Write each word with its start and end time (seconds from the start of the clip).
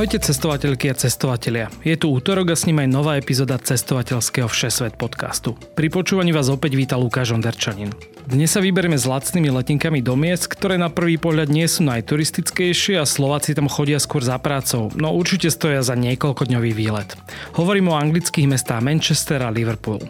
Ahojte 0.00 0.32
cestovateľky 0.32 0.88
a 0.88 0.96
cestovatelia. 0.96 1.68
Je 1.84 1.92
tu 1.92 2.08
útorok 2.08 2.48
a 2.48 2.56
s 2.56 2.64
ním 2.64 2.80
aj 2.80 2.88
nová 2.88 3.20
epizóda 3.20 3.60
cestovateľského 3.60 4.48
Všesvet 4.48 4.96
podcastu. 4.96 5.60
Pri 5.76 5.92
počúvaní 5.92 6.32
vás 6.32 6.48
opäť 6.48 6.72
víta 6.72 6.96
Lukáš 6.96 7.36
Onderčanin. 7.36 7.92
Dnes 8.24 8.48
sa 8.48 8.64
vyberieme 8.64 8.96
s 8.96 9.04
lacnými 9.04 9.52
letinkami 9.52 10.00
do 10.00 10.16
miest, 10.16 10.48
ktoré 10.48 10.80
na 10.80 10.88
prvý 10.88 11.20
pohľad 11.20 11.52
nie 11.52 11.68
sú 11.68 11.84
najturistickejšie 11.84 12.96
a 12.96 13.04
Slováci 13.04 13.52
tam 13.52 13.68
chodia 13.68 14.00
skôr 14.00 14.24
za 14.24 14.40
prácou, 14.40 14.88
no 14.96 15.12
určite 15.12 15.52
stoja 15.52 15.84
za 15.84 15.92
niekoľkodňový 16.00 16.72
výlet. 16.72 17.12
Hovorím 17.60 17.92
o 17.92 18.00
anglických 18.00 18.48
mestách 18.48 18.80
Manchester 18.80 19.44
a 19.44 19.52
Liverpool. 19.52 20.00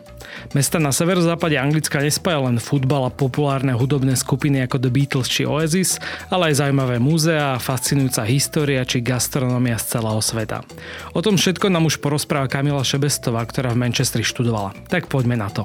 Mesta 0.52 0.78
na 0.82 0.94
severozápade 0.94 1.56
Anglicka 1.58 2.02
nespája 2.02 2.42
len 2.44 2.62
futbal 2.62 3.08
a 3.08 3.14
populárne 3.14 3.72
hudobné 3.72 4.14
skupiny 4.14 4.66
ako 4.66 4.82
The 4.82 4.90
Beatles 4.92 5.30
či 5.30 5.48
Oasis, 5.48 5.96
ale 6.28 6.52
aj 6.52 6.64
zaujímavé 6.64 7.00
múzea, 7.00 7.56
fascinujúca 7.62 8.26
história 8.28 8.84
či 8.84 9.00
gastronomia 9.00 9.80
z 9.80 9.98
celého 9.98 10.20
sveta. 10.20 10.62
O 11.16 11.24
tom 11.24 11.40
všetko 11.40 11.72
nám 11.72 11.88
už 11.88 11.98
porozpráva 12.04 12.46
Kamila 12.46 12.84
Šebestová, 12.84 13.42
ktorá 13.48 13.72
v 13.72 13.88
Manchestri 13.88 14.20
študovala. 14.20 14.76
Tak 14.92 15.08
poďme 15.08 15.40
na 15.40 15.48
to. 15.48 15.64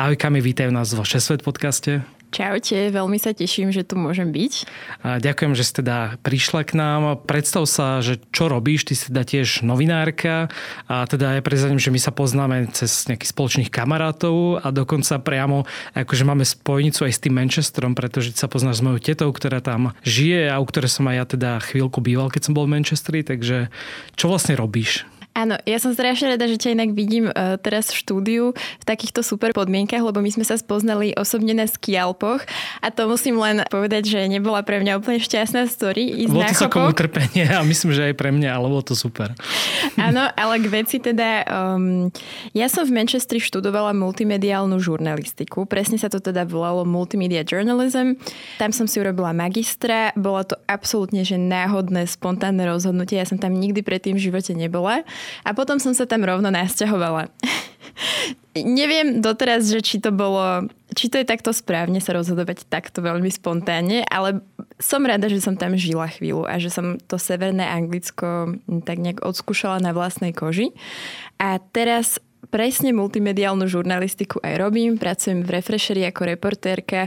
Ahoj 0.00 0.16
Kami, 0.16 0.40
vítajú 0.40 0.72
nás 0.72 0.96
vo 0.96 1.04
Šesvet 1.04 1.44
podcaste. 1.44 2.00
Čaute, 2.32 2.88
veľmi 2.88 3.20
sa 3.20 3.36
teším, 3.36 3.68
že 3.68 3.84
tu 3.84 4.00
môžem 4.00 4.32
byť. 4.32 4.64
A 5.04 5.20
ďakujem, 5.20 5.52
že 5.52 5.60
ste 5.60 5.84
teda 5.84 6.16
prišla 6.24 6.64
k 6.64 6.72
nám. 6.72 7.20
Predstav 7.28 7.68
sa, 7.68 8.00
že 8.00 8.16
čo 8.32 8.48
robíš, 8.48 8.88
ty 8.88 8.96
si 8.96 9.12
teda 9.12 9.28
tiež 9.28 9.60
novinárka 9.60 10.48
a 10.88 11.04
teda 11.04 11.36
ja 11.36 11.44
prezadím, 11.44 11.76
že 11.76 11.92
my 11.92 12.00
sa 12.00 12.16
poznáme 12.16 12.72
cez 12.72 13.12
nejakých 13.12 13.28
spoločných 13.28 13.68
kamarátov 13.68 14.64
a 14.64 14.72
dokonca 14.72 15.20
priamo 15.20 15.68
akože 15.92 16.24
máme 16.24 16.48
spojnicu 16.48 17.04
aj 17.04 17.12
s 17.12 17.20
tým 17.20 17.36
Manchesterom, 17.36 17.92
pretože 17.92 18.32
sa 18.32 18.48
poznáš 18.48 18.80
s 18.80 18.84
mojou 18.88 19.04
tetou, 19.04 19.28
ktorá 19.28 19.60
tam 19.60 19.92
žije 20.00 20.48
a 20.48 20.56
u 20.56 20.64
ktorej 20.64 20.96
som 20.96 21.12
aj 21.12 21.16
ja 21.20 21.24
teda 21.28 21.50
chvíľku 21.60 22.00
býval, 22.00 22.32
keď 22.32 22.48
som 22.48 22.56
bol 22.56 22.64
v 22.64 22.80
Manchesteri, 22.80 23.20
takže 23.20 23.68
čo 24.16 24.32
vlastne 24.32 24.56
robíš? 24.56 25.04
Áno, 25.30 25.54
ja 25.62 25.78
som 25.78 25.94
strašne 25.94 26.34
rada, 26.34 26.50
že 26.50 26.58
ťa 26.58 26.74
inak 26.74 26.90
vidím 26.90 27.30
uh, 27.30 27.54
teraz 27.62 27.94
v 27.94 28.02
štúdiu 28.02 28.44
v 28.52 28.84
takýchto 28.84 29.22
super 29.22 29.54
podmienkach, 29.54 30.02
lebo 30.02 30.18
my 30.18 30.26
sme 30.26 30.42
sa 30.42 30.58
spoznali 30.58 31.14
osobne 31.14 31.54
na 31.54 31.70
skialpoch 31.70 32.42
a 32.82 32.90
to 32.90 33.06
musím 33.06 33.38
len 33.38 33.62
povedať, 33.70 34.10
že 34.10 34.18
nebola 34.26 34.66
pre 34.66 34.82
mňa 34.82 34.98
úplne 34.98 35.22
šťastná 35.22 35.70
story 35.70 36.26
ísť 36.26 36.34
bolo 36.34 36.50
to 36.50 36.58
celkom 36.66 36.90
utrpenie 36.90 37.46
a 37.46 37.62
myslím, 37.62 37.94
že 37.94 38.10
aj 38.10 38.14
pre 38.18 38.34
mňa, 38.34 38.50
ale 38.58 38.66
bolo 38.66 38.82
to 38.82 38.98
super. 38.98 39.30
Áno, 39.94 40.26
ale 40.34 40.54
k 40.58 40.66
veci 40.66 40.98
teda, 40.98 41.46
um, 41.46 42.10
ja 42.50 42.66
som 42.66 42.82
v 42.82 42.98
Manchestri 42.98 43.38
študovala 43.38 43.94
multimediálnu 43.94 44.82
žurnalistiku, 44.82 45.62
presne 45.62 45.94
sa 45.94 46.10
to 46.10 46.18
teda 46.18 46.42
volalo 46.42 46.82
Multimedia 46.82 47.46
Journalism. 47.46 48.18
Tam 48.58 48.74
som 48.74 48.90
si 48.90 48.98
urobila 48.98 49.30
magistra, 49.30 50.10
bolo 50.18 50.42
to 50.42 50.58
absolútne 50.66 51.22
že 51.22 51.38
náhodné, 51.38 52.10
spontánne 52.10 52.66
rozhodnutie, 52.66 53.14
ja 53.14 53.26
som 53.30 53.38
tam 53.38 53.54
nikdy 53.54 53.86
predtým 53.86 54.18
v 54.18 54.26
živote 54.26 54.58
nebola. 54.58 55.06
A 55.44 55.50
potom 55.52 55.80
som 55.82 55.92
sa 55.96 56.04
tam 56.04 56.24
rovno 56.26 56.48
nasťahovala. 56.48 57.30
Neviem 58.56 59.22
doteraz, 59.22 59.70
že 59.70 59.78
či 59.78 59.96
to 60.02 60.10
bolo, 60.10 60.66
či 60.96 61.06
to 61.06 61.22
je 61.22 61.26
takto 61.28 61.54
správne 61.54 62.02
sa 62.02 62.16
rozhodovať 62.16 62.66
takto 62.66 62.98
veľmi 62.98 63.30
spontánne, 63.30 64.02
ale 64.10 64.42
som 64.82 65.04
rada, 65.06 65.30
že 65.30 65.38
som 65.38 65.54
tam 65.54 65.78
žila 65.78 66.10
chvíľu 66.10 66.48
a 66.48 66.58
že 66.58 66.72
som 66.72 66.98
to 66.98 67.20
severné 67.20 67.62
Anglicko 67.62 68.58
tak 68.82 68.98
nejak 68.98 69.22
odskúšala 69.22 69.78
na 69.78 69.94
vlastnej 69.94 70.34
koži. 70.34 70.74
A 71.38 71.60
teraz 71.60 72.18
presne 72.50 72.90
multimediálnu 72.90 73.64
žurnalistiku 73.70 74.42
aj 74.42 74.54
robím. 74.58 74.98
Pracujem 74.98 75.46
v 75.46 75.50
Refresheri 75.56 76.02
ako 76.04 76.22
reportérka, 76.26 77.06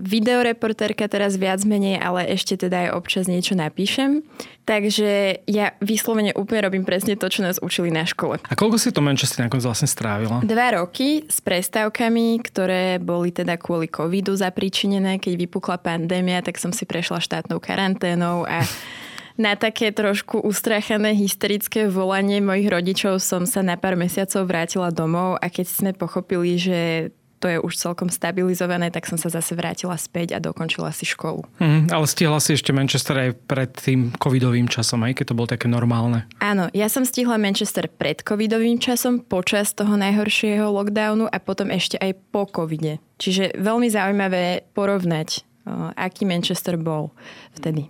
videoreportérka 0.00 1.10
teraz 1.10 1.34
viac 1.36 1.60
menej, 1.66 1.98
ale 1.98 2.30
ešte 2.30 2.54
teda 2.54 2.88
aj 2.88 2.90
občas 2.94 3.26
niečo 3.26 3.58
napíšem. 3.58 4.22
Takže 4.64 5.42
ja 5.50 5.74
vyslovene 5.82 6.30
úplne 6.38 6.70
robím 6.70 6.86
presne 6.86 7.18
to, 7.18 7.26
čo 7.26 7.42
nás 7.42 7.58
učili 7.58 7.90
na 7.90 8.06
škole. 8.06 8.38
A 8.38 8.54
koľko 8.54 8.78
si 8.78 8.94
to 8.94 9.02
Manchester 9.02 9.42
nakoniec 9.42 9.66
vlastne 9.66 9.90
strávila? 9.90 10.46
Dva 10.46 10.78
roky 10.78 11.26
s 11.26 11.42
prestávkami, 11.42 12.38
ktoré 12.46 13.02
boli 13.02 13.34
teda 13.34 13.58
kvôli 13.58 13.90
covidu 13.90 14.30
zapričinené. 14.38 15.18
Keď 15.18 15.34
vypukla 15.34 15.82
pandémia, 15.82 16.38
tak 16.38 16.54
som 16.62 16.70
si 16.70 16.86
prešla 16.86 17.18
štátnou 17.18 17.58
karanténou 17.58 18.46
a 18.46 18.62
na 19.40 19.56
také 19.56 19.88
trošku 19.88 20.44
ustrachané 20.44 21.16
hysterické 21.16 21.88
volanie 21.88 22.44
mojich 22.44 22.68
rodičov 22.68 23.24
som 23.24 23.48
sa 23.48 23.64
na 23.64 23.80
pár 23.80 23.96
mesiacov 23.96 24.44
vrátila 24.44 24.92
domov 24.92 25.40
a 25.40 25.48
keď 25.48 25.66
sme 25.66 25.90
pochopili, 25.96 26.60
že 26.60 27.08
to 27.40 27.48
je 27.48 27.56
už 27.56 27.72
celkom 27.72 28.12
stabilizované, 28.12 28.92
tak 28.92 29.08
som 29.08 29.16
sa 29.16 29.32
zase 29.32 29.56
vrátila 29.56 29.96
späť 29.96 30.36
a 30.36 30.44
dokončila 30.44 30.92
si 30.92 31.08
školu. 31.08 31.48
Mm, 31.56 31.88
ale 31.88 32.04
stihla 32.04 32.36
si 32.36 32.52
ešte 32.52 32.68
Manchester 32.68 33.16
aj 33.16 33.30
pred 33.48 33.72
tým 33.72 34.12
covidovým 34.20 34.68
časom, 34.68 35.00
aj 35.08 35.16
keď 35.16 35.32
to 35.32 35.36
bolo 35.40 35.48
také 35.48 35.64
normálne. 35.64 36.28
Áno, 36.44 36.68
ja 36.76 36.92
som 36.92 37.08
stihla 37.08 37.40
Manchester 37.40 37.88
pred 37.88 38.20
covidovým 38.20 38.76
časom, 38.76 39.24
počas 39.24 39.72
toho 39.72 39.96
najhoršieho 39.96 40.68
lockdownu 40.68 41.32
a 41.32 41.40
potom 41.40 41.72
ešte 41.72 41.96
aj 41.96 42.12
po 42.28 42.44
covide. 42.44 43.00
Čiže 43.16 43.56
veľmi 43.56 43.88
zaujímavé 43.88 44.68
porovnať 44.76 45.48
aký 45.94 46.24
Manchester 46.24 46.80
bol 46.80 47.12
vtedy. 47.54 47.86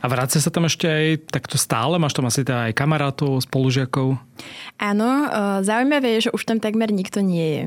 A 0.00 0.06
vrácia 0.08 0.40
sa 0.40 0.48
tam 0.48 0.66
ešte 0.66 0.88
aj 0.88 1.06
takto 1.28 1.60
stále? 1.60 2.00
Máš 2.00 2.16
tam 2.16 2.26
asi 2.26 2.42
teda 2.42 2.72
aj 2.72 2.74
kamarátov, 2.74 3.44
spolužiakov? 3.44 4.16
Áno, 4.80 5.10
zaujímavé 5.62 6.18
je, 6.18 6.28
že 6.28 6.34
už 6.34 6.42
tam 6.48 6.58
takmer 6.58 6.90
nikto 6.90 7.20
nie 7.20 7.46
je. 7.46 7.62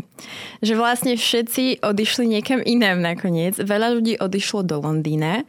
Že 0.66 0.74
vlastne 0.76 1.14
všetci 1.16 1.86
odišli 1.86 2.26
niekam 2.26 2.60
inám 2.60 3.00
nakoniec. 3.00 3.56
Veľa 3.62 3.96
ľudí 3.96 4.18
odišlo 4.20 4.66
do 4.66 4.82
Londýna 4.82 5.46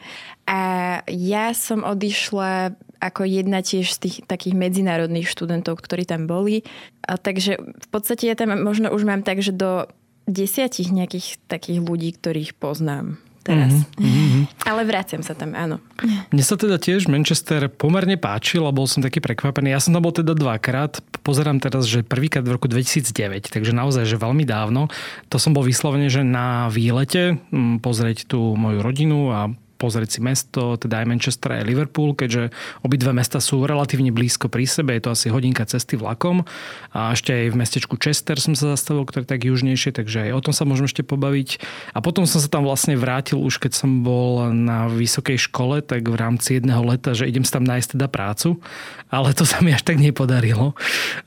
a 0.46 0.60
ja 1.10 1.50
som 1.56 1.82
odišla 1.82 2.78
ako 2.96 3.28
jedna 3.28 3.60
tiež 3.60 3.92
z 3.92 3.98
tých 3.98 4.16
takých 4.24 4.56
medzinárodných 4.56 5.28
študentov, 5.28 5.82
ktorí 5.84 6.08
tam 6.08 6.24
boli. 6.24 6.64
A 7.04 7.20
takže 7.20 7.58
v 7.58 7.88
podstate 7.92 8.30
ja 8.30 8.38
tam 8.38 8.54
možno 8.60 8.88
už 8.88 9.04
mám 9.04 9.20
tak, 9.26 9.42
že 9.42 9.52
do 9.52 9.90
desiatich 10.24 10.94
nejakých 10.94 11.42
takých 11.46 11.82
ľudí, 11.82 12.14
ktorých 12.16 12.56
poznám 12.56 13.20
teraz. 13.46 13.86
Mm-hmm. 13.94 14.66
Ale 14.66 14.82
vraciam 14.82 15.22
sa 15.22 15.38
tam, 15.38 15.54
áno. 15.54 15.78
Mne 16.34 16.42
sa 16.42 16.58
teda 16.58 16.82
tiež 16.82 17.06
Manchester 17.06 17.70
pomerne 17.70 18.18
páčil 18.18 18.66
a 18.66 18.74
bol 18.74 18.90
som 18.90 18.98
taký 18.98 19.22
prekvapený. 19.22 19.70
Ja 19.70 19.78
som 19.78 19.94
tam 19.94 20.02
bol 20.02 20.10
teda 20.10 20.34
dvakrát. 20.34 20.98
Pozerám 21.22 21.62
teraz, 21.62 21.86
že 21.86 22.02
prvýkrát 22.02 22.42
v 22.42 22.58
roku 22.58 22.66
2009, 22.66 23.54
takže 23.54 23.70
naozaj, 23.70 24.04
že 24.10 24.18
veľmi 24.18 24.42
dávno. 24.42 24.90
To 25.30 25.38
som 25.38 25.54
bol 25.54 25.62
vyslovene, 25.62 26.10
že 26.10 26.26
na 26.26 26.66
výlete 26.66 27.38
pozrieť 27.80 28.26
tú 28.26 28.58
moju 28.58 28.82
rodinu 28.82 29.30
a 29.30 29.54
pozrieť 29.76 30.18
si 30.18 30.20
mesto, 30.24 30.80
teda 30.80 31.04
aj 31.04 31.06
Manchester 31.06 31.60
aj 31.60 31.68
Liverpool, 31.68 32.16
keďže 32.16 32.50
obidve 32.80 33.12
mesta 33.12 33.38
sú 33.38 33.62
relatívne 33.68 34.10
blízko 34.10 34.48
pri 34.48 34.64
sebe, 34.64 34.96
je 34.96 35.04
to 35.04 35.12
asi 35.12 35.28
hodinka 35.28 35.68
cesty 35.68 36.00
vlakom. 36.00 36.48
A 36.96 37.12
ešte 37.12 37.32
aj 37.32 37.52
v 37.52 37.60
mestečku 37.60 37.94
Chester 38.00 38.40
som 38.40 38.56
sa 38.56 38.72
zastavil, 38.72 39.04
ktoré 39.04 39.28
je 39.28 39.32
tak 39.36 39.44
južnejšie, 39.44 39.92
takže 39.92 40.28
aj 40.28 40.30
o 40.32 40.40
tom 40.40 40.52
sa 40.56 40.64
môžeme 40.64 40.88
ešte 40.88 41.04
pobaviť. 41.04 41.60
A 41.92 42.00
potom 42.00 42.24
som 42.24 42.40
sa 42.40 42.48
tam 42.48 42.64
vlastne 42.64 42.96
vrátil 42.96 43.36
už 43.36 43.60
keď 43.60 43.72
som 43.76 44.02
bol 44.02 44.48
na 44.50 44.88
vysokej 44.88 45.36
škole, 45.36 45.84
tak 45.84 46.08
v 46.08 46.16
rámci 46.16 46.56
jedného 46.56 46.80
leta, 46.82 47.12
že 47.12 47.28
idem 47.28 47.44
sa 47.44 47.60
tam 47.60 47.68
nájsť 47.68 47.88
teda 47.98 48.06
prácu, 48.08 48.56
ale 49.12 49.36
to 49.36 49.44
sa 49.44 49.60
mi 49.60 49.70
až 49.76 49.84
tak 49.84 50.00
nepodarilo. 50.00 50.72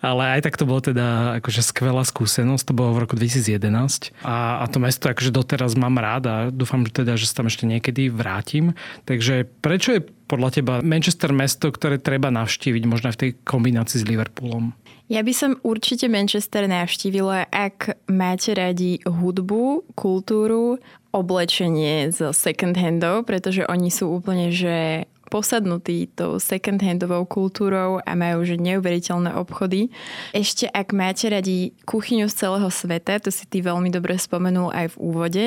Ale 0.01 0.39
aj 0.39 0.49
tak 0.49 0.57
to 0.57 0.65
bolo 0.65 0.81
teda 0.81 1.39
akože 1.43 1.61
skvelá 1.61 2.01
skúsenosť, 2.01 2.63
to 2.71 2.73
bolo 2.73 2.97
v 2.97 3.01
roku 3.05 3.15
2011 3.15 4.15
a, 4.25 4.63
a 4.63 4.65
to 4.71 4.81
mesto 4.81 5.11
akože 5.11 5.29
doteraz 5.29 5.77
mám 5.77 5.99
rád 5.99 6.23
a 6.25 6.35
dúfam, 6.49 6.81
že 6.87 7.03
teda, 7.03 7.13
že 7.19 7.29
sa 7.29 7.43
tam 7.43 7.51
ešte 7.51 7.67
niekedy 7.67 8.07
vrátim 8.07 8.38
vrátim. 8.39 8.71
Takže 9.03 9.43
prečo 9.59 9.99
je 9.99 10.01
podľa 10.31 10.49
teba 10.55 10.73
Manchester 10.79 11.35
mesto, 11.35 11.67
ktoré 11.67 11.99
treba 11.99 12.31
navštíviť 12.31 12.83
možno 12.87 13.11
v 13.11 13.19
tej 13.19 13.29
kombinácii 13.43 13.99
s 13.99 14.07
Liverpoolom? 14.07 14.71
Ja 15.11 15.25
by 15.25 15.33
som 15.35 15.51
určite 15.65 16.07
Manchester 16.07 16.69
navštívila, 16.69 17.51
ak 17.51 18.07
máte 18.07 18.55
radi 18.55 19.01
hudbu, 19.03 19.91
kultúru, 19.97 20.79
oblečenie 21.11 22.13
z 22.13 22.31
second 22.31 22.77
handov, 22.77 23.25
pretože 23.25 23.65
oni 23.65 23.89
sú 23.89 24.13
úplne, 24.13 24.53
že 24.53 25.09
posadnutí 25.33 26.13
tou 26.13 26.37
second 26.37 26.77
handovou 26.77 27.25
kultúrou 27.25 28.01
a 28.01 28.11
majú 28.13 28.45
že 28.45 28.57
neuveriteľné 28.61 29.33
obchody. 29.33 29.89
Ešte 30.33 30.69
ak 30.69 30.93
máte 30.93 31.29
radi 31.29 31.73
kuchyňu 31.89 32.29
z 32.29 32.45
celého 32.45 32.69
sveta, 32.69 33.17
to 33.17 33.33
si 33.33 33.49
ty 33.49 33.65
veľmi 33.65 33.89
dobre 33.89 34.13
spomenul 34.17 34.69
aj 34.73 34.93
v 34.93 34.95
úvode, 35.01 35.45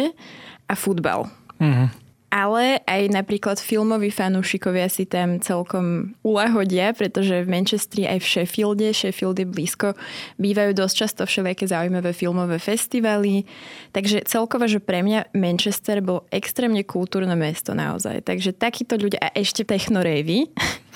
a 0.70 0.74
futbal. 0.74 1.28
Mm-hmm. 1.60 2.01
Ale 2.32 2.81
aj 2.88 3.12
napríklad 3.12 3.61
filmoví 3.61 4.08
fanúšikovia 4.08 4.88
si 4.88 5.05
tam 5.05 5.37
celkom 5.37 6.17
ulahodia, 6.25 6.96
pretože 6.96 7.44
v 7.44 7.52
Manchestri 7.52 8.08
aj 8.08 8.25
v 8.25 8.26
Sheffielde, 8.26 8.88
Sheffield 8.96 9.37
je 9.37 9.44
blízko, 9.44 9.93
bývajú 10.40 10.73
dosť 10.73 10.94
často 10.96 11.23
všelijaké 11.29 11.69
zaujímavé 11.69 12.17
filmové 12.17 12.56
festivaly. 12.56 13.44
Takže 13.93 14.25
celkovo, 14.25 14.64
že 14.64 14.81
pre 14.81 15.05
mňa 15.05 15.37
Manchester 15.37 16.00
bol 16.00 16.25
extrémne 16.32 16.81
kultúrne 16.88 17.37
mesto 17.37 17.76
naozaj. 17.76 18.25
Takže 18.25 18.56
takíto 18.56 18.96
ľudia 18.96 19.20
a 19.20 19.37
ešte 19.37 19.69
technorejvy, 19.69 20.49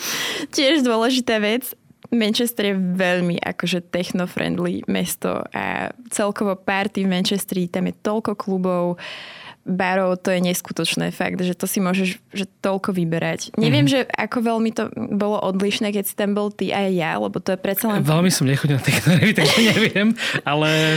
tiež 0.56 0.88
dôležitá 0.88 1.37
vec, 1.37 1.77
Manchester 2.09 2.71
je 2.71 2.77
veľmi 2.79 3.43
akože 3.43 3.91
techno-friendly 3.91 4.87
mesto 4.87 5.43
a 5.50 5.91
celkovo 6.09 6.55
party 6.55 7.03
v 7.03 7.12
Manchestri, 7.12 7.67
tam 7.67 7.91
je 7.91 7.94
toľko 7.99 8.33
klubov, 8.38 8.97
barov, 9.66 10.22
to 10.22 10.30
je 10.30 10.40
neskutočné 10.40 11.10
fakt, 11.10 11.42
že 11.42 11.58
to 11.58 11.66
si 11.66 11.82
môžeš 11.82 12.22
že 12.30 12.46
toľko 12.62 12.94
vyberať. 12.94 13.58
Neviem, 13.58 13.90
mm-hmm. 13.90 14.06
že 14.06 14.14
ako 14.14 14.38
veľmi 14.54 14.70
to 14.70 14.88
bolo 14.94 15.42
odlišné, 15.42 15.90
keď 15.90 16.04
si 16.06 16.14
tam 16.14 16.38
bol 16.38 16.54
ty 16.54 16.70
aj 16.70 16.88
ja, 16.94 17.18
lebo 17.18 17.42
to 17.42 17.52
je 17.52 17.58
predsa 17.58 17.90
len... 17.90 18.06
Veľmi 18.06 18.30
som 18.30 18.46
nechodil 18.46 18.78
na 18.78 18.82
tie 18.82 18.94
takže 19.42 19.58
neviem, 19.74 20.14
ale 20.46 20.96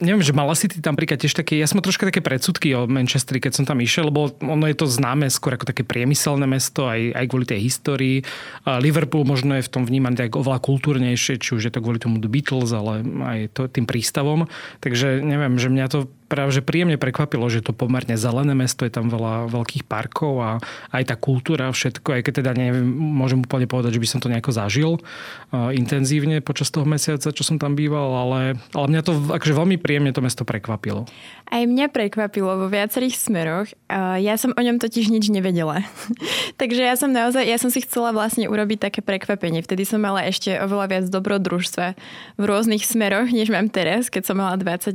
neviem, 0.00 0.24
že 0.24 0.36
mala 0.36 0.52
si 0.52 0.68
ty 0.68 0.80
tam 0.84 0.96
príklad 0.96 1.20
tiež 1.20 1.32
také, 1.32 1.56
ja 1.56 1.68
som 1.68 1.80
troška 1.80 2.08
také 2.08 2.20
predsudky 2.20 2.76
o 2.76 2.84
Manchesteri, 2.84 3.40
keď 3.40 3.52
som 3.56 3.64
tam 3.64 3.80
išiel, 3.80 4.12
lebo 4.12 4.32
ono 4.40 4.64
je 4.68 4.76
to 4.76 4.88
známe 4.88 5.28
skôr 5.32 5.56
ako 5.56 5.68
také 5.68 5.84
priemyselné 5.84 6.44
mesto, 6.44 6.88
aj, 6.88 7.16
aj 7.16 7.24
kvôli 7.28 7.46
tej 7.48 7.60
histórii. 7.64 8.16
Liverpool 8.64 9.24
možno 9.24 9.56
je 9.56 9.64
v 9.64 9.72
tom 9.72 9.84
vnímaný 9.88 10.28
tak 10.28 10.36
oveľa 10.36 10.60
kultúrnejšie, 10.60 11.40
či 11.40 11.50
už 11.56 11.62
je 11.68 11.72
to 11.72 11.80
kvôli 11.84 12.00
tomu 12.00 12.18
The 12.18 12.28
Beatles, 12.28 12.72
ale 12.72 13.04
aj 13.04 13.38
to, 13.56 13.68
tým 13.68 13.88
prístavom. 13.88 14.48
Takže 14.84 15.24
neviem, 15.24 15.56
že 15.56 15.72
mňa 15.72 15.86
to 15.88 16.08
práve 16.30 16.62
príjemne 16.62 16.94
prekvapilo, 16.94 17.50
že 17.50 17.66
to 17.66 17.74
pomerne 17.74 18.14
zelené 18.14 18.54
mesto, 18.54 18.86
je 18.86 18.94
tam 18.94 19.10
veľa 19.10 19.50
veľkých 19.50 19.90
parkov 19.90 20.38
a 20.38 20.50
aj 20.94 21.10
tá 21.10 21.18
kultúra, 21.18 21.66
všetko, 21.74 22.14
aj 22.14 22.22
keď 22.22 22.32
teda 22.38 22.50
neviem, 22.54 22.86
môžem 22.86 23.42
úplne 23.42 23.66
povedať, 23.66 23.98
že 23.98 24.02
by 24.06 24.08
som 24.08 24.22
to 24.22 24.30
nejako 24.30 24.54
zažil 24.54 24.92
uh, 25.02 25.74
intenzívne 25.74 26.38
počas 26.38 26.70
toho 26.70 26.86
mesiaca, 26.86 27.34
čo 27.34 27.42
som 27.42 27.58
tam 27.58 27.74
býval, 27.74 28.14
ale, 28.14 28.40
ale 28.70 28.86
mňa 28.86 29.02
to 29.02 29.12
akože 29.34 29.58
veľmi 29.58 29.76
príjemne 29.82 30.14
to 30.14 30.22
mesto 30.22 30.46
prekvapilo. 30.46 31.10
Aj 31.50 31.66
mňa 31.66 31.90
prekvapilo 31.90 32.62
vo 32.62 32.70
viacerých 32.70 33.18
smeroch. 33.18 33.74
Uh, 33.90 34.22
ja 34.22 34.38
som 34.38 34.54
o 34.54 34.62
ňom 34.62 34.78
totiž 34.78 35.10
nič 35.10 35.34
nevedela. 35.34 35.82
Takže 36.62 36.86
ja 36.86 36.94
som 36.94 37.10
naozaj, 37.10 37.42
ja 37.42 37.58
som 37.58 37.74
si 37.74 37.82
chcela 37.82 38.14
vlastne 38.14 38.46
urobiť 38.46 38.78
také 38.86 39.00
prekvapenie. 39.02 39.66
Vtedy 39.66 39.82
som 39.82 39.98
mala 39.98 40.22
ešte 40.30 40.54
oveľa 40.62 40.86
viac 40.86 41.04
dobrodružstva 41.10 41.98
v 42.38 42.42
rôznych 42.46 42.86
smeroch, 42.86 43.26
než 43.34 43.50
mám 43.50 43.66
teraz, 43.66 44.06
keď 44.06 44.30
som 44.30 44.38
mala 44.38 44.54
20, 44.54 44.94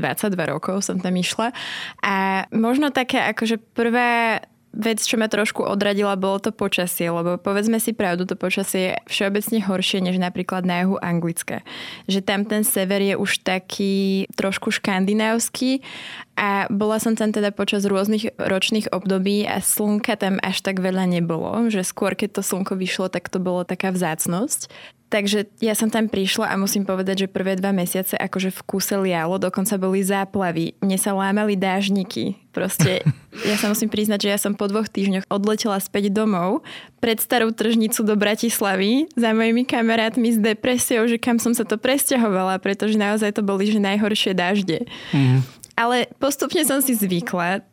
22 0.00 0.32
rokov 0.48 0.61
rokov 0.62 0.86
som 0.86 1.02
tam 1.02 1.18
išla. 1.18 1.50
A 2.06 2.46
možno 2.54 2.94
také 2.94 3.18
akože 3.18 3.58
prvé 3.74 4.38
vec, 4.72 5.04
čo 5.04 5.20
ma 5.20 5.28
trošku 5.28 5.68
odradila, 5.68 6.16
bolo 6.16 6.40
to 6.40 6.48
počasie, 6.48 7.12
lebo 7.12 7.36
povedzme 7.36 7.76
si 7.76 7.92
pravdu, 7.92 8.24
to 8.24 8.40
počasie 8.40 8.80
je 8.80 8.92
všeobecne 9.04 9.60
horšie 9.60 10.00
než 10.00 10.16
napríklad 10.16 10.64
na 10.64 10.86
juhu 10.86 10.96
Anglická. 10.96 11.60
Že 12.08 12.20
tam 12.24 12.48
ten 12.48 12.64
sever 12.64 13.04
je 13.04 13.12
už 13.18 13.44
taký 13.44 14.24
trošku 14.32 14.72
škandinávsky 14.72 15.84
a 16.32 16.64
bola 16.72 16.96
som 16.96 17.12
tam 17.12 17.28
teda 17.28 17.52
počas 17.52 17.84
rôznych 17.84 18.32
ročných 18.40 18.88
období 18.90 19.44
a 19.44 19.60
slnka 19.60 20.16
tam 20.16 20.40
až 20.40 20.64
tak 20.64 20.80
veľa 20.80 21.04
nebolo, 21.04 21.68
že 21.68 21.84
skôr 21.84 22.16
keď 22.16 22.40
to 22.40 22.42
slnko 22.42 22.72
vyšlo, 22.74 23.12
tak 23.12 23.28
to 23.28 23.36
bolo 23.36 23.68
taká 23.68 23.92
vzácnosť. 23.92 24.72
Takže 25.12 25.44
ja 25.60 25.76
som 25.76 25.92
tam 25.92 26.08
prišla 26.08 26.48
a 26.48 26.56
musím 26.56 26.88
povedať, 26.88 27.28
že 27.28 27.28
prvé 27.28 27.52
dva 27.60 27.68
mesiace 27.68 28.16
akože 28.16 28.48
v 28.48 28.60
kúse 28.64 28.96
lialo, 28.96 29.36
dokonca 29.36 29.76
boli 29.76 30.00
záplavy. 30.00 30.72
Mne 30.80 30.96
sa 30.96 31.12
lámali 31.12 31.52
dážniky. 31.52 32.40
Proste 32.48 33.04
ja 33.48 33.60
sa 33.60 33.68
musím 33.68 33.92
priznať, 33.92 34.24
že 34.24 34.32
ja 34.32 34.38
som 34.40 34.56
po 34.56 34.72
dvoch 34.72 34.88
týždňoch 34.88 35.28
odletela 35.28 35.76
späť 35.84 36.08
domov 36.08 36.64
pred 37.04 37.20
starú 37.20 37.52
tržnicu 37.52 38.00
do 38.08 38.16
Bratislavy 38.16 39.12
za 39.12 39.36
mojimi 39.36 39.68
kamarátmi 39.68 40.32
s 40.32 40.40
depresiou, 40.40 41.04
že 41.04 41.20
kam 41.20 41.36
som 41.36 41.52
sa 41.52 41.68
to 41.68 41.76
presťahovala, 41.76 42.56
pretože 42.56 42.96
naozaj 42.96 43.36
to 43.36 43.44
boli 43.44 43.68
že 43.68 43.84
najhoršie 43.84 44.32
dažde. 44.32 44.88
Mm. 45.12 45.44
Ale 45.82 46.06
postupne 46.22 46.62
som 46.62 46.78
si 46.78 46.94
zvykla. 46.94 47.66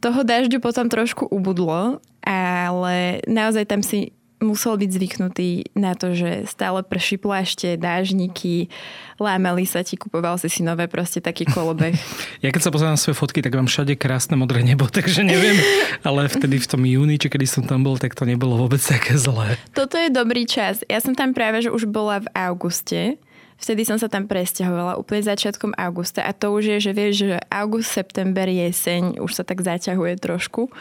Toho 0.00 0.24
dažďu 0.24 0.64
potom 0.64 0.88
trošku 0.88 1.28
ubudlo, 1.28 2.00
ale 2.24 3.20
naozaj 3.28 3.68
tam 3.68 3.84
si 3.84 4.16
musel 4.40 4.80
byť 4.80 4.90
zvyknutý 4.90 5.48
na 5.76 5.92
to, 5.92 6.16
že 6.16 6.48
stále 6.48 6.80
prší 6.80 7.20
plášte, 7.20 7.76
dážniky, 7.76 8.72
lámali 9.20 9.68
sa 9.68 9.84
ti, 9.84 10.00
kupoval 10.00 10.40
si 10.40 10.48
si 10.48 10.64
nové, 10.64 10.88
proste 10.88 11.20
taký 11.20 11.44
kolobeh. 11.46 11.94
Ja 12.40 12.48
keď 12.48 12.62
sa 12.64 12.72
pozerám 12.72 12.96
na 12.96 13.00
svoje 13.00 13.20
fotky, 13.20 13.44
tak 13.44 13.52
mám 13.52 13.68
všade 13.68 13.92
krásne 14.00 14.32
modré 14.32 14.64
nebo, 14.64 14.88
takže 14.96 15.20
neviem, 15.20 15.60
ale 16.00 16.24
vtedy 16.24 16.56
v 16.56 16.66
tom 16.66 16.82
júni, 16.88 17.20
či 17.20 17.28
kedy 17.28 17.44
som 17.44 17.62
tam 17.68 17.84
bol, 17.84 18.00
tak 18.00 18.16
to 18.16 18.24
nebolo 18.24 18.56
vôbec 18.56 18.80
také 18.80 19.20
zlé. 19.20 19.60
Toto 19.76 20.00
je 20.00 20.08
dobrý 20.08 20.48
čas. 20.48 20.80
Ja 20.88 21.04
som 21.04 21.12
tam 21.12 21.36
práve, 21.36 21.60
že 21.60 21.68
už 21.68 21.84
bola 21.84 22.24
v 22.24 22.32
auguste, 22.32 23.20
Vtedy 23.60 23.84
som 23.84 24.00
sa 24.00 24.08
tam 24.08 24.24
presťahovala 24.24 24.96
úplne 24.96 25.20
začiatkom 25.20 25.76
augusta 25.76 26.24
a 26.24 26.32
to 26.32 26.56
už 26.56 26.64
je, 26.76 26.78
že 26.88 26.92
vieš, 26.96 27.12
že 27.28 27.38
august, 27.52 27.92
september, 27.92 28.48
jeseň 28.48 29.20
už 29.20 29.36
sa 29.36 29.44
tak 29.44 29.60
zaťahuje 29.60 30.16
trošku. 30.16 30.72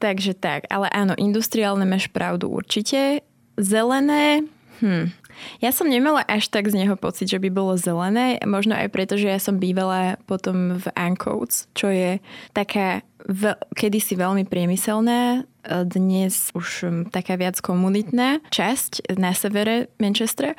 Takže 0.00 0.32
tak, 0.32 0.64
ale 0.72 0.88
áno, 0.88 1.12
industriálne 1.20 1.84
máš 1.84 2.08
pravdu 2.08 2.48
určite. 2.48 3.20
Zelené, 3.60 4.40
hm, 4.80 5.12
ja 5.58 5.70
som 5.70 5.88
nemala 5.88 6.22
až 6.26 6.48
tak 6.48 6.70
z 6.70 6.84
neho 6.84 6.94
pocit, 6.98 7.30
že 7.30 7.38
by 7.40 7.50
bolo 7.50 7.74
zelené, 7.78 8.38
možno 8.44 8.74
aj 8.74 8.88
preto, 8.90 9.14
že 9.16 9.30
ja 9.30 9.40
som 9.40 9.60
bývala 9.60 10.20
potom 10.28 10.78
v 10.78 10.86
Ancoats, 10.94 11.70
čo 11.76 11.90
je 11.90 12.18
taká 12.52 13.04
v, 13.24 13.56
kedysi 13.72 14.20
veľmi 14.20 14.44
priemyselná, 14.44 15.48
dnes 15.64 16.52
už 16.52 16.92
taká 17.08 17.40
viac 17.40 17.56
komunitná 17.64 18.44
časť 18.52 19.16
na 19.16 19.32
severe 19.32 19.88
Manchestra 19.96 20.52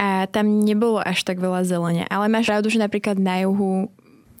a 0.00 0.24
tam 0.32 0.64
nebolo 0.64 0.96
až 0.96 1.28
tak 1.28 1.36
veľa 1.36 1.68
zelenia. 1.68 2.08
Ale 2.08 2.32
máš 2.32 2.48
pravdu, 2.48 2.72
že 2.72 2.80
napríklad 2.80 3.20
na 3.20 3.44
juhu 3.44 3.92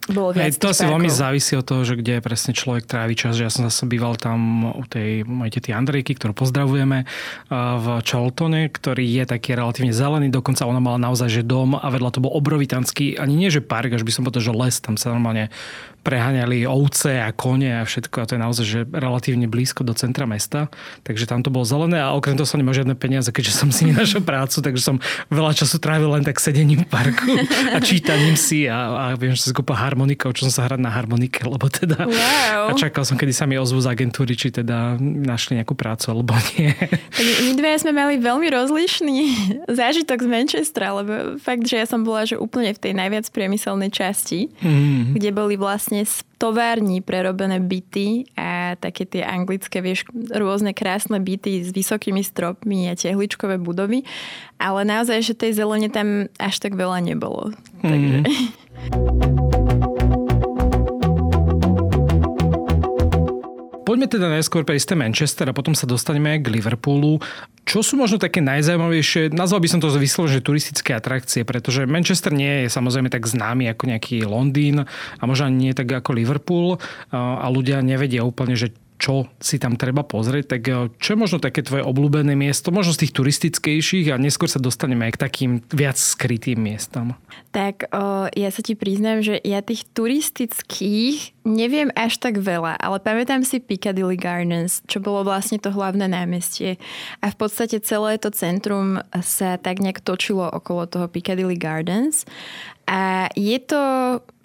bolo 0.06 0.30
viac 0.30 0.54
Hej, 0.54 0.62
to 0.62 0.70
asi 0.70 0.86
veľmi 0.86 1.10
závisí 1.10 1.58
od 1.58 1.66
toho, 1.66 1.82
že 1.82 1.98
kde 1.98 2.22
presne 2.22 2.54
človek 2.54 2.86
trávi 2.86 3.18
čas. 3.18 3.34
Že 3.34 3.42
ja 3.42 3.52
som 3.52 3.66
zase 3.66 3.90
býval 3.90 4.14
tam 4.14 4.70
u 4.70 4.84
tej 4.86 5.26
mojej 5.26 5.58
tety 5.58 5.74
Andrejky, 5.74 6.14
ktorú 6.14 6.30
pozdravujeme 6.30 7.06
v 7.50 7.86
Charltone, 8.06 8.70
ktorý 8.70 9.02
je 9.02 9.24
taký 9.26 9.58
relatívne 9.58 9.90
zelený. 9.90 10.30
Dokonca 10.30 10.68
ona 10.68 10.78
mala 10.78 11.02
naozaj 11.02 11.28
že 11.30 11.42
dom 11.42 11.74
a 11.74 11.86
vedľa 11.90 12.10
to 12.14 12.22
bol 12.22 12.32
obrovitanský, 12.38 13.18
ani 13.18 13.34
nie 13.34 13.50
že 13.50 13.64
park, 13.64 13.98
až 13.98 14.06
by 14.06 14.12
som 14.14 14.22
povedal, 14.22 14.46
že 14.46 14.52
les. 14.54 14.76
Tam 14.78 14.94
sa 14.94 15.10
normálne 15.10 15.50
preháňali 16.06 16.70
ovce 16.70 17.18
a 17.18 17.34
kone 17.34 17.82
a 17.82 17.82
všetko 17.82 18.22
a 18.22 18.26
to 18.30 18.38
je 18.38 18.40
naozaj 18.40 18.64
že 18.66 18.80
relatívne 18.86 19.50
blízko 19.50 19.82
do 19.82 19.90
centra 19.90 20.22
mesta. 20.22 20.70
Takže 21.02 21.26
tam 21.26 21.42
to 21.42 21.50
bolo 21.50 21.66
zelené 21.66 21.98
a 21.98 22.14
okrem 22.14 22.38
toho 22.38 22.46
som 22.46 22.62
nemal 22.62 22.78
žiadne 22.78 22.94
peniaze, 22.94 23.26
keďže 23.34 23.58
som 23.58 23.74
si 23.74 23.90
nenašiel 23.90 24.22
prácu, 24.22 24.62
takže 24.62 24.82
som 24.82 25.02
veľa 25.34 25.58
času 25.58 25.82
trávil 25.82 26.14
len 26.14 26.22
tak 26.22 26.38
sedením 26.38 26.86
v 26.86 26.88
parku 26.88 27.34
a 27.74 27.82
čítaním 27.82 28.38
si 28.38 28.70
a, 28.70 29.10
a 29.10 29.18
viem, 29.18 29.34
že 29.34 29.50
sa 29.50 29.50
skúpa 29.50 29.74
harmonikov, 29.74 30.30
čo 30.38 30.46
som 30.46 30.62
sa 30.62 30.62
hrať 30.70 30.78
na 30.78 30.94
harmonike, 30.94 31.42
lebo 31.42 31.66
teda 31.66 32.06
wow. 32.06 32.70
a 32.70 32.72
čakal 32.78 33.02
som, 33.02 33.18
kedy 33.18 33.34
sa 33.34 33.50
mi 33.50 33.58
ozvu 33.58 33.82
z 33.82 33.90
agentúry, 33.90 34.38
či 34.38 34.54
teda 34.54 34.94
našli 35.02 35.58
nejakú 35.58 35.74
prácu 35.74 36.14
alebo 36.14 36.38
nie. 36.54 36.70
Tak 37.16 37.26
my 37.42 37.52
dve 37.58 37.72
sme 37.80 37.92
mali 37.96 38.14
veľmi 38.20 38.46
rozlišný 38.52 39.18
zážitok 39.66 40.22
z 40.22 40.28
Manchestra, 40.28 40.92
lebo 41.02 41.40
fakt, 41.40 41.64
že 41.64 41.80
ja 41.82 41.86
som 41.88 42.04
bola 42.04 42.28
že 42.28 42.36
úplne 42.36 42.74
v 42.74 42.80
tej 42.82 42.92
najviac 42.92 43.26
priemyselnej 43.32 43.88
časti, 43.88 44.52
mm-hmm. 44.52 45.16
kde 45.16 45.30
boli 45.32 45.54
vlastne 45.56 45.95
vlastne 45.96 46.04
z 46.04 46.28
tovární 46.36 47.00
prerobené 47.00 47.56
byty 47.64 48.28
a 48.36 48.76
také 48.76 49.08
tie 49.08 49.24
anglické, 49.24 49.80
vieš, 49.80 50.04
rôzne 50.28 50.76
krásne 50.76 51.16
byty 51.16 51.64
s 51.64 51.72
vysokými 51.72 52.20
stropmi 52.20 52.92
a 52.92 52.98
tehličkové 52.98 53.56
budovy, 53.56 54.04
ale 54.60 54.84
naozaj, 54.84 55.24
že 55.24 55.32
tej 55.32 55.56
zelene 55.56 55.88
tam 55.88 56.28
až 56.36 56.60
tak 56.60 56.76
veľa 56.76 57.00
nebolo. 57.00 57.56
Mm. 57.80 57.88
Takže... 57.88 58.18
Poďme 63.96 64.12
teda 64.12 64.28
najskôr 64.28 64.60
prejsť 64.60 64.92
Manchester 64.92 65.48
a 65.48 65.56
potom 65.56 65.72
sa 65.72 65.88
dostaneme 65.88 66.36
k 66.36 66.52
Liverpoolu. 66.52 67.16
Čo 67.64 67.80
sú 67.80 67.96
možno 67.96 68.20
také 68.20 68.44
najzaujímavejšie, 68.44 69.32
nazval 69.32 69.64
by 69.64 69.72
som 69.72 69.80
to 69.80 69.88
vyslovene, 69.88 70.44
turistické 70.44 70.92
atrakcie, 70.92 71.48
pretože 71.48 71.88
Manchester 71.88 72.28
nie 72.28 72.68
je 72.68 72.76
samozrejme 72.76 73.08
tak 73.08 73.24
známy 73.24 73.72
ako 73.72 73.88
nejaký 73.88 74.28
Londýn 74.28 74.84
a 74.84 75.22
možno 75.24 75.48
nie 75.48 75.72
tak 75.72 75.88
ako 75.88 76.12
Liverpool 76.12 76.76
a 77.08 77.48
ľudia 77.48 77.80
nevedia 77.80 78.20
úplne, 78.20 78.52
že 78.52 78.76
čo 78.96 79.28
si 79.38 79.60
tam 79.60 79.76
treba 79.76 80.02
pozrieť, 80.02 80.44
tak 80.56 80.62
eh, 80.68 80.88
čo 80.96 81.08
je 81.14 81.22
možno 81.22 81.38
také 81.38 81.60
tvoje 81.62 81.84
obľúbené 81.84 82.32
miesto, 82.36 82.72
možno 82.72 82.96
z 82.96 83.06
tých 83.06 83.16
turistickejších 83.16 84.12
a 84.12 84.20
neskôr 84.20 84.48
sa 84.48 84.60
dostaneme 84.60 85.08
aj 85.08 85.16
k 85.16 85.22
takým 85.22 85.52
viac 85.70 85.96
skrytým 86.00 86.60
miestam. 86.60 87.14
Tak 87.52 87.88
o, 87.92 88.28
ja 88.32 88.48
sa 88.52 88.60
ti 88.60 88.76
priznám, 88.76 89.20
že 89.20 89.40
ja 89.44 89.60
tých 89.60 89.84
turistických 89.92 91.36
neviem 91.44 91.92
až 91.94 92.20
tak 92.20 92.40
veľa, 92.40 92.76
ale 92.76 92.98
pamätám 93.00 93.44
si 93.44 93.60
Piccadilly 93.62 94.18
Gardens, 94.18 94.82
čo 94.88 95.00
bolo 95.00 95.24
vlastne 95.24 95.60
to 95.60 95.72
hlavné 95.72 96.08
námestie 96.08 96.80
a 97.20 97.30
v 97.32 97.36
podstate 97.36 97.80
celé 97.84 98.18
to 98.18 98.32
centrum 98.32 99.00
sa 99.20 99.60
tak 99.60 99.80
nejak 99.80 100.02
točilo 100.02 100.48
okolo 100.48 100.88
toho 100.88 101.06
Piccadilly 101.06 101.56
Gardens 101.56 102.26
a 102.88 103.30
je 103.34 103.58
to 103.62 103.82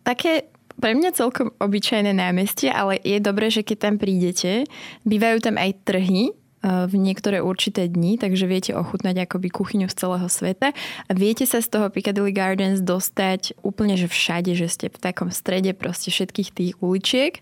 také 0.01 0.50
pre 0.82 0.98
mňa 0.98 1.14
celkom 1.14 1.54
obyčajné 1.62 2.12
námestie, 2.12 2.74
ale 2.74 2.98
je 3.06 3.22
dobré, 3.22 3.54
že 3.54 3.62
keď 3.62 3.78
tam 3.78 3.96
prídete, 4.02 4.66
bývajú 5.06 5.38
tam 5.46 5.56
aj 5.62 5.72
trhy, 5.86 6.34
v 6.62 6.94
niektoré 6.94 7.42
určité 7.42 7.90
dni, 7.90 8.22
takže 8.22 8.46
viete 8.46 8.72
ochutnať 8.78 9.26
akoby 9.26 9.50
kuchyňu 9.50 9.90
z 9.90 9.98
celého 9.98 10.30
sveta 10.30 10.78
a 11.10 11.12
viete 11.18 11.50
sa 11.50 11.58
z 11.58 11.74
toho 11.74 11.90
Piccadilly 11.90 12.30
Gardens 12.30 12.86
dostať 12.86 13.58
úplne, 13.66 13.98
že 13.98 14.06
všade, 14.06 14.54
že 14.54 14.70
ste 14.70 14.94
v 14.94 15.02
takom 15.02 15.34
strede 15.34 15.74
proste 15.74 16.14
všetkých 16.14 16.50
tých 16.54 16.74
uličiek. 16.78 17.42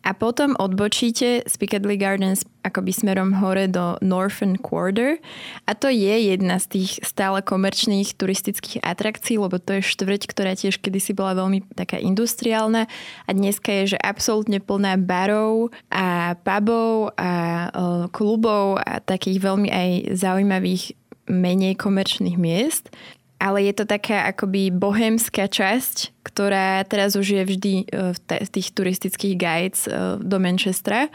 A 0.00 0.16
potom 0.16 0.56
odbočíte 0.56 1.44
z 1.44 1.54
Piccadilly 1.60 2.00
Gardens 2.00 2.48
akoby 2.66 2.90
smerom 2.90 3.38
hore 3.38 3.70
do 3.70 3.94
Northern 4.02 4.58
Quarter. 4.58 5.22
A 5.70 5.78
to 5.78 5.86
je 5.86 6.34
jedna 6.34 6.58
z 6.58 6.66
tých 6.74 6.90
stále 7.06 7.40
komerčných 7.46 8.18
turistických 8.18 8.82
atrakcií, 8.82 9.38
lebo 9.38 9.62
to 9.62 9.78
je 9.78 9.86
štvrť, 9.86 10.22
ktorá 10.26 10.58
tiež 10.58 10.82
kedysi 10.82 11.14
bola 11.14 11.38
veľmi 11.38 11.62
taká 11.78 12.02
industriálna. 12.02 12.90
A 13.24 13.30
dneska 13.30 13.70
je, 13.70 13.94
že 13.94 13.98
absolútne 14.02 14.58
plná 14.58 14.98
barov 14.98 15.70
a 15.94 16.34
pubov 16.42 17.14
a 17.14 17.70
klubov 18.10 18.82
a 18.82 18.98
takých 18.98 19.38
veľmi 19.38 19.68
aj 19.70 19.90
zaujímavých 20.18 20.98
menej 21.30 21.78
komerčných 21.78 22.38
miest. 22.38 22.90
Ale 23.36 23.68
je 23.68 23.76
to 23.76 23.84
taká 23.84 24.32
akoby 24.32 24.72
bohemská 24.72 25.44
časť, 25.44 26.24
ktorá 26.24 26.80
teraz 26.88 27.20
už 27.20 27.36
je 27.36 27.42
vždy 27.44 27.72
e, 27.84 28.16
v 28.16 28.48
tých 28.48 28.72
turistických 28.72 29.36
guides 29.36 29.84
e, 29.84 30.16
do 30.24 30.40
Manchestra. 30.40 31.12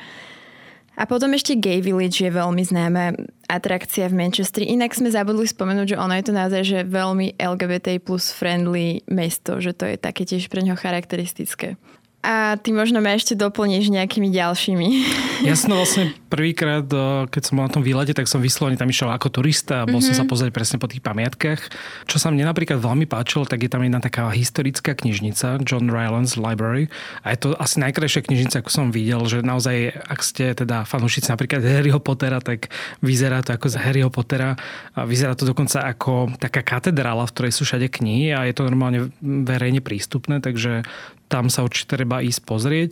A 0.99 1.07
potom 1.07 1.31
ešte 1.31 1.55
Gay 1.55 1.79
Village 1.79 2.19
je 2.19 2.31
veľmi 2.31 2.61
známa 2.67 3.15
atrakcia 3.47 4.11
v 4.11 4.17
Manchestri. 4.19 4.67
Inak 4.67 4.91
sme 4.91 5.07
zabudli 5.07 5.47
spomenúť, 5.47 5.95
že 5.95 5.99
ono 5.99 6.13
je 6.15 6.25
to 6.27 6.33
naozaj 6.35 6.61
že 6.67 6.79
veľmi 6.83 7.39
LGBT 7.39 7.99
plus 8.03 8.31
friendly 8.31 9.03
mesto, 9.07 9.63
že 9.63 9.71
to 9.71 9.87
je 9.87 9.95
také 9.95 10.27
tiež 10.27 10.51
pre 10.51 10.59
ňo 10.63 10.75
charakteristické. 10.75 11.79
A 12.21 12.53
ty 12.61 12.69
možno 12.69 13.01
ma 13.01 13.17
ešte 13.17 13.33
doplníš 13.33 13.89
nejakými 13.89 14.29
ďalšími. 14.29 14.87
Ja 15.41 15.57
som 15.57 15.73
vlastne 15.73 16.13
prvýkrát, 16.29 16.85
eh, 16.85 17.25
keď 17.25 17.41
som 17.41 17.57
bol 17.57 17.65
na 17.65 17.73
tom 17.73 17.81
výlete, 17.81 18.13
tak 18.13 18.29
som 18.29 18.45
vyslovene 18.45 18.77
tam 18.77 18.85
išiel 18.85 19.09
ako 19.09 19.41
turista 19.41 19.81
a 19.81 19.89
bol 19.89 19.97
mm-hmm. 19.97 20.13
som 20.13 20.21
sa 20.21 20.25
mhm. 20.25 20.29
pozrieť 20.29 20.51
presne 20.53 20.77
po 20.77 20.85
tých 20.85 21.01
pamiatkách. 21.01 21.61
Čo 22.05 22.21
sa 22.21 22.29
mne 22.29 22.45
napríklad 22.45 22.77
veľmi 22.77 23.09
páčilo, 23.09 23.49
tak 23.49 23.65
je 23.65 23.69
tam 23.73 23.81
jedna 23.81 23.97
taká 23.97 24.29
historická 24.29 24.93
knižnica, 24.93 25.65
John 25.65 25.89
Rylands 25.89 26.37
Library. 26.37 26.93
A 27.25 27.33
je 27.33 27.41
to 27.41 27.47
asi 27.57 27.81
najkrajšia 27.81 28.21
knižnica, 28.21 28.61
ako 28.61 28.69
som 28.69 28.93
videl, 28.93 29.25
že 29.25 29.41
naozaj, 29.41 29.97
ak 29.97 30.21
ste 30.21 30.53
teda 30.53 30.85
fanúšici 30.85 31.33
napríklad 31.33 31.65
Harryho 31.65 31.97
Pottera, 31.97 32.37
tak 32.37 32.69
vyzerá 33.01 33.41
to 33.41 33.57
ako 33.57 33.73
z 33.73 33.81
Harryho 33.81 34.13
Pottera. 34.13 34.53
A 34.93 35.09
vyzerá 35.09 35.33
to 35.33 35.49
dokonca 35.49 35.81
ako 35.81 36.37
taká 36.37 36.61
katedrála, 36.61 37.25
v 37.25 37.33
ktorej 37.33 37.53
sú 37.57 37.65
všade 37.65 37.89
knihy 37.89 38.29
a 38.37 38.45
je 38.45 38.53
to 38.53 38.69
normálne 38.69 39.09
verejne 39.25 39.81
prístupné, 39.81 40.37
takže 40.37 40.85
tam 41.31 41.47
sa 41.47 41.63
určite 41.63 41.95
treba 41.95 42.19
ísť 42.19 42.41
pozrieť. 42.43 42.91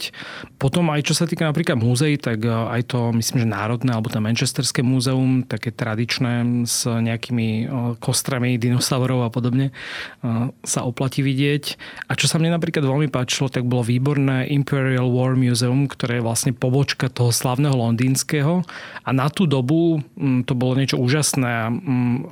Potom 0.56 0.88
aj 0.88 1.12
čo 1.12 1.14
sa 1.14 1.28
týka 1.28 1.44
napríklad 1.44 1.76
múzeí, 1.76 2.16
tak 2.16 2.48
e, 2.48 2.48
aj 2.48 2.96
to 2.96 3.12
myslím, 3.12 3.44
že 3.44 3.48
národné 3.52 3.92
alebo 3.92 4.08
to 4.08 4.24
Manchesterské 4.24 4.80
múzeum, 4.80 5.44
také 5.44 5.76
tradičné 5.76 6.64
s 6.64 6.88
nejakými 6.88 7.50
e, 7.52 7.64
kostrami 8.00 8.56
dinosaurov 8.56 9.28
a 9.28 9.30
podobne, 9.30 9.70
e, 9.70 9.74
sa 10.64 10.88
oplatí 10.88 11.20
vidieť. 11.20 11.76
A 12.08 12.16
čo 12.16 12.32
sa 12.32 12.40
mne 12.40 12.56
napríklad 12.56 12.88
veľmi 12.88 13.12
páčilo, 13.12 13.52
tak 13.52 13.68
bolo 13.68 13.84
výborné 13.84 14.48
Imperial 14.56 15.12
War 15.12 15.36
Museum, 15.36 15.92
ktoré 15.92 16.24
je 16.24 16.26
vlastne 16.26 16.56
pobočka 16.56 17.12
toho 17.12 17.36
slavného 17.36 17.76
londýnskeho. 17.76 18.64
A 19.04 19.10
na 19.12 19.28
tú 19.28 19.44
dobu 19.44 20.00
to 20.48 20.54
bolo 20.56 20.80
niečo 20.80 20.96
úžasné. 20.96 21.74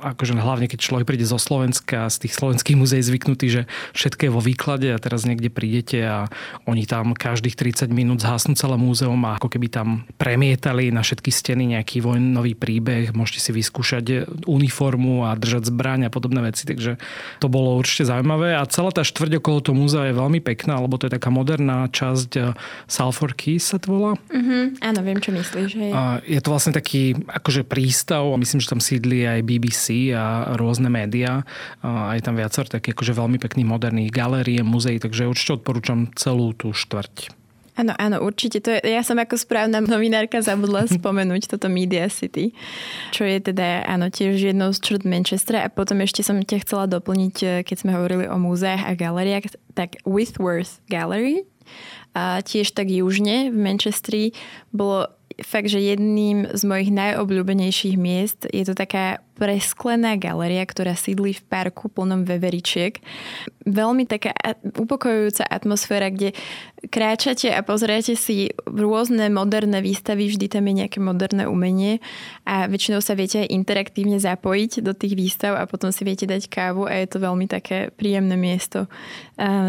Akože 0.00 0.32
hlavne 0.38 0.70
keď 0.70 0.78
človek 0.80 1.04
príde 1.04 1.26
zo 1.26 1.36
Slovenska, 1.36 2.06
z 2.08 2.24
tých 2.24 2.38
slovenských 2.38 2.78
múzeí 2.78 3.02
zvyknutý, 3.02 3.46
že 3.50 3.62
všetko 3.92 4.30
je 4.30 4.32
vo 4.32 4.40
výklade 4.40 4.88
a 4.94 5.02
teraz 5.02 5.26
niekde 5.26 5.50
prídete 5.50 5.97
a 6.02 6.26
oni 6.66 6.84
tam 6.84 7.14
každých 7.14 7.54
30 7.56 7.88
minút 7.94 8.20
zhasnú 8.20 8.58
celé 8.58 8.74
múzeum 8.74 9.18
a 9.24 9.38
ako 9.38 9.48
keby 9.48 9.70
tam 9.70 9.88
premietali 10.20 10.90
na 10.90 11.00
všetky 11.00 11.30
steny 11.32 11.78
nejaký 11.78 12.04
vojnový 12.04 12.58
príbeh. 12.58 13.16
Môžete 13.16 13.48
si 13.48 13.50
vyskúšať 13.54 14.28
uniformu 14.44 15.24
a 15.24 15.32
držať 15.38 15.70
zbraň 15.72 16.08
a 16.08 16.10
podobné 16.12 16.44
veci, 16.44 16.68
takže 16.68 17.00
to 17.40 17.46
bolo 17.48 17.78
určite 17.80 18.10
zaujímavé 18.12 18.52
a 18.52 18.68
celá 18.68 18.92
tá 18.92 19.00
štvrť 19.00 19.40
okolo 19.40 19.58
toho 19.64 19.76
múzea 19.78 20.12
je 20.12 20.18
veľmi 20.20 20.42
pekná, 20.44 20.76
lebo 20.82 21.00
to 21.00 21.08
je 21.08 21.16
taká 21.16 21.32
moderná 21.32 21.88
časť 21.88 22.30
eh, 22.36 22.52
Salford 22.84 23.38
Keys 23.38 23.72
sa 23.72 23.80
to 23.80 23.96
volá. 23.96 24.12
Mm-hmm, 24.28 24.82
áno, 24.84 25.00
viem, 25.00 25.18
čo 25.22 25.30
myslíš. 25.32 25.70
Hej. 25.78 25.92
A 25.96 26.20
je 26.26 26.40
to 26.44 26.52
vlastne 26.52 26.76
taký 26.76 27.16
akože 27.24 27.64
prístav, 27.64 28.28
myslím, 28.36 28.60
že 28.60 28.68
tam 28.68 28.82
sídli 28.84 29.24
aj 29.24 29.40
BBC 29.48 30.12
a 30.12 30.52
rôzne 30.60 30.92
médiá. 30.92 31.46
A 31.80 32.12
je 32.18 32.22
tam 32.22 32.36
viacero 32.36 32.68
takých 32.68 32.98
akože 32.98 33.12
veľmi 33.16 33.38
pekných 33.40 33.68
moderných 33.68 34.10
galérie, 34.12 34.60
muzeí, 34.60 35.00
takže 35.00 35.30
určite 35.30 35.62
odporúčam 35.62 35.87
odporúčam 35.88 36.12
celú 36.16 36.52
tú 36.52 36.76
štvrť. 36.76 37.32
Áno, 37.78 37.94
áno, 37.94 38.18
určite. 38.26 38.58
To 38.66 38.74
je, 38.74 38.90
ja 38.90 39.06
som 39.06 39.22
ako 39.22 39.38
správna 39.38 39.78
novinárka 39.78 40.42
zabudla 40.42 40.90
spomenúť 40.98 41.46
toto 41.46 41.70
Media 41.70 42.10
City, 42.10 42.50
čo 43.14 43.22
je 43.22 43.38
teda, 43.38 43.86
áno, 43.86 44.10
tiež 44.10 44.34
jednou 44.34 44.74
z 44.74 44.82
črt 44.82 45.06
Manchestra. 45.06 45.62
A 45.62 45.70
potom 45.70 46.02
ešte 46.02 46.26
som 46.26 46.42
ťa 46.42 46.66
chcela 46.66 46.90
doplniť, 46.90 47.36
eh, 47.46 47.48
keď 47.62 47.76
sme 47.78 47.94
hovorili 47.94 48.26
o 48.26 48.36
múzeách 48.36 48.82
a 48.82 48.92
galeriách, 48.98 49.54
tak 49.78 50.02
Whitworth 50.02 50.82
Gallery, 50.90 51.46
a 52.18 52.42
tiež 52.42 52.74
tak 52.74 52.90
južne 52.90 53.54
v 53.54 53.56
Manchestri, 53.56 54.34
bolo 54.74 55.06
fakt, 55.38 55.70
že 55.70 55.78
jedným 55.78 56.50
z 56.50 56.62
mojich 56.66 56.90
najobľúbenejších 56.90 57.94
miest 57.94 58.50
je 58.50 58.66
to 58.66 58.74
taká 58.74 59.22
presklená 59.38 60.18
galeria, 60.18 60.66
ktorá 60.66 60.98
sídli 60.98 61.30
v 61.30 61.46
parku 61.46 61.86
plnom 61.86 62.26
veveričiek. 62.26 62.98
Veľmi 63.62 64.02
taká 64.10 64.34
upokojujúca 64.66 65.46
atmosféra, 65.46 66.10
kde 66.10 66.34
kráčate 66.90 67.54
a 67.54 67.62
pozriete 67.62 68.18
si 68.18 68.50
rôzne 68.66 69.30
moderné 69.30 69.78
výstavy, 69.78 70.26
vždy 70.26 70.46
tam 70.50 70.66
je 70.66 70.74
nejaké 70.82 70.98
moderné 70.98 71.46
umenie 71.46 72.02
a 72.42 72.66
väčšinou 72.66 72.98
sa 72.98 73.14
viete 73.14 73.46
aj 73.46 73.54
interaktívne 73.54 74.18
zapojiť 74.18 74.82
do 74.82 74.90
tých 74.90 75.14
výstav 75.14 75.54
a 75.54 75.70
potom 75.70 75.94
si 75.94 76.02
viete 76.02 76.26
dať 76.26 76.50
kávu 76.50 76.90
a 76.90 76.98
je 76.98 77.06
to 77.06 77.22
veľmi 77.22 77.46
také 77.46 77.94
príjemné 77.94 78.34
miesto 78.34 78.90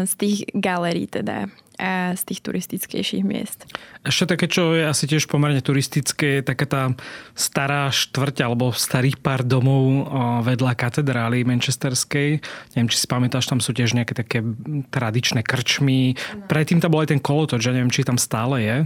z 0.02 0.12
tých 0.18 0.50
galérií 0.50 1.06
teda 1.06 1.46
a 1.80 2.12
z 2.12 2.22
tých 2.28 2.44
turistickejších 2.44 3.24
miest. 3.24 3.64
Ešte 4.04 4.36
také, 4.36 4.52
čo 4.52 4.76
je 4.76 4.84
asi 4.84 5.08
tiež 5.08 5.24
pomerne 5.24 5.64
turistické, 5.64 6.40
je 6.40 6.42
taká 6.44 6.66
tá 6.68 6.82
stará 7.32 7.88
štvrť 7.88 8.44
alebo 8.44 8.76
starých 8.76 9.16
pár 9.24 9.40
domov 9.40 10.12
vedľa 10.44 10.76
katedrály 10.76 11.48
manchesterskej. 11.48 12.44
Neviem, 12.76 12.88
či 12.92 13.00
si 13.00 13.06
pamätáš, 13.08 13.48
tam 13.48 13.64
sú 13.64 13.72
tiež 13.72 13.96
nejaké 13.96 14.12
také 14.12 14.44
tradičné 14.92 15.40
krčmy. 15.40 16.20
Predtým 16.52 16.84
tam 16.84 16.92
bol 16.92 17.00
aj 17.00 17.16
ten 17.16 17.20
kolotoč, 17.24 17.64
ja 17.64 17.72
neviem, 17.72 17.88
či 17.88 18.04
tam 18.04 18.20
stále 18.20 18.60
je. 18.60 18.76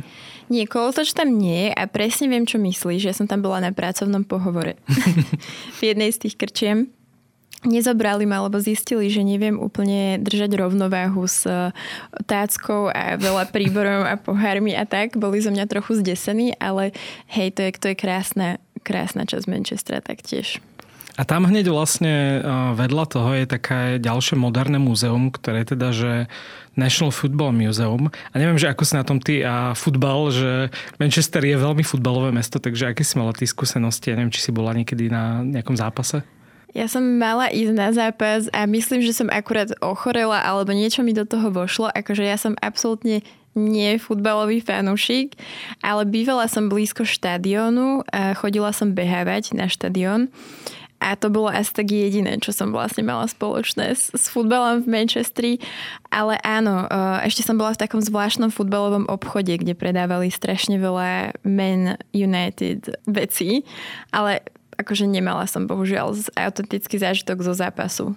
Nie, 0.47 0.71
kolotoč 0.71 1.17
tam 1.19 1.35
nie 1.35 1.69
je 1.69 1.71
a 1.75 1.83
presne 1.91 2.31
viem, 2.31 2.47
čo 2.47 2.63
myslíš. 2.63 3.11
Ja 3.11 3.15
som 3.17 3.27
tam 3.27 3.43
bola 3.43 3.59
na 3.65 3.73
pracovnom 3.75 4.23
pohovore 4.23 4.79
v 5.79 5.81
jednej 5.83 6.15
z 6.15 6.29
tých 6.29 6.39
krčiem 6.39 6.95
nezobrali 7.64 8.28
ma, 8.28 8.44
lebo 8.44 8.61
zistili, 8.61 9.09
že 9.09 9.25
neviem 9.25 9.56
úplne 9.56 10.21
držať 10.21 10.54
rovnováhu 10.54 11.25
s 11.25 11.49
e, 11.49 11.73
táckou 12.28 12.92
a 12.92 13.16
veľa 13.16 13.50
príborov 13.50 14.04
a 14.06 14.14
pohármi 14.21 14.76
a 14.76 14.85
tak. 14.85 15.16
Boli 15.16 15.40
zo 15.40 15.50
mňa 15.50 15.66
trochu 15.66 16.00
zdesení, 16.04 16.54
ale 16.61 16.92
hej, 17.33 17.56
to 17.56 17.61
je, 17.66 17.71
to 17.75 17.87
je 17.92 17.97
krásna, 17.97 18.62
krásna 18.85 19.25
časť 19.25 19.47
Manchestra 19.49 19.99
taktiež. 20.04 20.61
A 21.14 21.23
tam 21.23 21.47
hneď 21.47 21.71
vlastne 21.71 22.42
e, 22.42 22.50
vedľa 22.75 23.04
toho 23.06 23.30
je 23.38 23.47
také 23.47 24.02
ďalšie 24.02 24.35
moderné 24.35 24.83
múzeum, 24.83 25.30
ktoré 25.30 25.62
teda, 25.62 25.94
že 25.94 26.26
National 26.75 27.14
Football 27.14 27.54
Museum. 27.54 28.11
A 28.11 28.35
neviem, 28.35 28.59
že 28.59 28.66
ako 28.66 28.83
si 28.83 28.99
na 28.99 29.06
tom 29.06 29.23
ty 29.23 29.47
a 29.47 29.78
futbal, 29.78 30.35
že 30.35 30.75
Manchester 30.99 31.47
je 31.47 31.54
veľmi 31.54 31.87
futbalové 31.87 32.35
mesto, 32.35 32.59
takže 32.59 32.90
aké 32.90 33.06
si 33.06 33.14
mala 33.14 33.30
ty 33.30 33.47
skúsenosti? 33.47 34.11
Ja 34.11 34.18
neviem, 34.18 34.35
či 34.35 34.42
si 34.42 34.50
bola 34.50 34.75
niekedy 34.75 35.06
na 35.06 35.47
nejakom 35.47 35.78
zápase? 35.78 36.26
Ja 36.75 36.90
som 36.90 37.23
mala 37.23 37.54
ísť 37.54 37.73
na 37.73 37.95
zápas 37.95 38.50
a 38.50 38.66
myslím, 38.66 38.99
že 39.07 39.14
som 39.14 39.31
akurát 39.31 39.71
ochorela 39.78 40.43
alebo 40.43 40.75
niečo 40.75 41.07
mi 41.07 41.14
do 41.14 41.23
toho 41.23 41.54
vošlo. 41.54 41.87
Akože 41.95 42.26
ja 42.26 42.35
som 42.35 42.59
absolútne 42.59 43.23
nie 43.54 43.95
futbalový 44.02 44.59
fanúšik, 44.59 45.38
ale 45.78 46.02
bývala 46.02 46.50
som 46.50 46.66
blízko 46.66 47.07
štadiónu 47.07 48.02
a 48.11 48.35
chodila 48.35 48.75
som 48.75 48.90
behávať 48.90 49.54
na 49.54 49.71
štadión. 49.71 50.35
A 51.04 51.21
to 51.21 51.28
bolo 51.28 51.52
asi 51.52 51.69
tak 51.69 51.93
jediné, 51.93 52.40
čo 52.40 52.50
som 52.50 52.73
vlastne 52.73 53.04
mala 53.04 53.28
spoločné 53.28 53.93
s, 53.93 54.09
s 54.16 54.33
futbalom 54.33 54.83
v 54.83 54.88
Manchestri. 54.88 55.52
Ale 56.09 56.40
áno, 56.40 56.88
e, 56.88 57.28
ešte 57.28 57.45
som 57.45 57.61
bola 57.61 57.76
v 57.76 57.83
takom 57.85 58.00
zvláštnom 58.00 58.49
futbalovom 58.49 59.04
obchode, 59.12 59.52
kde 59.52 59.76
predávali 59.76 60.33
strašne 60.33 60.81
veľa 60.81 61.37
Men 61.45 62.00
United 62.16 63.04
vecí. 63.04 63.69
Ale 64.16 64.49
akože 64.78 65.07
nemala 65.09 65.47
som 65.49 65.66
bohužiaľ 65.66 66.14
autentický 66.37 66.99
zážitok 66.99 67.43
zo 67.43 67.54
zápasu. 67.54 68.14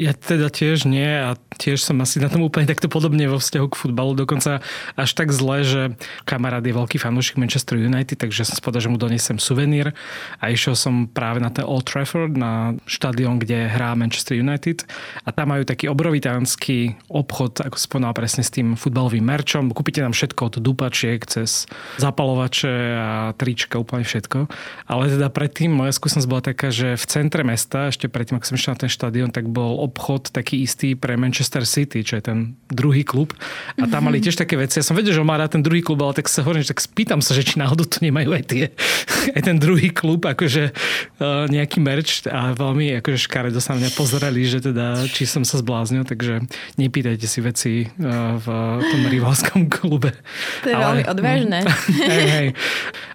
Ja 0.00 0.16
teda 0.16 0.48
tiež 0.48 0.88
nie 0.88 1.04
a 1.04 1.36
tiež 1.60 1.84
som 1.84 2.00
asi 2.00 2.24
na 2.24 2.32
tom 2.32 2.40
úplne 2.40 2.64
takto 2.64 2.88
podobne 2.88 3.28
vo 3.28 3.36
vzťahu 3.36 3.66
k 3.68 3.76
futbalu. 3.76 4.16
Dokonca 4.16 4.64
až 4.96 5.10
tak 5.12 5.28
zle, 5.28 5.60
že 5.60 5.82
kamarát 6.24 6.64
je 6.64 6.72
veľký 6.72 6.96
fanúšik 6.96 7.36
Manchester 7.36 7.76
United, 7.76 8.16
takže 8.16 8.48
som 8.48 8.56
spodal, 8.56 8.80
že 8.80 8.88
mu 8.88 8.96
donesem 8.96 9.36
suvenír 9.36 9.92
a 10.40 10.48
išiel 10.48 10.72
som 10.72 11.04
práve 11.04 11.44
na 11.44 11.52
ten 11.52 11.68
Old 11.68 11.84
Trafford, 11.84 12.32
na 12.32 12.80
štadión, 12.88 13.36
kde 13.36 13.68
hrá 13.68 13.92
Manchester 13.92 14.40
United 14.40 14.88
a 15.20 15.36
tam 15.36 15.52
majú 15.52 15.68
taký 15.68 15.92
obrovitánsky 15.92 16.96
obchod, 17.12 17.60
ako 17.60 17.76
spomínal 17.76 18.16
presne 18.16 18.40
s 18.40 18.48
tým 18.48 18.80
futbalovým 18.80 19.20
merčom. 19.20 19.68
Kúpite 19.68 20.00
tam 20.00 20.16
všetko 20.16 20.40
od 20.48 20.54
dupačiek 20.64 21.20
cez 21.28 21.68
zapalovače 22.00 22.72
a 22.96 23.10
trička, 23.36 23.76
úplne 23.76 24.08
všetko. 24.08 24.48
Ale 24.88 25.12
teda 25.12 25.28
predtým 25.28 25.76
moja 25.76 25.92
skúsenosť 25.92 26.28
bola 26.30 26.40
taká, 26.40 26.72
že 26.72 26.96
v 26.96 27.04
centre 27.04 27.44
mesta, 27.44 27.92
ešte 27.92 28.08
predtým, 28.08 28.40
ako 28.40 28.48
som 28.48 28.56
išiel 28.56 28.72
na 28.72 28.80
ten 28.80 28.88
štadión, 28.88 29.28
tak 29.28 29.44
bol 29.44 29.89
obchod 29.90 30.30
taký 30.30 30.62
istý 30.62 30.94
pre 30.94 31.18
Manchester 31.18 31.66
City, 31.66 32.06
čo 32.06 32.16
je 32.16 32.22
ten 32.22 32.38
druhý 32.70 33.02
klub. 33.02 33.34
A 33.76 33.90
tam 33.90 34.06
mali 34.06 34.22
tiež 34.22 34.38
také 34.38 34.54
veci. 34.54 34.78
Ja 34.78 34.86
som 34.86 34.94
vedel, 34.94 35.10
že 35.10 35.20
on 35.20 35.26
má 35.26 35.34
rád 35.34 35.58
ten 35.58 35.62
druhý 35.66 35.82
klub, 35.82 35.98
ale 36.06 36.14
tak 36.14 36.30
sa 36.30 36.46
hovorím, 36.46 36.62
že 36.62 36.70
tak 36.70 36.80
spýtam 36.80 37.18
sa, 37.18 37.34
že 37.34 37.42
či 37.42 37.58
náhodou 37.58 37.82
tu 37.84 37.98
nemajú 38.00 38.30
aj 38.30 38.44
tie, 38.46 38.64
aj 39.36 39.42
ten 39.42 39.58
druhý 39.58 39.90
klub, 39.90 40.22
akože 40.22 40.70
uh, 40.70 41.50
nejaký 41.50 41.82
merch 41.82 42.30
a 42.30 42.54
veľmi 42.54 43.02
akože 43.02 43.18
škaredo 43.26 43.58
sa 43.58 43.74
mňa 43.74 43.90
pozerali, 43.98 44.46
že 44.46 44.62
teda 44.62 45.10
či 45.10 45.26
som 45.26 45.42
sa 45.42 45.58
zbláznil, 45.58 46.06
takže 46.06 46.46
nepýtajte 46.78 47.26
si 47.26 47.38
veci 47.42 47.72
uh, 47.90 48.38
v 48.38 48.46
tom 48.86 49.02
rivalskom 49.10 49.66
klube. 49.74 50.14
To 50.62 50.68
je 50.70 50.76
ale, 50.78 50.84
veľmi 50.86 51.04
odvážne. 51.10 51.58
hej, 52.14 52.26
hej. 52.30 52.48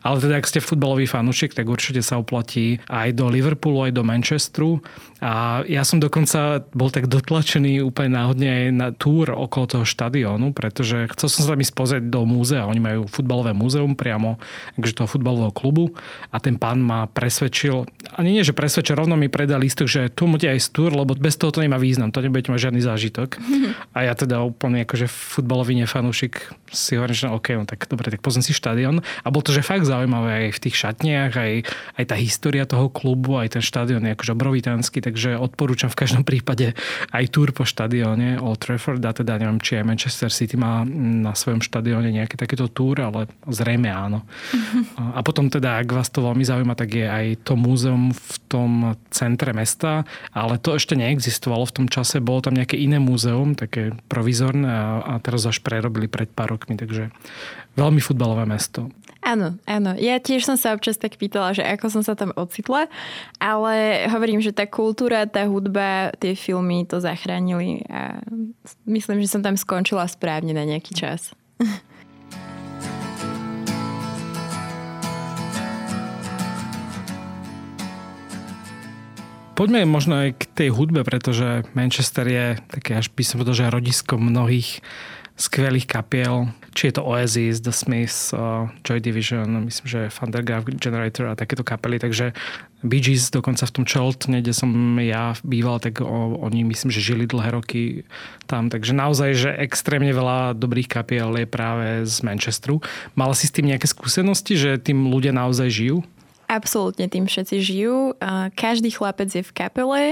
Ale 0.04 0.18
teda, 0.22 0.34
ak 0.38 0.46
ste 0.46 0.60
futbalový 0.60 1.08
fanúšik, 1.08 1.56
tak 1.56 1.66
určite 1.72 2.04
sa 2.04 2.20
oplatí 2.20 2.78
aj 2.92 3.16
do 3.16 3.32
Liverpoolu, 3.32 3.90
aj 3.90 3.94
do 3.96 4.04
Manchesteru. 4.04 4.84
A 5.24 5.64
ja 5.66 5.82
som 5.82 5.98
dokonca 5.98 6.65
bol 6.72 6.90
tak 6.90 7.12
dotlačený 7.12 7.84
úplne 7.84 8.18
náhodne 8.18 8.48
aj 8.48 8.66
na 8.74 8.88
túr 8.96 9.30
okolo 9.30 9.66
toho 9.68 9.86
štadiónu, 9.86 10.56
pretože 10.56 11.12
chcel 11.14 11.28
som 11.28 11.42
sa 11.46 11.50
tam 11.54 11.62
ísť 11.62 11.74
pozrieť 11.76 12.04
do 12.10 12.24
múzea. 12.24 12.66
Oni 12.66 12.80
majú 12.80 13.06
futbalové 13.12 13.52
múzeum 13.52 13.94
priamo, 13.94 14.40
takže 14.80 15.04
toho 15.04 15.10
futbalového 15.12 15.54
klubu 15.54 15.92
a 16.32 16.38
ten 16.40 16.56
pán 16.56 16.80
ma 16.80 17.06
presvedčil, 17.12 17.86
ani 18.16 18.40
nie, 18.40 18.44
že 18.48 18.56
presvedčil, 18.56 18.96
rovno 18.96 19.20
mi 19.20 19.28
predal 19.28 19.60
listok, 19.60 19.92
že 19.92 20.08
tu 20.14 20.26
môžete 20.30 20.56
aj 20.56 20.60
túr, 20.72 20.92
lebo 20.96 21.18
bez 21.18 21.36
toho 21.36 21.52
to 21.52 21.60
nemá 21.60 21.76
význam, 21.76 22.16
to 22.16 22.24
nebudete 22.24 22.50
mať 22.50 22.72
žiadny 22.72 22.82
zážitok. 22.82 23.30
A 23.96 24.08
ja 24.08 24.14
teda 24.16 24.44
úplne 24.44 24.88
akože 24.88 25.08
futbalový 25.08 25.76
nefanúšik 25.84 26.52
si 26.72 27.00
hovorím, 27.00 27.16
že 27.16 27.28
OK, 27.32 27.48
no 27.56 27.66
tak 27.68 27.88
dobre, 27.88 28.12
tak 28.12 28.22
pozriem 28.22 28.44
si 28.44 28.52
štadión. 28.52 29.02
A 29.24 29.28
bolo 29.32 29.44
to, 29.44 29.56
že 29.56 29.66
fakt 29.66 29.88
zaujímavé 29.88 30.48
aj 30.48 30.60
v 30.60 30.62
tých 30.68 30.76
šatniach, 30.76 31.34
aj, 31.34 31.54
aj 31.98 32.06
tá 32.06 32.16
história 32.20 32.68
toho 32.68 32.92
klubu, 32.92 33.40
aj 33.40 33.58
ten 33.58 33.64
štadión 33.64 34.04
je 34.06 34.14
akože 34.14 34.36
obrovitánsky, 34.36 35.00
takže 35.00 35.40
odporúčam 35.40 35.90
v 35.90 36.00
každom 36.00 36.24
prípade 36.24 36.45
aj 36.46 37.26
túr 37.34 37.50
po 37.52 37.66
štadióne 37.66 38.38
Old 38.38 38.62
Trafford 38.62 39.02
a 39.02 39.12
teda 39.12 39.42
neviem, 39.42 39.58
či 39.58 39.82
aj 39.82 39.90
Manchester 39.90 40.30
City 40.30 40.56
má 40.56 40.86
na 40.86 41.34
svojom 41.34 41.60
štadióne 41.60 42.14
nejaký 42.14 42.38
takýto 42.38 42.70
túr, 42.70 43.02
ale 43.02 43.26
zrejme 43.50 43.90
áno. 43.90 44.24
A 44.96 45.26
potom 45.26 45.50
teda, 45.50 45.82
ak 45.82 45.90
vás 45.90 46.14
to 46.14 46.22
veľmi 46.22 46.46
zaujíma, 46.46 46.78
tak 46.78 46.94
je 46.94 47.08
aj 47.10 47.26
to 47.44 47.58
múzeum 47.58 48.14
v 48.14 48.36
tom 48.46 48.72
centre 49.10 49.52
mesta, 49.52 50.06
ale 50.32 50.62
to 50.62 50.78
ešte 50.78 50.94
neexistovalo 50.94 51.66
v 51.66 51.76
tom 51.82 51.88
čase, 51.90 52.22
bolo 52.22 52.46
tam 52.46 52.56
nejaké 52.56 52.78
iné 52.78 53.02
múzeum, 53.02 53.58
také 53.58 53.92
provizorné 54.06 54.70
a, 54.70 54.90
a 55.04 55.14
teraz 55.20 55.44
až 55.50 55.60
prerobili 55.66 56.06
pred 56.06 56.30
pár 56.30 56.56
rokmi, 56.56 56.78
takže 56.78 57.10
veľmi 57.76 58.00
futbalové 58.00 58.48
mesto. 58.48 58.94
Áno, 59.26 59.58
áno. 59.66 59.98
Ja 59.98 60.22
tiež 60.22 60.46
som 60.46 60.54
sa 60.54 60.78
občas 60.78 61.02
tak 61.02 61.18
pýtala, 61.18 61.58
že 61.58 61.66
ako 61.66 61.90
som 61.90 62.06
sa 62.06 62.14
tam 62.14 62.30
ocitla, 62.38 62.86
ale 63.42 64.06
hovorím, 64.06 64.38
že 64.38 64.54
tá 64.54 64.70
kultúra, 64.70 65.26
tá 65.26 65.50
hudba, 65.50 66.14
tie 66.22 66.38
filmy 66.38 66.86
to 66.86 67.02
zachránili 67.02 67.82
a 67.90 68.22
myslím, 68.86 69.26
že 69.26 69.34
som 69.34 69.42
tam 69.42 69.58
skončila 69.58 70.06
správne 70.06 70.54
na 70.54 70.62
nejaký 70.62 70.94
čas. 70.94 71.34
Poďme 79.58 79.88
možno 79.90 80.22
aj 80.22 80.36
k 80.38 80.44
tej 80.54 80.70
hudbe, 80.70 81.02
pretože 81.02 81.66
Manchester 81.74 82.28
je 82.30 82.46
také, 82.70 83.00
až 83.00 83.10
by 83.10 83.24
som 83.26 83.40
že 83.42 83.72
rodisko 83.74 84.20
mnohých 84.20 84.86
skvelých 85.36 85.84
kapiel, 85.84 86.48
či 86.72 86.88
je 86.88 86.94
to 86.96 87.04
Oasis, 87.04 87.60
The 87.60 87.76
Smiths, 87.76 88.32
uh, 88.32 88.72
Joy 88.88 89.04
Division, 89.04 89.68
myslím, 89.68 89.88
že 89.88 90.00
Thundergraph 90.08 90.64
Generator 90.80 91.28
a 91.28 91.36
takéto 91.36 91.60
kapely, 91.60 92.00
takže 92.00 92.32
Bee 92.88 93.04
Gees 93.04 93.28
dokonca 93.34 93.68
v 93.68 93.74
tom 93.76 93.84
Choltne, 93.84 94.40
kde 94.40 94.56
som 94.56 94.72
ja 95.02 95.36
býval, 95.44 95.84
tak 95.84 96.00
o, 96.00 96.40
oni 96.40 96.64
myslím, 96.70 96.94
že 96.94 97.04
žili 97.04 97.28
dlhé 97.28 97.52
roky 97.52 98.08
tam, 98.48 98.72
takže 98.72 98.96
naozaj, 98.96 99.30
že 99.36 99.50
extrémne 99.58 100.14
veľa 100.14 100.56
dobrých 100.56 100.88
kapiel 100.88 101.34
je 101.36 101.48
práve 101.50 102.06
z 102.06 102.16
Manchesteru. 102.24 102.80
Mala 103.18 103.34
si 103.34 103.50
s 103.50 103.56
tým 103.56 103.68
nejaké 103.74 103.90
skúsenosti, 103.90 104.56
že 104.56 104.78
tým 104.80 105.10
ľudia 105.10 105.34
naozaj 105.34 105.68
žijú? 105.68 106.06
Absolútne 106.46 107.10
tým 107.10 107.26
všetci 107.26 107.58
žijú. 107.58 108.14
Každý 108.54 108.94
chlapec 108.94 109.34
je 109.34 109.42
v 109.42 109.52
kapele. 109.52 110.04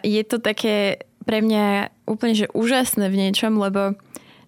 Je 0.00 0.22
to 0.24 0.40
také 0.40 1.04
pre 1.24 1.40
mňa 1.40 1.92
úplne 2.04 2.34
že 2.36 2.52
úžasné 2.52 3.08
v 3.08 3.18
niečom, 3.28 3.56
lebo 3.56 3.96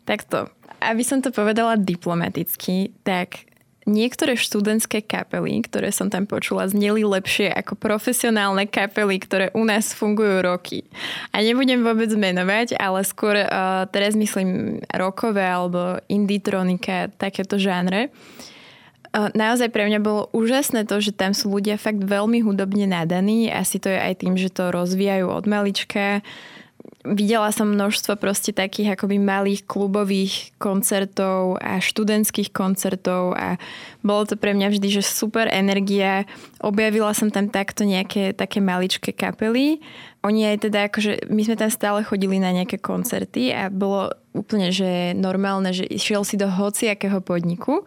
takto, 0.05 0.49
aby 0.81 1.03
som 1.03 1.25
to 1.25 1.33
povedala 1.33 1.81
diplomaticky, 1.81 2.95
tak 3.03 3.49
niektoré 3.87 4.35
študentské 4.35 5.01
kapely, 5.07 5.63
ktoré 5.63 5.95
som 5.95 6.11
tam 6.11 6.27
počula, 6.27 6.67
zneli 6.67 7.07
lepšie 7.07 7.55
ako 7.55 7.79
profesionálne 7.79 8.67
kapely, 8.67 9.23
ktoré 9.23 9.47
u 9.55 9.63
nás 9.63 9.95
fungujú 9.95 10.43
roky. 10.43 10.91
A 11.31 11.41
nebudem 11.41 11.87
vôbec 11.87 12.11
menovať, 12.11 12.75
ale 12.77 13.07
skôr 13.07 13.47
uh, 13.47 13.87
teraz 13.89 14.19
myslím 14.19 14.83
rokové 14.91 15.47
alebo 15.47 16.03
inditronika, 16.11 17.15
takéto 17.15 17.63
žánre. 17.63 18.11
Uh, 19.15 19.31
naozaj 19.39 19.71
pre 19.71 19.87
mňa 19.87 20.03
bolo 20.03 20.29
úžasné 20.35 20.83
to, 20.83 20.99
že 20.99 21.15
tam 21.15 21.31
sú 21.31 21.55
ľudia 21.55 21.79
fakt 21.79 22.03
veľmi 22.03 22.43
hudobne 22.43 22.91
nadaní. 22.91 23.47
Asi 23.55 23.79
to 23.79 23.87
je 23.87 24.03
aj 24.03 24.27
tým, 24.27 24.35
že 24.35 24.51
to 24.51 24.75
rozvíjajú 24.75 25.31
od 25.31 25.47
malička 25.47 26.27
videla 27.15 27.55
som 27.55 27.71
množstvo 27.71 28.19
proste 28.19 28.51
takých 28.51 28.99
akoby 28.99 29.23
malých 29.23 29.63
klubových 29.69 30.51
koncertov 30.59 31.63
a 31.63 31.79
študentských 31.79 32.51
koncertov 32.51 33.37
a 33.39 33.61
bolo 34.03 34.27
to 34.27 34.35
pre 34.35 34.57
mňa 34.57 34.75
vždy, 34.75 34.89
že 34.99 35.03
super 35.07 35.47
energia. 35.47 36.27
Objavila 36.59 37.15
som 37.15 37.31
tam 37.31 37.47
takto 37.47 37.87
nejaké 37.87 38.35
také 38.35 38.59
maličké 38.59 39.15
kapely. 39.15 39.79
Oni 40.25 40.49
aj 40.49 40.69
teda 40.69 40.91
akože, 40.91 41.29
my 41.31 41.43
sme 41.45 41.57
tam 41.57 41.71
stále 41.71 42.01
chodili 42.03 42.41
na 42.41 42.51
nejaké 42.51 42.81
koncerty 42.83 43.53
a 43.55 43.71
bolo 43.71 44.11
úplne, 44.37 44.69
že 44.69 45.17
normálne, 45.17 45.73
že 45.73 45.89
išiel 45.89 46.27
si 46.27 46.37
do 46.37 46.51
hociakého 46.51 47.25
podniku, 47.25 47.87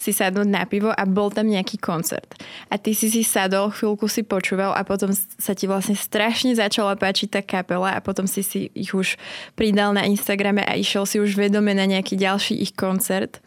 si 0.00 0.16
sadnúť 0.16 0.48
na 0.48 0.64
pivo 0.64 0.88
a 0.88 1.04
bol 1.04 1.28
tam 1.28 1.44
nejaký 1.44 1.76
koncert. 1.76 2.40
A 2.72 2.80
ty 2.80 2.96
si 2.96 3.12
si 3.12 3.20
sadol, 3.20 3.68
chvíľku 3.68 4.08
si 4.08 4.24
počúval 4.24 4.72
a 4.72 4.80
potom 4.80 5.12
sa 5.12 5.52
ti 5.52 5.68
vlastne 5.68 5.92
strašne 5.92 6.56
začala 6.56 6.96
páčiť 6.96 7.28
tá 7.36 7.40
kapela 7.44 7.92
a 7.92 8.00
potom 8.00 8.24
si 8.24 8.40
si 8.40 8.72
ich 8.72 8.96
už 8.96 9.20
pridal 9.52 9.92
na 9.92 10.08
Instagrame 10.08 10.64
a 10.64 10.72
išiel 10.78 11.04
si 11.04 11.20
už 11.20 11.36
vedome 11.36 11.76
na 11.76 11.84
nejaký 11.84 12.16
ďalší 12.16 12.56
ich 12.56 12.72
koncert. 12.72 13.44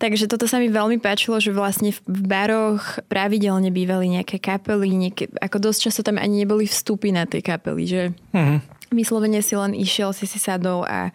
Takže 0.00 0.32
toto 0.32 0.48
sa 0.48 0.56
mi 0.56 0.72
veľmi 0.72 0.96
páčilo, 0.96 1.36
že 1.36 1.52
vlastne 1.52 1.92
v 1.92 2.20
baroch 2.24 3.04
pravidelne 3.12 3.68
bývali 3.68 4.08
nejaké 4.16 4.40
kapely, 4.40 4.88
nejaké, 4.96 5.28
ako 5.44 5.68
dosť 5.68 5.80
často 5.84 6.00
tam 6.00 6.16
ani 6.16 6.48
neboli 6.48 6.64
vstupy 6.64 7.12
na 7.12 7.28
tie 7.28 7.44
kapely, 7.44 7.84
že 7.84 8.02
mm-hmm. 8.32 8.58
vyslovene 8.96 9.44
si 9.44 9.52
len 9.60 9.76
išiel, 9.76 10.16
si 10.16 10.24
si 10.24 10.40
sadol 10.40 10.88
a 10.88 11.12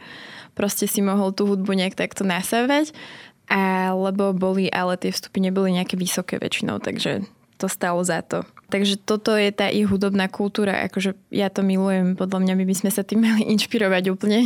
proste 0.53 0.85
si 0.85 1.01
mohol 1.01 1.33
tú 1.33 1.49
hudbu 1.49 1.73
nejak 1.73 1.97
takto 1.97 2.21
nasávať, 2.21 2.93
alebo 3.49 4.37
boli, 4.37 4.69
ale 4.69 5.01
tie 5.01 5.09
vstupy 5.09 5.41
neboli 5.41 5.73
nejaké 5.73 5.97
vysoké 5.97 6.37
väčšinou, 6.37 6.77
takže 6.77 7.25
to 7.57 7.65
stalo 7.65 8.05
za 8.05 8.21
to. 8.21 8.45
Takže 8.69 9.01
toto 9.01 9.33
je 9.33 9.49
tá 9.49 9.65
ich 9.65 9.89
hudobná 9.89 10.29
kultúra, 10.29 10.85
akože 10.85 11.17
ja 11.33 11.49
to 11.49 11.65
milujem, 11.65 12.13
podľa 12.13 12.37
mňa 12.45 12.53
my 12.53 12.65
by 12.69 12.75
sme 12.77 12.91
sa 12.93 13.01
tým 13.01 13.23
mali 13.25 13.49
inšpirovať 13.49 14.13
úplne. 14.13 14.45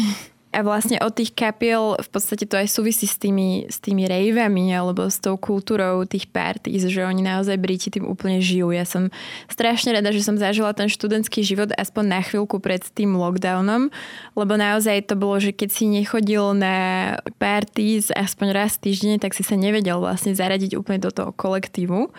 A 0.49 0.65
vlastne 0.65 0.97
od 0.97 1.13
tých 1.13 1.37
kapiel 1.37 1.93
v 2.01 2.09
podstate 2.09 2.49
to 2.49 2.57
aj 2.57 2.73
súvisí 2.73 3.05
s 3.05 3.21
tými, 3.21 3.69
s 3.69 3.77
tými 3.77 4.09
rejvami 4.09 4.73
alebo 4.73 5.05
s 5.05 5.21
tou 5.21 5.37
kultúrou 5.37 6.09
tých 6.09 6.25
parties, 6.25 6.89
že 6.89 7.05
oni 7.05 7.21
naozaj 7.21 7.53
Briti 7.61 7.93
tým 7.93 8.09
úplne 8.09 8.41
žijú. 8.41 8.73
Ja 8.73 8.81
som 8.81 9.13
strašne 9.45 9.93
rada, 9.93 10.09
že 10.09 10.25
som 10.25 10.41
zažila 10.41 10.73
ten 10.73 10.89
študentský 10.89 11.45
život 11.45 11.69
aspoň 11.77 12.03
na 12.09 12.19
chvíľku 12.25 12.57
pred 12.57 12.81
tým 12.81 13.13
lockdownom, 13.13 13.93
lebo 14.33 14.53
naozaj 14.57 15.05
to 15.05 15.13
bolo, 15.13 15.37
že 15.37 15.53
keď 15.53 15.69
si 15.69 15.85
nechodil 15.85 16.57
na 16.57 17.21
parties 17.37 18.09
aspoň 18.09 18.47
raz 18.49 18.81
týždenne, 18.81 19.21
tak 19.21 19.37
si 19.37 19.45
sa 19.45 19.53
nevedel 19.53 20.01
vlastne 20.01 20.33
zaradiť 20.33 20.73
úplne 20.73 20.97
do 20.97 21.13
toho 21.13 21.29
kolektívu. 21.29 22.09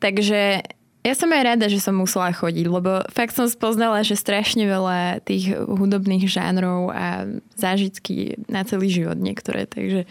Takže 0.00 0.64
Ja 1.06 1.14
som 1.14 1.30
aj 1.30 1.42
rada, 1.46 1.70
že 1.70 1.78
som 1.78 1.94
musela 1.94 2.34
chodiť, 2.34 2.66
lebo 2.66 3.06
fakt 3.14 3.38
som 3.38 3.46
spoznala, 3.46 4.02
že 4.02 4.18
strašne 4.18 4.66
veľa 4.66 5.22
tých 5.22 5.54
hudobných 5.54 6.26
žánrov 6.26 6.90
a 6.90 7.30
zážitky 7.54 8.34
na 8.50 8.66
celý 8.66 8.90
život 8.90 9.14
niektoré, 9.14 9.70
takže, 9.70 10.10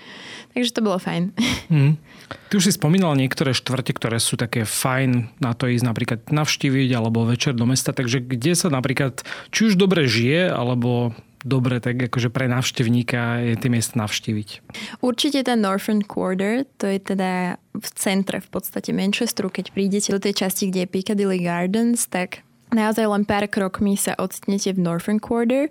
takže 0.55 0.71
to 0.71 0.79
bolo 0.79 0.95
fajn. 0.95 1.35
Mm. 1.65 1.97
Ty 2.53 2.61
už 2.61 2.69
si 2.69 2.77
spomínala 2.77 3.17
niektoré 3.17 3.49
štvrte, 3.49 3.97
ktoré 3.97 4.21
sú 4.21 4.37
také 4.37 4.69
fajn 4.69 5.41
na 5.41 5.57
to 5.57 5.65
ísť 5.65 5.81
napríklad 5.81 6.19
navštíviť 6.29 6.89
alebo 6.93 7.25
večer 7.25 7.57
do 7.57 7.65
mesta, 7.65 7.89
takže 7.89 8.21
kde 8.21 8.53
sa 8.53 8.69
napríklad 8.69 9.25
či 9.49 9.73
už 9.73 9.73
dobre 9.73 10.05
žije, 10.05 10.53
alebo 10.53 11.17
dobre 11.45 11.77
tak 11.77 12.09
akože 12.09 12.33
pre 12.33 12.49
návštevníka 12.49 13.45
je 13.45 13.55
tie 13.55 13.69
miesta 13.69 14.01
navštíviť? 14.01 14.49
Určite 15.05 15.45
ten 15.45 15.61
Northern 15.61 16.01
Quarter, 16.01 16.65
to 16.81 16.89
je 16.89 16.97
teda 16.97 17.61
v 17.77 17.87
centre 17.93 18.41
v 18.41 18.49
podstate 18.49 18.89
Manchesteru, 18.91 19.53
keď 19.53 19.71
prídete 19.71 20.09
do 20.09 20.19
tej 20.19 20.43
časti, 20.43 20.73
kde 20.73 20.83
je 20.83 20.91
Piccadilly 20.91 21.39
Gardens, 21.45 22.09
tak 22.09 22.41
naozaj 22.73 23.05
len 23.05 23.23
pár 23.23 23.45
krokmi 23.45 23.93
sa 23.95 24.17
odstnete 24.17 24.73
v 24.73 24.81
Northern 24.81 25.21
Quarter 25.21 25.69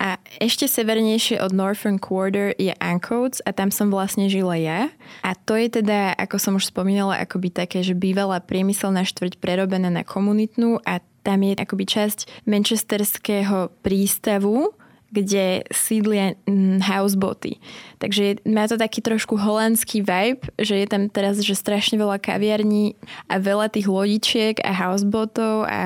a 0.00 0.16
ešte 0.40 0.64
severnejšie 0.64 1.36
od 1.44 1.52
Northern 1.52 2.00
Quarter 2.00 2.56
je 2.56 2.72
Ancoats 2.80 3.44
a 3.44 3.52
tam 3.52 3.68
som 3.68 3.92
vlastne 3.92 4.32
žila 4.32 4.56
ja. 4.56 4.88
A 5.20 5.36
to 5.36 5.60
je 5.60 5.68
teda, 5.68 6.16
ako 6.16 6.36
som 6.40 6.56
už 6.56 6.72
spomínala, 6.72 7.20
akoby 7.20 7.52
také, 7.52 7.84
že 7.84 7.92
bývala 7.92 8.40
priemyselná 8.40 9.04
štvrť 9.04 9.36
prerobená 9.36 9.92
na 9.92 10.00
komunitnú 10.00 10.80
a 10.88 11.04
tam 11.20 11.44
je 11.44 11.52
akoby 11.52 11.84
časť 11.84 12.48
manchesterského 12.48 13.68
prístavu, 13.84 14.72
kde 15.10 15.66
sídlia 15.74 16.38
mm, 16.46 16.86
houseboty. 16.86 17.58
Takže 17.98 18.46
má 18.46 18.70
to 18.70 18.78
taký 18.78 19.02
trošku 19.02 19.34
holandský 19.34 20.06
vibe, 20.06 20.46
že 20.56 20.78
je 20.78 20.86
tam 20.86 21.10
teraz 21.10 21.42
že 21.42 21.58
strašne 21.58 21.98
veľa 21.98 22.22
kaviarní 22.22 22.94
a 23.26 23.42
veľa 23.42 23.74
tých 23.74 23.90
lodičiek 23.90 24.56
a 24.62 24.70
housebotov 24.70 25.66
a 25.66 25.82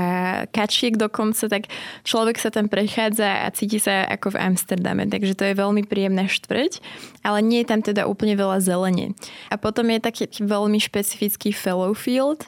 kačiek 0.53 1.01
dokonca, 1.01 1.49
tak 1.49 1.73
človek 2.05 2.37
sa 2.37 2.53
tam 2.53 2.69
prechádza 2.69 3.49
a 3.49 3.51
cíti 3.51 3.81
sa 3.81 4.05
ako 4.07 4.37
v 4.37 4.41
Amsterdame. 4.45 5.09
Takže 5.09 5.33
to 5.35 5.45
je 5.49 5.59
veľmi 5.59 5.89
príjemná 5.89 6.29
štvrť, 6.29 6.85
ale 7.25 7.41
nie 7.41 7.65
je 7.65 7.71
tam 7.73 7.81
teda 7.81 8.05
úplne 8.05 8.37
veľa 8.37 8.61
zelene. 8.61 9.17
A 9.49 9.57
potom 9.57 9.89
je 9.89 10.05
taký 10.05 10.29
veľmi 10.45 10.77
špecifický 10.79 11.51
Fellowfield, 11.57 12.47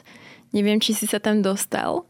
neviem, 0.53 0.77
či 0.77 0.93
si 0.93 1.09
sa 1.09 1.17
tam 1.17 1.41
dostal 1.41 2.05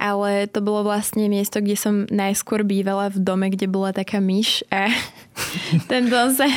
ale 0.00 0.50
to 0.50 0.64
bolo 0.64 0.86
vlastne 0.86 1.28
miesto, 1.30 1.62
kde 1.62 1.76
som 1.78 1.94
najskôr 2.10 2.66
bývala 2.66 3.12
v 3.12 3.18
dome, 3.22 3.46
kde 3.52 3.70
bola 3.70 3.94
taká 3.94 4.18
myš 4.18 4.66
a 4.72 4.90
ten 5.90 6.10
dom 6.10 6.32
sa 6.34 6.48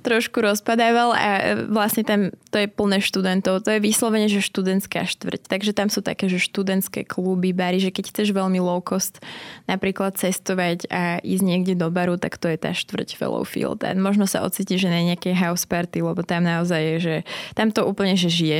trošku 0.00 0.42
rozpadával 0.42 1.10
a 1.16 1.28
vlastne 1.68 2.02
tam 2.02 2.20
to 2.52 2.56
je 2.62 2.68
plné 2.70 3.02
študentov. 3.02 3.64
To 3.64 3.70
je 3.76 3.80
vyslovene, 3.80 4.28
že 4.30 4.44
študentská 4.44 5.04
štvrť. 5.04 5.48
Takže 5.48 5.72
tam 5.76 5.88
sú 5.92 6.00
také, 6.00 6.28
že 6.30 6.40
študentské 6.40 7.04
kluby, 7.04 7.52
bary, 7.52 7.80
že 7.82 7.92
keď 7.92 8.12
chceš 8.12 8.32
veľmi 8.32 8.60
low 8.62 8.80
cost 8.80 9.20
napríklad 9.68 10.16
cestovať 10.16 10.88
a 10.88 11.18
ísť 11.20 11.44
niekde 11.44 11.74
do 11.76 11.88
baru, 11.92 12.16
tak 12.16 12.40
to 12.40 12.48
je 12.48 12.58
tá 12.60 12.72
štvrť 12.72 13.18
Fellowfield. 13.18 13.84
A 13.84 13.92
možno 13.96 14.24
sa 14.24 14.44
ocítiš, 14.46 14.86
že 14.86 14.92
na 14.92 15.02
nejakej 15.02 15.34
house 15.36 15.68
party, 15.68 16.00
lebo 16.00 16.24
tam 16.24 16.44
naozaj 16.44 16.80
je, 16.80 16.96
že 17.00 17.14
tam 17.52 17.72
to 17.72 17.84
úplne, 17.84 18.14
že 18.16 18.32
žije. 18.32 18.58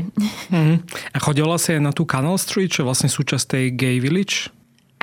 Mm. 0.52 0.82
A 1.12 1.18
chodila 1.20 1.56
si 1.56 1.76
aj 1.76 1.82
na 1.82 1.92
tú 1.92 2.04
Canal 2.08 2.36
Street, 2.36 2.72
čo 2.72 2.84
je 2.84 2.88
vlastne 2.88 3.10
súčasť 3.10 3.44
tej 3.56 3.64
Gay 3.74 3.96
Village? 4.02 4.55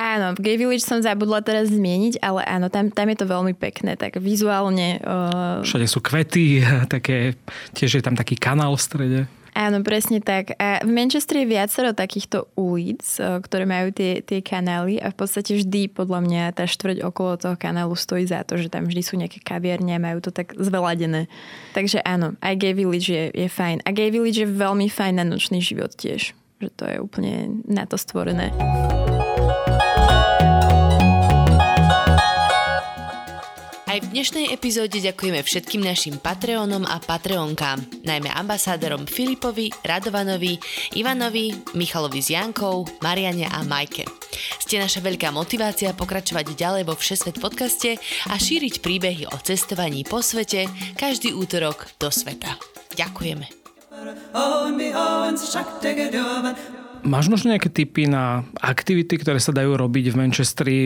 Áno, 0.04 0.36
v 0.36 0.44
Gay 0.44 0.58
Village 0.60 0.84
som 0.84 1.00
zabudla 1.00 1.40
teraz 1.40 1.72
zmieniť, 1.72 2.20
ale 2.20 2.44
áno, 2.44 2.68
tam, 2.68 2.92
tam 2.92 3.08
je 3.08 3.18
to 3.24 3.24
veľmi 3.24 3.56
pekné, 3.56 3.96
tak 3.96 4.20
vizuálne... 4.20 5.00
Uh... 5.00 5.64
Všade 5.64 5.88
sú 5.88 6.04
kvety, 6.04 6.60
také, 6.94 7.40
tiež 7.72 7.96
je 7.96 8.04
tam 8.04 8.20
taký 8.20 8.36
kanál 8.36 8.76
v 8.76 8.84
strede. 8.84 9.20
Áno, 9.56 9.80
presne 9.86 10.18
tak. 10.20 10.58
A 10.60 10.82
v 10.82 10.92
Manchesteri 10.92 11.46
je 11.46 11.54
viacero 11.56 11.96
takýchto 11.96 12.52
ulic, 12.60 13.00
uh, 13.22 13.40
ktoré 13.40 13.64
majú 13.64 13.96
tie, 13.96 14.20
tie 14.20 14.44
kanály 14.44 15.00
a 15.00 15.08
v 15.08 15.16
podstate 15.16 15.56
vždy 15.56 15.88
podľa 15.88 16.20
mňa 16.26 16.44
tá 16.52 16.68
štvrť 16.68 17.00
okolo 17.06 17.40
toho 17.40 17.56
kanálu 17.56 17.96
stojí 17.96 18.28
za 18.28 18.44
to, 18.44 18.60
že 18.60 18.68
tam 18.68 18.90
vždy 18.90 19.02
sú 19.08 19.16
nejaké 19.16 19.40
kaviarne 19.40 19.96
a 19.96 20.04
majú 20.04 20.20
to 20.20 20.36
tak 20.36 20.52
zveladené. 20.60 21.32
Takže 21.72 22.04
áno, 22.04 22.36
aj 22.44 22.60
Gay 22.60 22.76
Village 22.76 23.08
je, 23.08 23.24
je 23.32 23.48
fajn. 23.48 23.88
A 23.88 23.96
Gay 23.96 24.12
Village 24.12 24.44
je 24.44 24.52
veľmi 24.52 24.92
fajn 24.92 25.22
na 25.22 25.24
nočný 25.24 25.64
život 25.64 25.96
tiež. 25.96 26.36
Že 26.60 26.70
to 26.76 26.84
je 26.92 26.98
úplne 27.00 27.64
na 27.70 27.88
to 27.88 27.96
stvorené. 27.96 28.52
Aj 33.94 34.02
v 34.02 34.10
dnešnej 34.10 34.50
epizóde 34.50 34.98
ďakujeme 34.98 35.46
všetkým 35.46 35.86
našim 35.86 36.18
Patreonom 36.18 36.82
a 36.82 36.98
Patreonkám, 36.98 38.02
najmä 38.02 38.26
ambasádorom 38.34 39.06
Filipovi, 39.06 39.70
Radovanovi, 39.86 40.58
Ivanovi, 40.98 41.54
Michalovi 41.78 42.18
z 42.18 42.34
Jankou, 42.34 42.90
Mariane 43.06 43.46
a 43.46 43.62
Majke. 43.62 44.10
Ste 44.58 44.82
naša 44.82 44.98
veľká 44.98 45.30
motivácia 45.30 45.94
pokračovať 45.94 46.58
ďalej 46.58 46.90
vo 46.90 46.98
Všesvet 46.98 47.38
podcaste 47.38 48.02
a 48.02 48.34
šíriť 48.34 48.82
príbehy 48.82 49.30
o 49.30 49.38
cestovaní 49.38 50.02
po 50.02 50.26
svete 50.26 50.66
každý 50.98 51.38
útorok 51.38 51.86
do 52.02 52.10
sveta. 52.10 52.58
Ďakujeme. 52.98 53.46
Máš 57.04 57.28
možno 57.28 57.52
nejaké 57.52 57.68
typy 57.68 58.08
na 58.08 58.48
aktivity, 58.64 59.20
ktoré 59.20 59.36
sa 59.36 59.52
dajú 59.52 59.76
robiť 59.76 60.16
v 60.16 60.20
Manchesteri, 60.24 60.80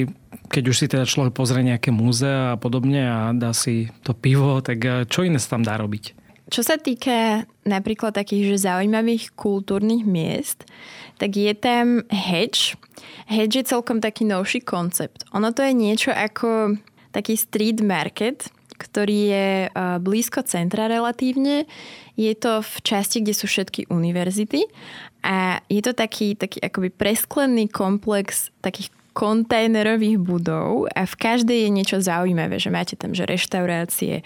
keď 0.50 0.64
už 0.66 0.76
si 0.76 0.86
teda 0.90 1.06
človek 1.06 1.38
pozrie 1.38 1.62
nejaké 1.62 1.94
múzea 1.94 2.56
a 2.56 2.60
podobne 2.60 3.06
a 3.06 3.30
dá 3.38 3.54
si 3.54 3.94
to 4.02 4.18
pivo, 4.18 4.58
tak 4.66 4.80
eh, 4.82 5.06
čo 5.06 5.22
iné 5.22 5.38
sa 5.38 5.56
tam 5.58 5.64
dá 5.64 5.78
robiť? 5.78 6.18
Čo 6.48 6.64
sa 6.64 6.80
týka 6.80 7.44
napríklad 7.68 8.16
takých 8.16 8.56
že 8.56 8.72
zaujímavých 8.72 9.36
kultúrnych 9.36 10.08
miest, 10.08 10.64
tak 11.20 11.36
je 11.36 11.52
tam 11.52 12.08
Hedge. 12.08 12.80
Hedge 13.28 13.60
je 13.62 13.70
celkom 13.70 14.00
taký 14.00 14.24
novší 14.24 14.64
koncept. 14.64 15.28
Ono 15.36 15.52
to 15.52 15.62
je 15.62 15.74
niečo 15.76 16.16
ako 16.16 16.80
taký 17.12 17.36
street 17.36 17.84
market, 17.84 18.48
ktorý 18.80 19.20
je 19.30 19.48
eh, 19.68 19.72
blízko 20.02 20.42
centra 20.50 20.90
relatívne. 20.90 21.70
Je 22.18 22.34
to 22.34 22.66
v 22.66 22.76
časti, 22.82 23.22
kde 23.22 23.34
sú 23.38 23.46
všetky 23.46 23.94
univerzity 23.94 24.66
a 25.22 25.62
je 25.70 25.82
to 25.86 25.94
taký, 25.94 26.34
taký 26.34 26.58
akoby 26.60 26.90
presklený 26.90 27.70
komplex 27.70 28.50
takých 28.66 28.90
kontajnerových 29.18 30.22
budov 30.22 30.86
a 30.94 31.10
v 31.10 31.16
každej 31.18 31.66
je 31.66 31.70
niečo 31.74 31.98
zaujímavé, 31.98 32.62
že 32.62 32.70
máte 32.70 32.94
tam 32.94 33.18
že 33.18 33.26
reštaurácie, 33.26 34.22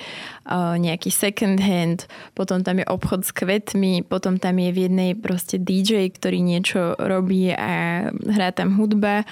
nejaký 0.76 1.08
second 1.08 1.64
hand, 1.64 2.12
potom 2.36 2.60
tam 2.60 2.84
je 2.84 2.86
obchod 2.92 3.24
s 3.24 3.32
kvetmi, 3.32 4.04
potom 4.04 4.36
tam 4.36 4.60
je 4.60 4.76
v 4.76 4.92
jednej 4.92 5.12
proste 5.16 5.56
DJ, 5.56 6.12
ktorý 6.12 6.44
niečo 6.44 7.00
robí 7.00 7.56
a 7.56 8.12
hrá 8.12 8.52
tam 8.52 8.76
hudba 8.76 9.24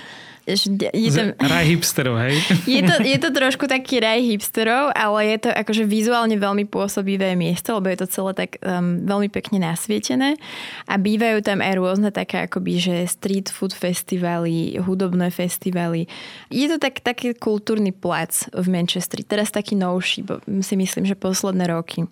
je 0.55 1.09
tam... 1.13 1.27
Raj 1.37 1.65
hipsterov, 1.69 2.15
hej? 2.25 2.35
Je 2.79 2.81
to, 2.85 2.95
je 3.01 3.17
to 3.19 3.29
trošku 3.33 3.65
taký 3.65 4.01
raj 4.01 4.21
hipsterov, 4.23 4.93
ale 4.95 5.35
je 5.35 5.37
to 5.45 5.49
akože 5.51 5.83
vizuálne 5.85 6.37
veľmi 6.37 6.65
pôsobivé 6.69 7.33
miesto, 7.35 7.75
lebo 7.77 7.89
je 7.91 7.99
to 8.05 8.07
celé 8.07 8.31
tak 8.33 8.61
um, 8.61 9.03
veľmi 9.03 9.27
pekne 9.29 9.61
nasvietené 9.61 10.37
a 10.85 10.93
bývajú 10.95 11.41
tam 11.41 11.59
aj 11.59 11.73
rôzne 11.75 12.09
také 12.13 12.45
akoby, 12.45 12.79
že 12.79 12.95
street 13.09 13.49
food 13.49 13.73
festivaly, 13.73 14.77
hudobné 14.79 15.33
festivaly. 15.33 16.05
Je 16.53 16.69
to 16.69 16.77
tak, 16.77 17.01
taký 17.01 17.33
kultúrny 17.35 17.91
plac 17.91 18.47
v 18.53 18.65
Manchesteri, 18.69 19.25
teraz 19.25 19.49
taký 19.51 19.75
novší, 19.75 20.23
bo 20.23 20.39
si 20.61 20.75
myslím, 20.77 21.05
že 21.05 21.17
posledné 21.17 21.67
roky. 21.69 22.05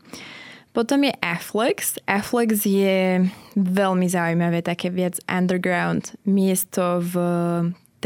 Potom 0.78 1.02
je 1.02 1.14
Afflex. 1.26 1.98
Afflex 2.06 2.62
je 2.70 3.26
veľmi 3.58 4.06
zaujímavé, 4.06 4.62
také 4.62 4.94
viac 4.94 5.18
underground 5.26 6.14
miesto 6.22 7.02
v 7.02 7.14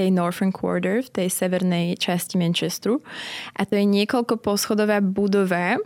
tej 0.01 0.09
Northern 0.09 0.49
Quarter, 0.49 1.05
v 1.05 1.09
tej 1.13 1.27
severnej 1.29 1.93
časti 2.01 2.41
Manchesteru. 2.41 3.05
A 3.53 3.69
to 3.69 3.77
je 3.77 3.85
niekoľko 3.85 4.41
poschodová 4.41 4.97
budova, 4.97 5.77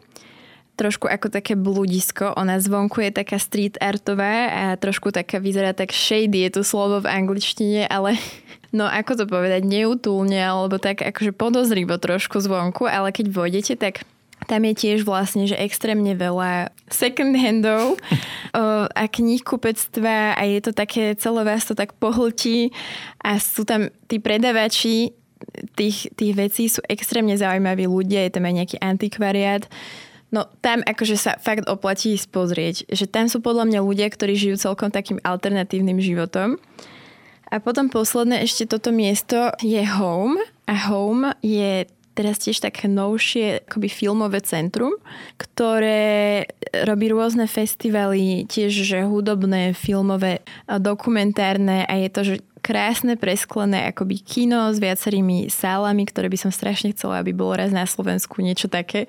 trošku 0.80 1.08
ako 1.08 1.32
také 1.32 1.56
bludisko. 1.56 2.36
Ona 2.36 2.60
zvonku 2.60 3.04
je 3.04 3.12
taká 3.12 3.40
street 3.40 3.80
artová 3.80 4.52
a 4.52 4.64
trošku 4.80 5.12
taká 5.12 5.40
vyzerá 5.40 5.72
tak 5.72 5.92
shady, 5.96 6.48
je 6.48 6.52
to 6.60 6.62
slovo 6.64 7.04
v 7.04 7.12
angličtine, 7.12 7.88
ale 7.88 8.20
no 8.78 8.88
ako 8.88 9.20
to 9.20 9.26
povedať, 9.28 9.68
neutúlne 9.68 10.40
alebo 10.40 10.80
tak 10.80 11.04
akože 11.04 11.32
podozrivo 11.36 12.00
trošku 12.00 12.40
zvonku, 12.44 12.88
ale 12.88 13.12
keď 13.12 13.26
vôjdete, 13.32 13.74
tak 13.80 14.04
tam 14.46 14.62
je 14.62 14.74
tiež 14.78 15.08
vlastne, 15.08 15.50
že 15.50 15.58
extrémne 15.58 16.14
veľa 16.14 16.70
second 16.92 17.34
handov 17.34 17.98
a 19.00 19.04
knihkupectva 19.10 20.38
a 20.38 20.42
je 20.46 20.60
to 20.62 20.72
také, 20.72 21.18
celé 21.18 21.42
vás 21.42 21.66
to 21.66 21.74
tak 21.74 21.98
pohltí 21.98 22.70
a 23.24 23.42
sú 23.42 23.66
tam 23.66 23.90
tí 24.06 24.22
predavači 24.22 25.16
tých, 25.76 26.14
tých 26.14 26.34
vecí 26.36 26.64
sú 26.70 26.82
extrémne 26.86 27.36
zaujímaví 27.36 27.90
ľudia, 27.90 28.26
je 28.26 28.34
tam 28.38 28.46
aj 28.48 28.56
nejaký 28.64 28.78
antikvariát. 28.82 29.64
No 30.34 30.50
tam 30.60 30.84
akože 30.84 31.16
sa 31.16 31.32
fakt 31.40 31.70
oplatí 31.70 32.18
spozrieť, 32.18 32.90
že 32.92 33.06
tam 33.08 33.32
sú 33.32 33.40
podľa 33.40 33.72
mňa 33.72 33.80
ľudia, 33.80 34.08
ktorí 34.10 34.36
žijú 34.36 34.56
celkom 34.60 34.92
takým 34.92 35.22
alternatívnym 35.24 36.02
životom. 36.02 36.60
A 37.54 37.62
potom 37.62 37.94
posledné 37.94 38.42
ešte 38.44 38.66
toto 38.66 38.90
miesto 38.90 39.54
je 39.62 39.80
Home 39.86 40.42
a 40.66 40.76
Home 40.90 41.30
je 41.46 41.86
teraz 42.16 42.40
tiež 42.40 42.64
také 42.64 42.88
novšie 42.88 43.68
akoby 43.68 43.92
filmové 43.92 44.40
centrum, 44.40 44.96
ktoré 45.36 46.48
robí 46.88 47.12
rôzne 47.12 47.46
festivaly, 47.46 48.48
tiež 48.48 48.72
že 48.72 49.04
hudobné, 49.04 49.76
filmové, 49.76 50.40
dokumentárne 50.66 51.84
a 51.84 51.94
je 52.00 52.10
to, 52.10 52.22
že 52.24 52.36
krásne 52.66 53.14
presklené 53.14 53.94
akoby 53.94 54.18
kino 54.24 54.74
s 54.74 54.82
viacerými 54.82 55.54
sálami, 55.54 56.08
ktoré 56.10 56.32
by 56.32 56.48
som 56.48 56.52
strašne 56.56 56.98
chcela, 56.98 57.22
aby 57.22 57.30
bolo 57.30 57.54
raz 57.54 57.70
na 57.70 57.86
Slovensku 57.86 58.42
niečo 58.42 58.66
také. 58.66 59.06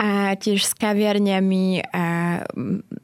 A 0.00 0.32
tiež 0.32 0.64
s 0.64 0.72
kaviarniami 0.76 1.92
a 1.92 2.04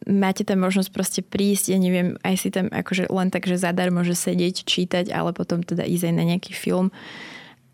máte 0.09 0.49
tam 0.49 0.64
možnosť 0.64 0.90
proste 0.92 1.21
prísť, 1.21 1.77
ja 1.77 1.79
neviem, 1.81 2.16
aj 2.25 2.35
si 2.40 2.49
tam 2.49 2.73
akože 2.73 3.12
len 3.12 3.29
tak, 3.29 3.45
že 3.45 3.61
zadarmo, 3.61 4.01
že 4.01 4.16
sedieť, 4.16 4.64
čítať, 4.64 5.12
ale 5.12 5.37
potom 5.37 5.61
teda 5.61 5.85
ísť 5.85 6.09
aj 6.09 6.14
na 6.16 6.25
nejaký 6.25 6.57
film 6.57 6.88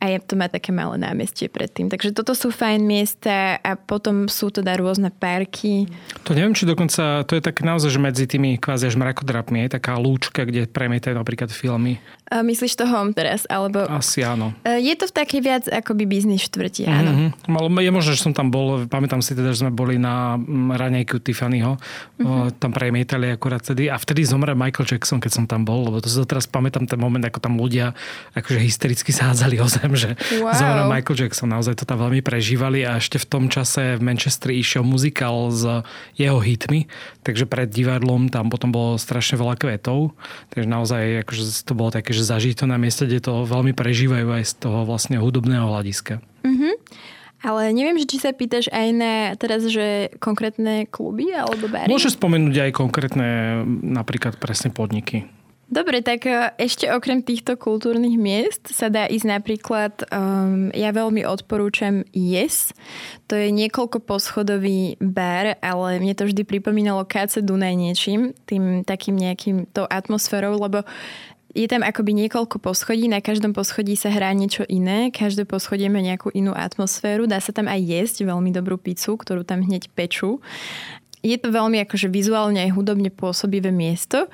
a 0.03 0.11
je 0.11 0.19
to 0.19 0.35
má 0.35 0.51
také 0.51 0.75
malé 0.75 0.99
námestie 0.99 1.47
predtým. 1.47 1.87
Takže 1.87 2.11
toto 2.11 2.35
sú 2.35 2.51
fajn 2.51 2.83
miesta 2.83 3.62
a 3.62 3.79
potom 3.79 4.27
sú 4.27 4.51
teda 4.51 4.75
rôzne 4.75 5.15
parky. 5.15 5.87
To 6.27 6.35
neviem, 6.35 6.59
či 6.59 6.67
dokonca, 6.67 7.23
to 7.23 7.38
je 7.38 7.43
tak 7.47 7.62
naozaj, 7.62 7.95
že 7.95 8.03
medzi 8.03 8.27
tými 8.27 8.59
kvázi 8.59 8.91
až 8.91 8.99
mrakodrapmi 8.99 9.62
je 9.62 9.79
taká 9.79 9.95
lúčka, 10.03 10.43
kde 10.43 10.67
premietajú 10.67 11.15
napríklad 11.15 11.55
filmy. 11.55 12.03
Myslíš 12.40 12.81
to 12.81 12.88
home 12.88 13.12
teraz? 13.12 13.45
Alebo... 13.53 13.85
Asi 13.85 14.25
áno. 14.25 14.57
E, 14.64 14.81
je 14.81 14.97
to 14.97 15.05
v 15.05 15.12
takej 15.12 15.40
viac 15.45 15.64
akoby 15.68 16.09
biznis 16.09 16.49
štvrti, 16.49 16.88
áno. 16.88 17.37
Mm-hmm. 17.45 17.77
Je 17.85 17.92
možné, 17.92 18.12
že 18.16 18.25
som 18.25 18.33
tam 18.33 18.49
bol, 18.49 18.88
pamätám 18.88 19.21
si 19.21 19.37
teda, 19.37 19.53
že 19.53 19.68
sme 19.68 19.73
boli 19.75 20.01
na 20.01 20.40
mm, 20.40 20.73
raňajku 20.81 21.21
Tiffanyho, 21.21 21.77
mm-hmm. 21.77 22.57
tam 22.57 22.73
premietali 22.73 23.29
akurát 23.29 23.61
vtedy 23.61 23.92
a 23.92 24.01
vtedy 24.01 24.25
zomrel 24.25 24.57
Michael 24.57 24.88
Jackson, 24.88 25.21
keď 25.21 25.33
som 25.37 25.45
tam 25.45 25.68
bol, 25.68 25.85
lebo 25.85 26.01
to 26.01 26.09
si 26.09 26.16
teraz 26.25 26.49
pamätám 26.49 26.88
ten 26.88 26.97
moment, 26.97 27.21
ako 27.21 27.37
tam 27.37 27.61
ľudia 27.61 27.92
akože 28.33 28.59
hystericky 28.64 29.12
sádzali 29.18 29.61
o 29.61 29.68
zem, 29.68 29.92
že 29.92 30.16
wow. 30.40 30.57
zomrel 30.57 30.88
Michael 30.88 31.29
Jackson, 31.29 31.53
naozaj 31.53 31.77
to 31.77 31.85
tam 31.85 32.01
veľmi 32.01 32.25
prežívali 32.25 32.88
a 32.88 32.97
ešte 32.97 33.21
v 33.21 33.27
tom 33.29 33.45
čase 33.53 34.01
v 34.01 34.03
Manchestri 34.03 34.57
išiel 34.57 34.87
muzikál 34.87 35.53
s 35.53 35.68
jeho 36.16 36.40
hitmi, 36.40 36.88
takže 37.21 37.45
pred 37.45 37.68
divadlom 37.68 38.33
tam 38.33 38.49
potom 38.49 38.73
bolo 38.73 38.97
strašne 38.97 39.37
veľa 39.37 39.61
kvetov, 39.61 40.14
takže 40.55 40.68
naozaj 40.71 41.03
akože 41.27 41.42
to 41.66 41.73
bolo 41.77 41.90
také, 41.90 42.14
že 42.14 42.21
že 42.22 42.30
zažiť 42.30 42.62
to 42.62 42.66
na 42.70 42.78
mieste, 42.78 43.02
kde 43.02 43.18
to 43.18 43.42
veľmi 43.42 43.74
prežívajú 43.74 44.30
aj 44.38 44.44
z 44.46 44.54
toho 44.62 44.87
vlastne 44.87 45.18
hudobného 45.18 45.66
hľadiska. 45.66 46.22
Mm-hmm. 46.46 46.74
Ale 47.42 47.74
neviem, 47.74 47.98
že 47.98 48.06
či 48.06 48.22
sa 48.22 48.30
pýtaš 48.30 48.70
aj 48.70 48.88
na 48.94 49.35
teraz, 49.35 49.66
že 49.66 50.14
konkrétne 50.22 50.87
kluby 50.87 51.35
alebo 51.35 51.66
bary? 51.66 51.90
Môžeš 51.90 52.14
spomenúť 52.14 52.70
aj 52.70 52.72
konkrétne 52.78 53.28
napríklad 53.82 54.38
presne 54.38 54.70
podniky. 54.70 55.26
Dobre, 55.72 56.04
tak 56.04 56.28
e, 56.28 56.52
ešte 56.61 56.85
okrem 56.92 57.24
týchto 57.24 57.56
kultúrnych 57.56 58.20
miest 58.20 58.68
sa 58.68 58.92
dá 58.92 59.08
ísť 59.08 59.24
napríklad, 59.24 60.04
um, 60.12 60.68
ja 60.76 60.92
veľmi 60.92 61.24
odporúčam 61.24 62.04
Yes. 62.12 62.76
To 63.32 63.40
je 63.40 63.48
niekoľko 63.48 64.04
poschodový 64.04 65.00
bar, 65.00 65.56
ale 65.64 65.96
mne 65.96 66.12
to 66.12 66.28
vždy 66.28 66.44
pripomínalo 66.44 67.08
KC 67.08 67.40
Dunaj 67.40 67.72
niečím, 67.72 68.37
tým 68.44 68.85
takým 68.85 69.16
nejakým 69.16 69.64
tou 69.72 69.88
atmosférou, 69.88 70.61
lebo 70.61 70.85
je 71.53 71.69
tam 71.69 71.85
akoby 71.85 72.17
niekoľko 72.17 72.57
poschodí, 72.65 73.12
na 73.12 73.21
každom 73.21 73.53
poschodí 73.53 73.93
sa 73.93 74.09
hrá 74.09 74.33
niečo 74.33 74.65
iné, 74.73 75.12
každé 75.12 75.45
poschodie 75.45 75.93
má 75.93 76.01
nejakú 76.01 76.33
inú 76.33 76.57
atmosféru, 76.57 77.29
dá 77.29 77.37
sa 77.45 77.53
tam 77.53 77.69
aj 77.69 77.81
jesť 77.81 78.25
veľmi 78.25 78.49
dobrú 78.49 78.81
pizzu, 78.81 79.21
ktorú 79.21 79.45
tam 79.45 79.61
hneď 79.61 79.93
pečú. 79.93 80.41
Je 81.21 81.37
to 81.37 81.53
veľmi 81.53 81.77
akože 81.85 82.09
vizuálne 82.09 82.59
aj 82.65 82.73
hudobne 82.73 83.12
pôsobivé 83.12 83.69
miesto. 83.69 84.33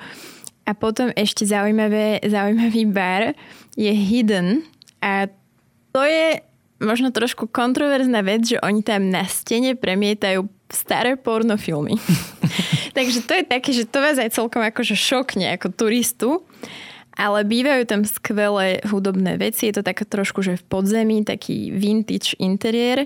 A 0.63 0.71
potom 0.71 1.11
ešte 1.13 1.43
zaujímavé, 1.43 2.23
zaujímavý 2.23 2.87
bar 2.87 3.35
je 3.75 3.91
Hidden 3.91 4.63
a 5.03 5.27
to 5.91 6.01
je 6.05 6.39
možno 6.79 7.11
trošku 7.11 7.51
kontroverzná 7.51 8.23
vec, 8.23 8.55
že 8.55 8.57
oni 8.63 8.79
tam 8.79 9.11
na 9.11 9.27
stene 9.27 9.75
premietajú 9.75 10.47
staré 10.71 11.19
pornofilmy. 11.19 11.99
Takže 12.97 13.19
to 13.27 13.33
je 13.35 13.43
také, 13.43 13.69
že 13.75 13.89
to 13.89 13.99
vás 13.99 14.15
aj 14.15 14.31
celkom 14.31 14.63
akože 14.63 14.95
šokne 14.95 15.51
ako 15.57 15.67
turistu 15.75 16.29
ale 17.19 17.43
bývajú 17.43 17.83
tam 17.83 18.07
skvelé 18.07 18.79
hudobné 18.87 19.35
veci. 19.35 19.67
Je 19.67 19.75
to 19.75 19.83
také 19.83 20.07
trošku, 20.07 20.39
že 20.39 20.55
v 20.55 20.63
podzemí, 20.71 21.27
taký 21.27 21.75
vintage 21.75 22.39
interiér. 22.39 23.03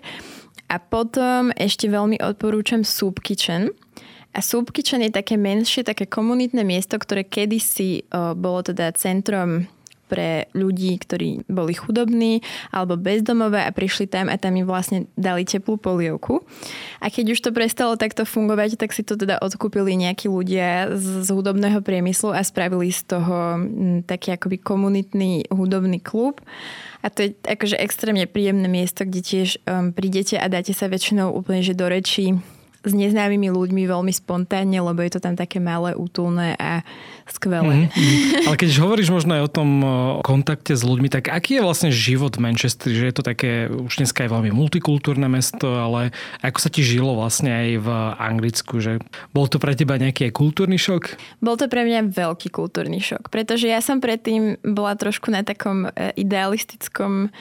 A 0.69 0.77
potom 0.77 1.49
ešte 1.57 1.89
veľmi 1.89 2.21
odporúčam 2.21 2.85
Soup 2.85 3.17
Kitchen. 3.17 3.73
A 4.33 4.39
Soup 4.45 4.69
Kitchen 4.69 5.01
je 5.01 5.09
také 5.09 5.33
menšie, 5.33 5.81
také 5.81 6.05
komunitné 6.05 6.61
miesto, 6.61 7.01
ktoré 7.01 7.25
kedysi 7.25 8.05
o, 8.13 8.37
bolo 8.37 8.61
teda 8.61 8.93
centrom 8.93 9.65
pre 10.13 10.45
ľudí, 10.53 10.93
ktorí 11.01 11.49
boli 11.49 11.73
chudobní 11.73 12.45
alebo 12.69 12.93
bezdomové 12.93 13.65
a 13.65 13.73
prišli 13.73 14.05
tam 14.05 14.29
a 14.29 14.37
tam 14.37 14.53
im 14.53 14.69
vlastne 14.69 15.09
dali 15.17 15.41
teplú 15.41 15.81
polievku. 15.81 16.45
A 17.01 17.09
keď 17.09 17.33
už 17.33 17.39
to 17.41 17.49
prestalo 17.49 17.97
takto 17.97 18.29
fungovať, 18.29 18.77
tak 18.77 18.93
si 18.93 19.01
to 19.01 19.17
teda 19.17 19.41
odkúpili 19.41 19.97
nejakí 19.97 20.29
ľudia 20.29 20.93
z, 20.93 21.25
z 21.25 21.29
hudobného 21.33 21.81
priemyslu 21.81 22.29
a 22.29 22.45
spravili 22.45 22.93
z 22.93 23.17
toho 23.17 23.57
m, 23.57 24.05
taký 24.05 24.37
akoby 24.37 24.61
komunitný 24.61 25.49
hudobný 25.49 25.97
klub. 25.97 26.37
A 27.01 27.09
to 27.09 27.25
je 27.25 27.29
akože 27.41 27.81
extrémne 27.81 28.29
príjemné 28.29 28.69
miesto, 28.69 29.03
kde 29.03 29.25
tiež 29.25 29.49
um, 29.65 29.91
prídete 29.91 30.37
a 30.37 30.45
dáte 30.45 30.71
sa 30.71 30.85
väčšinou 30.85 31.33
úplne 31.33 31.65
že 31.65 31.73
do 31.73 31.89
rečí 31.89 32.37
s 32.83 32.91
neznámymi 32.91 33.47
ľuďmi 33.47 33.87
veľmi 33.87 34.11
spontánne, 34.11 34.75
lebo 34.83 34.99
je 34.99 35.15
to 35.15 35.23
tam 35.23 35.39
také 35.39 35.63
malé, 35.63 35.95
útulné 35.95 36.59
a 36.59 36.83
skvelé. 37.23 37.87
Mm-hmm. 37.87 38.47
Ale 38.51 38.55
keď 38.59 38.69
hovoríš 38.83 39.09
možno 39.09 39.39
aj 39.39 39.43
o 39.47 39.53
tom 39.53 39.69
kontakte 40.19 40.75
s 40.75 40.83
ľuďmi, 40.83 41.07
tak 41.07 41.31
aký 41.31 41.59
je 41.59 41.65
vlastne 41.65 41.89
život 41.95 42.35
v 42.35 42.43
Manchesteri? 42.43 42.99
Že 42.99 43.05
je 43.07 43.15
to 43.15 43.23
také, 43.23 43.51
už 43.71 44.03
dneska 44.03 44.27
je 44.27 44.33
veľmi 44.35 44.51
multikultúrne 44.51 45.31
mesto, 45.31 45.71
ale 45.71 46.11
ako 46.43 46.59
sa 46.59 46.67
ti 46.67 46.83
žilo 46.83 47.15
vlastne 47.15 47.49
aj 47.49 47.69
v 47.79 47.87
Anglicku? 48.19 48.83
Že 48.83 48.99
bol 49.31 49.47
to 49.47 49.63
pre 49.63 49.73
teba 49.79 49.95
nejaký 49.95 50.35
kultúrny 50.35 50.75
šok? 50.75 51.15
Bol 51.39 51.55
to 51.55 51.71
pre 51.71 51.87
mňa 51.87 52.11
veľký 52.11 52.51
kultúrny 52.51 52.99
šok, 52.99 53.31
pretože 53.31 53.71
ja 53.71 53.79
som 53.79 54.03
predtým 54.03 54.59
bola 54.59 54.99
trošku 54.99 55.31
na 55.31 55.47
takom 55.47 55.87
e, 55.87 56.11
idealistickom 56.19 57.31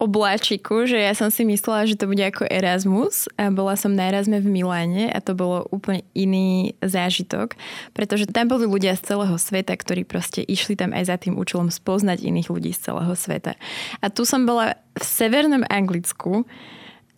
obláčiku, 0.00 0.88
že 0.88 0.96
ja 0.96 1.12
som 1.12 1.28
si 1.28 1.44
myslela, 1.44 1.84
že 1.84 2.00
to 2.00 2.08
bude 2.08 2.24
ako 2.24 2.48
Erasmus 2.48 3.28
a 3.36 3.52
bola 3.52 3.76
som 3.76 3.92
na 3.92 4.08
Erasme 4.08 4.40
v 4.40 4.48
Miláne 4.48 5.12
a 5.12 5.20
to 5.20 5.36
bolo 5.36 5.68
úplne 5.68 6.00
iný 6.16 6.72
zážitok, 6.80 7.52
pretože 7.92 8.24
tam 8.24 8.48
boli 8.48 8.64
ľudia 8.64 8.96
z 8.96 9.12
celého 9.12 9.36
sveta, 9.36 9.76
ktorí 9.76 10.08
proste 10.08 10.40
išli 10.40 10.74
tam 10.74 10.96
aj 10.96 11.04
za 11.04 11.16
tým 11.20 11.36
účelom 11.36 11.68
spoznať 11.68 12.24
iných 12.24 12.48
ľudí 12.48 12.72
z 12.72 12.90
celého 12.90 13.12
sveta. 13.12 13.60
A 14.00 14.08
tu 14.08 14.24
som 14.24 14.48
bola 14.48 14.80
v 14.96 15.04
severnom 15.04 15.68
Anglicku, 15.68 16.48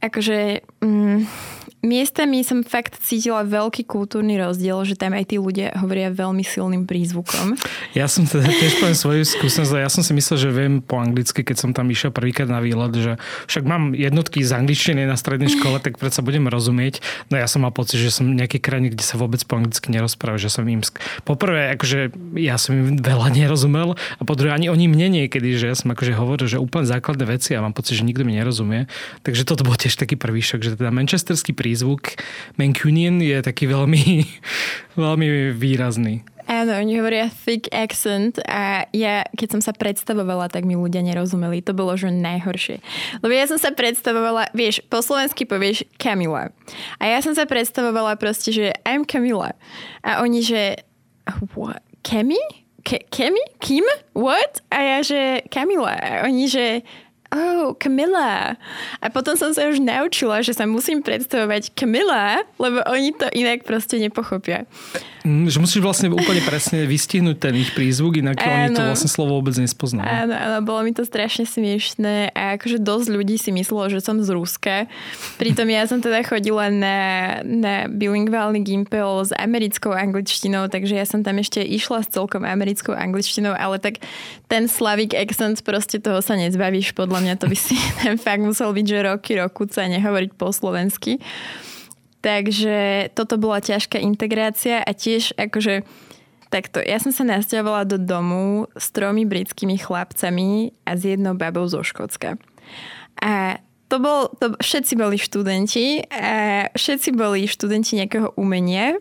akože 0.02 0.66
mm, 0.82 1.18
miestami 1.82 2.46
som 2.46 2.62
fakt 2.62 2.94
cítila 3.02 3.42
veľký 3.42 3.82
kultúrny 3.90 4.38
rozdiel, 4.38 4.86
že 4.86 4.94
tam 4.94 5.18
aj 5.18 5.34
tí 5.34 5.36
ľudia 5.42 5.74
hovoria 5.82 6.14
veľmi 6.14 6.46
silným 6.46 6.86
prízvukom. 6.86 7.58
Ja 7.92 8.08
som 8.08 8.24
teda 8.24 8.48
tiež 8.48 8.80
poviem 8.80 8.96
svoju 8.96 9.24
skúsenosť, 9.28 9.76
ja 9.76 9.92
som 9.92 10.00
si 10.00 10.16
myslel, 10.16 10.38
že 10.40 10.48
viem 10.48 10.80
po 10.80 10.96
anglicky, 10.96 11.44
keď 11.44 11.56
som 11.60 11.70
tam 11.76 11.92
išiel 11.92 12.08
prvýkrát 12.08 12.48
na 12.48 12.64
výlet, 12.64 12.88
že 12.96 13.12
však 13.52 13.68
mám 13.68 13.92
jednotky 13.92 14.40
z 14.40 14.56
angličtiny 14.56 15.04
na 15.04 15.12
strednej 15.12 15.52
škole, 15.52 15.76
tak 15.76 16.00
predsa 16.00 16.24
budem 16.24 16.48
rozumieť. 16.48 17.04
No 17.28 17.36
ja 17.36 17.44
som 17.44 17.60
mal 17.60 17.74
pocit, 17.74 18.00
že 18.00 18.08
som 18.08 18.24
nejaké 18.24 18.64
krajine, 18.64 18.88
kde 18.88 19.04
sa 19.04 19.20
vôbec 19.20 19.44
po 19.44 19.60
anglicky 19.60 19.92
nerozpráva, 19.92 20.40
že 20.40 20.48
som 20.48 20.64
im... 20.64 20.80
Poprvé, 21.28 21.76
akože 21.76 22.16
ja 22.40 22.56
som 22.56 22.80
im 22.80 22.96
veľa 22.96 23.28
nerozumel 23.28 23.92
a 23.92 24.22
po 24.24 24.32
druhé 24.40 24.56
ani 24.56 24.72
oni 24.72 24.88
mne 24.88 25.20
niekedy, 25.20 25.52
že 25.60 25.68
ja 25.68 25.76
som 25.76 25.92
akože 25.92 26.16
hovoril, 26.16 26.48
že 26.48 26.56
úplne 26.56 26.88
základné 26.88 27.28
veci 27.28 27.52
a 27.52 27.60
mám 27.60 27.76
pocit, 27.76 28.00
že 28.00 28.08
nikto 28.08 28.24
mi 28.24 28.40
nerozumie. 28.40 28.88
Takže 29.20 29.44
toto 29.44 29.68
bol 29.68 29.76
tiež 29.76 30.00
taký 30.00 30.16
prvý 30.16 30.40
šok, 30.40 30.64
že 30.64 30.80
teda 30.80 30.88
manchesterský 30.88 31.52
prízvuk 31.52 31.71
prízvuk 31.72 32.20
Mancunian 32.60 33.16
je 33.24 33.40
taký 33.40 33.64
veľmi, 33.64 34.28
veľmi 35.00 35.56
výrazný. 35.56 36.20
Áno, 36.44 36.76
oni 36.76 37.00
hovoria 37.00 37.32
thick 37.32 37.72
accent 37.72 38.36
a 38.44 38.84
ja, 38.92 39.24
keď 39.32 39.56
som 39.56 39.62
sa 39.64 39.72
predstavovala, 39.72 40.52
tak 40.52 40.68
mi 40.68 40.76
ľudia 40.76 41.00
nerozumeli. 41.00 41.64
To 41.64 41.72
bolo, 41.72 41.96
že 41.96 42.12
najhoršie. 42.12 42.84
Lebo 43.24 43.32
ja 43.32 43.48
som 43.48 43.56
sa 43.56 43.72
predstavovala, 43.72 44.52
vieš, 44.52 44.84
po 44.92 45.00
slovensky 45.00 45.48
povieš 45.48 45.88
Kamila. 45.96 46.52
A 47.00 47.04
ja 47.08 47.24
som 47.24 47.32
sa 47.32 47.48
predstavovala 47.48 48.20
proste, 48.20 48.52
že 48.52 48.76
I'm 48.84 49.08
Kamila. 49.08 49.56
A 50.04 50.20
oni, 50.20 50.44
že 50.44 50.84
what? 51.56 51.80
Kemi? 52.04 52.42
Ke- 52.84 53.08
Kemi? 53.08 53.40
Kim? 53.62 53.86
What? 54.12 54.60
A 54.68 54.82
ja, 54.82 54.98
že 55.00 55.46
Kamila. 55.48 55.96
A 55.96 56.28
oni, 56.28 56.52
že 56.52 56.84
oh, 57.32 57.74
Camilla. 57.80 58.60
A 59.00 59.06
potom 59.08 59.34
som 59.34 59.50
sa 59.56 59.66
už 59.66 59.80
naučila, 59.80 60.44
že 60.44 60.52
sa 60.52 60.68
musím 60.68 61.00
predstavovať 61.00 61.72
Camilla, 61.72 62.44
lebo 62.60 62.84
oni 62.86 63.16
to 63.16 63.26
inak 63.32 63.64
proste 63.64 63.98
nepochopia. 63.98 64.68
Mm, 65.22 65.46
že 65.46 65.62
musíš 65.62 65.80
vlastne 65.80 66.10
úplne 66.10 66.42
presne 66.42 66.82
vystihnúť 66.82 67.38
ten 67.38 67.54
ich 67.54 67.70
prízvuk, 67.70 68.18
inak 68.18 68.42
áno. 68.42 68.50
oni 68.50 68.68
to 68.74 68.82
vlastne 68.82 69.10
slovo 69.10 69.38
vôbec 69.38 69.54
nespoznajú. 69.54 70.02
Áno, 70.02 70.34
áno, 70.34 70.58
bolo 70.66 70.82
mi 70.82 70.90
to 70.90 71.06
strašne 71.06 71.46
smiešné 71.46 72.34
a 72.34 72.58
akože 72.58 72.82
dosť 72.82 73.06
ľudí 73.06 73.38
si 73.38 73.54
myslelo, 73.54 73.86
že 73.86 74.02
som 74.02 74.18
z 74.18 74.28
Ruska. 74.34 74.90
Pritom 75.38 75.70
ja 75.70 75.86
som 75.86 76.02
teda 76.02 76.26
chodila 76.26 76.66
na, 76.74 76.98
na 77.46 77.86
bilingválny 77.86 78.66
gimpel 78.66 79.22
s 79.22 79.30
americkou 79.38 79.94
angličtinou, 79.94 80.66
takže 80.66 80.98
ja 80.98 81.06
som 81.06 81.22
tam 81.22 81.38
ešte 81.38 81.62
išla 81.62 82.02
s 82.02 82.10
celkom 82.10 82.42
americkou 82.42 82.90
angličtinou, 82.90 83.54
ale 83.54 83.78
tak 83.78 84.02
ten 84.50 84.66
Slavic 84.66 85.14
accent 85.14 85.62
proste 85.62 86.02
toho 86.02 86.18
sa 86.18 86.34
nezbavíš 86.34 86.98
podľa 86.98 87.21
mňa 87.22 87.38
to 87.38 87.46
by 87.46 87.56
si 87.56 87.78
ten 88.02 88.18
fakt 88.18 88.42
musel 88.42 88.74
byť, 88.74 88.86
že 88.86 88.98
roky, 89.06 89.32
rokuce 89.38 89.78
a 89.78 89.88
nehovoriť 89.88 90.30
po 90.34 90.50
slovensky. 90.50 91.22
Takže 92.22 93.10
toto 93.18 93.34
bola 93.38 93.58
ťažká 93.58 93.98
integrácia 93.98 94.78
a 94.78 94.90
tiež 94.94 95.34
akože 95.34 95.82
takto, 96.52 96.78
ja 96.84 97.00
som 97.00 97.10
sa 97.10 97.24
nasťahovala 97.26 97.88
do 97.88 97.98
domu 97.98 98.70
s 98.76 98.92
tromi 98.94 99.26
britskými 99.26 99.80
chlapcami 99.80 100.70
a 100.84 100.94
s 100.94 101.02
jednou 101.02 101.34
babou 101.34 101.64
zo 101.66 101.80
Škótska. 101.80 102.36
A 103.18 103.58
to 103.88 103.96
bol, 104.00 104.32
to, 104.36 104.56
všetci 104.60 104.92
boli 104.96 105.16
študenti 105.16 106.04
a 106.08 106.68
všetci 106.72 107.12
boli 107.16 107.48
študenti 107.48 108.00
nejakého 108.00 108.36
umenia 108.36 109.00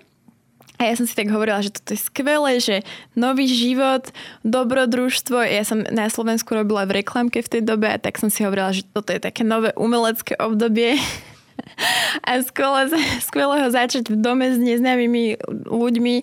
a 0.81 0.89
ja 0.89 0.97
som 0.97 1.05
si 1.05 1.13
tak 1.13 1.29
hovorila, 1.29 1.61
že 1.61 1.69
toto 1.69 1.93
je 1.93 2.01
skvelé, 2.01 2.57
že 2.57 2.81
nový 3.13 3.45
život, 3.45 4.09
dobrodružstvo. 4.41 5.37
Ja 5.45 5.61
som 5.61 5.85
na 5.93 6.09
Slovensku 6.09 6.57
robila 6.57 6.89
v 6.89 7.05
reklamke 7.05 7.45
v 7.45 7.51
tej 7.53 7.61
dobe 7.61 7.85
a 7.85 8.01
tak 8.01 8.17
som 8.17 8.33
si 8.33 8.41
hovorila, 8.41 8.73
že 8.73 8.81
toto 8.89 9.13
je 9.13 9.21
také 9.21 9.45
nové 9.45 9.69
umelecké 9.77 10.41
obdobie. 10.41 10.97
A 12.25 12.41
skvelé, 12.41 12.89
skvelé 13.21 13.61
ho 13.61 13.69
začať 13.69 14.09
v 14.09 14.17
dome 14.17 14.49
s 14.49 14.57
neznámymi 14.57 15.37
ľuďmi. 15.69 16.15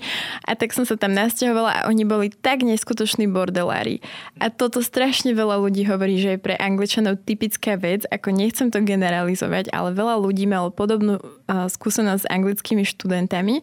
A 0.42 0.58
tak 0.58 0.74
som 0.74 0.82
sa 0.82 0.98
tam 0.98 1.14
nasťahovala 1.14 1.70
a 1.70 1.86
oni 1.86 2.02
boli 2.02 2.26
tak 2.34 2.66
neskutoční 2.66 3.30
bordelári. 3.30 4.02
A 4.42 4.50
toto 4.50 4.82
strašne 4.82 5.38
veľa 5.38 5.62
ľudí 5.62 5.86
hovorí, 5.86 6.18
že 6.18 6.34
je 6.34 6.42
pre 6.42 6.58
Angličanov 6.58 7.22
typická 7.22 7.78
vec, 7.78 8.02
ako 8.10 8.34
nechcem 8.34 8.74
to 8.74 8.82
generalizovať, 8.82 9.70
ale 9.70 9.94
veľa 9.94 10.18
ľudí 10.18 10.50
malo 10.50 10.74
podobnú 10.74 11.22
uh, 11.22 11.70
skúsenosť 11.70 12.26
s 12.26 12.30
anglickými 12.30 12.82
študentami, 12.82 13.62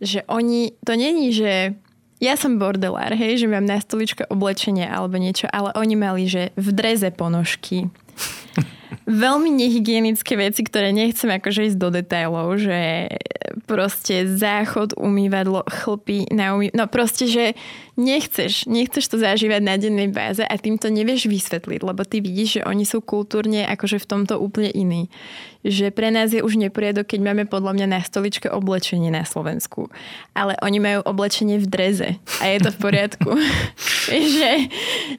že 0.00 0.24
oni, 0.28 0.76
to 0.84 0.92
není, 0.96 1.32
že 1.32 1.74
ja 2.16 2.32
som 2.36 2.56
bordelár, 2.56 3.12
hej, 3.12 3.44
že 3.44 3.46
mám 3.50 3.68
na 3.68 3.76
stoličke 3.76 4.24
oblečenie 4.32 4.88
alebo 4.88 5.20
niečo, 5.20 5.48
ale 5.52 5.72
oni 5.76 5.94
mali, 6.00 6.24
že 6.24 6.52
v 6.56 6.68
dreze 6.72 7.12
ponožky. 7.12 7.88
Veľmi 9.06 9.52
nehygienické 9.52 10.34
veci, 10.34 10.66
ktoré 10.66 10.90
nechcem 10.90 11.30
akože 11.30 11.70
ísť 11.70 11.78
do 11.78 11.88
detailov, 11.94 12.58
že 12.58 13.10
proste 13.66 14.26
záchod, 14.26 14.98
umývadlo, 14.98 15.62
chlpy 15.66 16.26
na 16.34 16.54
umý... 16.54 16.74
No 16.74 16.90
proste, 16.90 17.30
že 17.30 17.54
nechceš, 17.94 18.66
nechceš 18.66 19.06
to 19.06 19.16
zažívať 19.18 19.62
na 19.62 19.74
dennej 19.78 20.10
báze 20.10 20.42
a 20.42 20.54
tým 20.58 20.78
to 20.78 20.90
nevieš 20.90 21.30
vysvetliť, 21.30 21.80
lebo 21.82 22.02
ty 22.02 22.18
vidíš, 22.18 22.60
že 22.60 22.66
oni 22.66 22.84
sú 22.86 23.02
kultúrne 23.02 23.66
akože 23.66 24.02
v 24.02 24.06
tomto 24.10 24.38
úplne 24.42 24.70
iní 24.74 25.06
že 25.66 25.90
pre 25.90 26.14
nás 26.14 26.30
je 26.30 26.46
už 26.46 26.54
neporiadok, 26.54 27.10
keď 27.10 27.20
máme 27.26 27.44
podľa 27.50 27.74
mňa 27.74 27.86
na 27.90 28.00
stoličke 28.00 28.46
oblečenie 28.46 29.10
na 29.10 29.26
Slovensku. 29.26 29.90
Ale 30.30 30.54
oni 30.62 30.78
majú 30.78 31.00
oblečenie 31.02 31.58
v 31.58 31.66
dreze 31.66 32.08
a 32.38 32.44
je 32.46 32.58
to 32.62 32.70
v 32.70 32.78
poriadku. 32.78 33.30
že... 34.38 34.70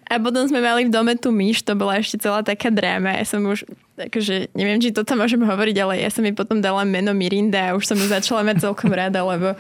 A 0.08 0.24
potom 0.24 0.48
sme 0.48 0.64
mali 0.64 0.88
v 0.88 0.94
dome 0.96 1.20
tú 1.20 1.36
myš, 1.36 1.68
to 1.68 1.76
bola 1.76 2.00
ešte 2.00 2.24
celá 2.24 2.40
taká 2.42 2.72
dráma. 2.72 3.20
Ja 3.20 3.28
som 3.28 3.44
už, 3.44 3.68
akože, 4.00 4.56
neviem, 4.56 4.80
či 4.80 4.96
toto 4.96 5.20
môžem 5.20 5.44
hovoriť, 5.44 5.76
ale 5.84 5.94
ja 6.00 6.10
som 6.10 6.24
mi 6.24 6.32
potom 6.32 6.64
dala 6.64 6.88
meno 6.88 7.12
Mirinda 7.12 7.72
a 7.72 7.76
už 7.76 7.84
som 7.84 8.00
ju 8.00 8.08
začala 8.08 8.48
mať 8.48 8.64
celkom 8.64 8.96
rada, 8.96 9.20
lebo 9.28 9.54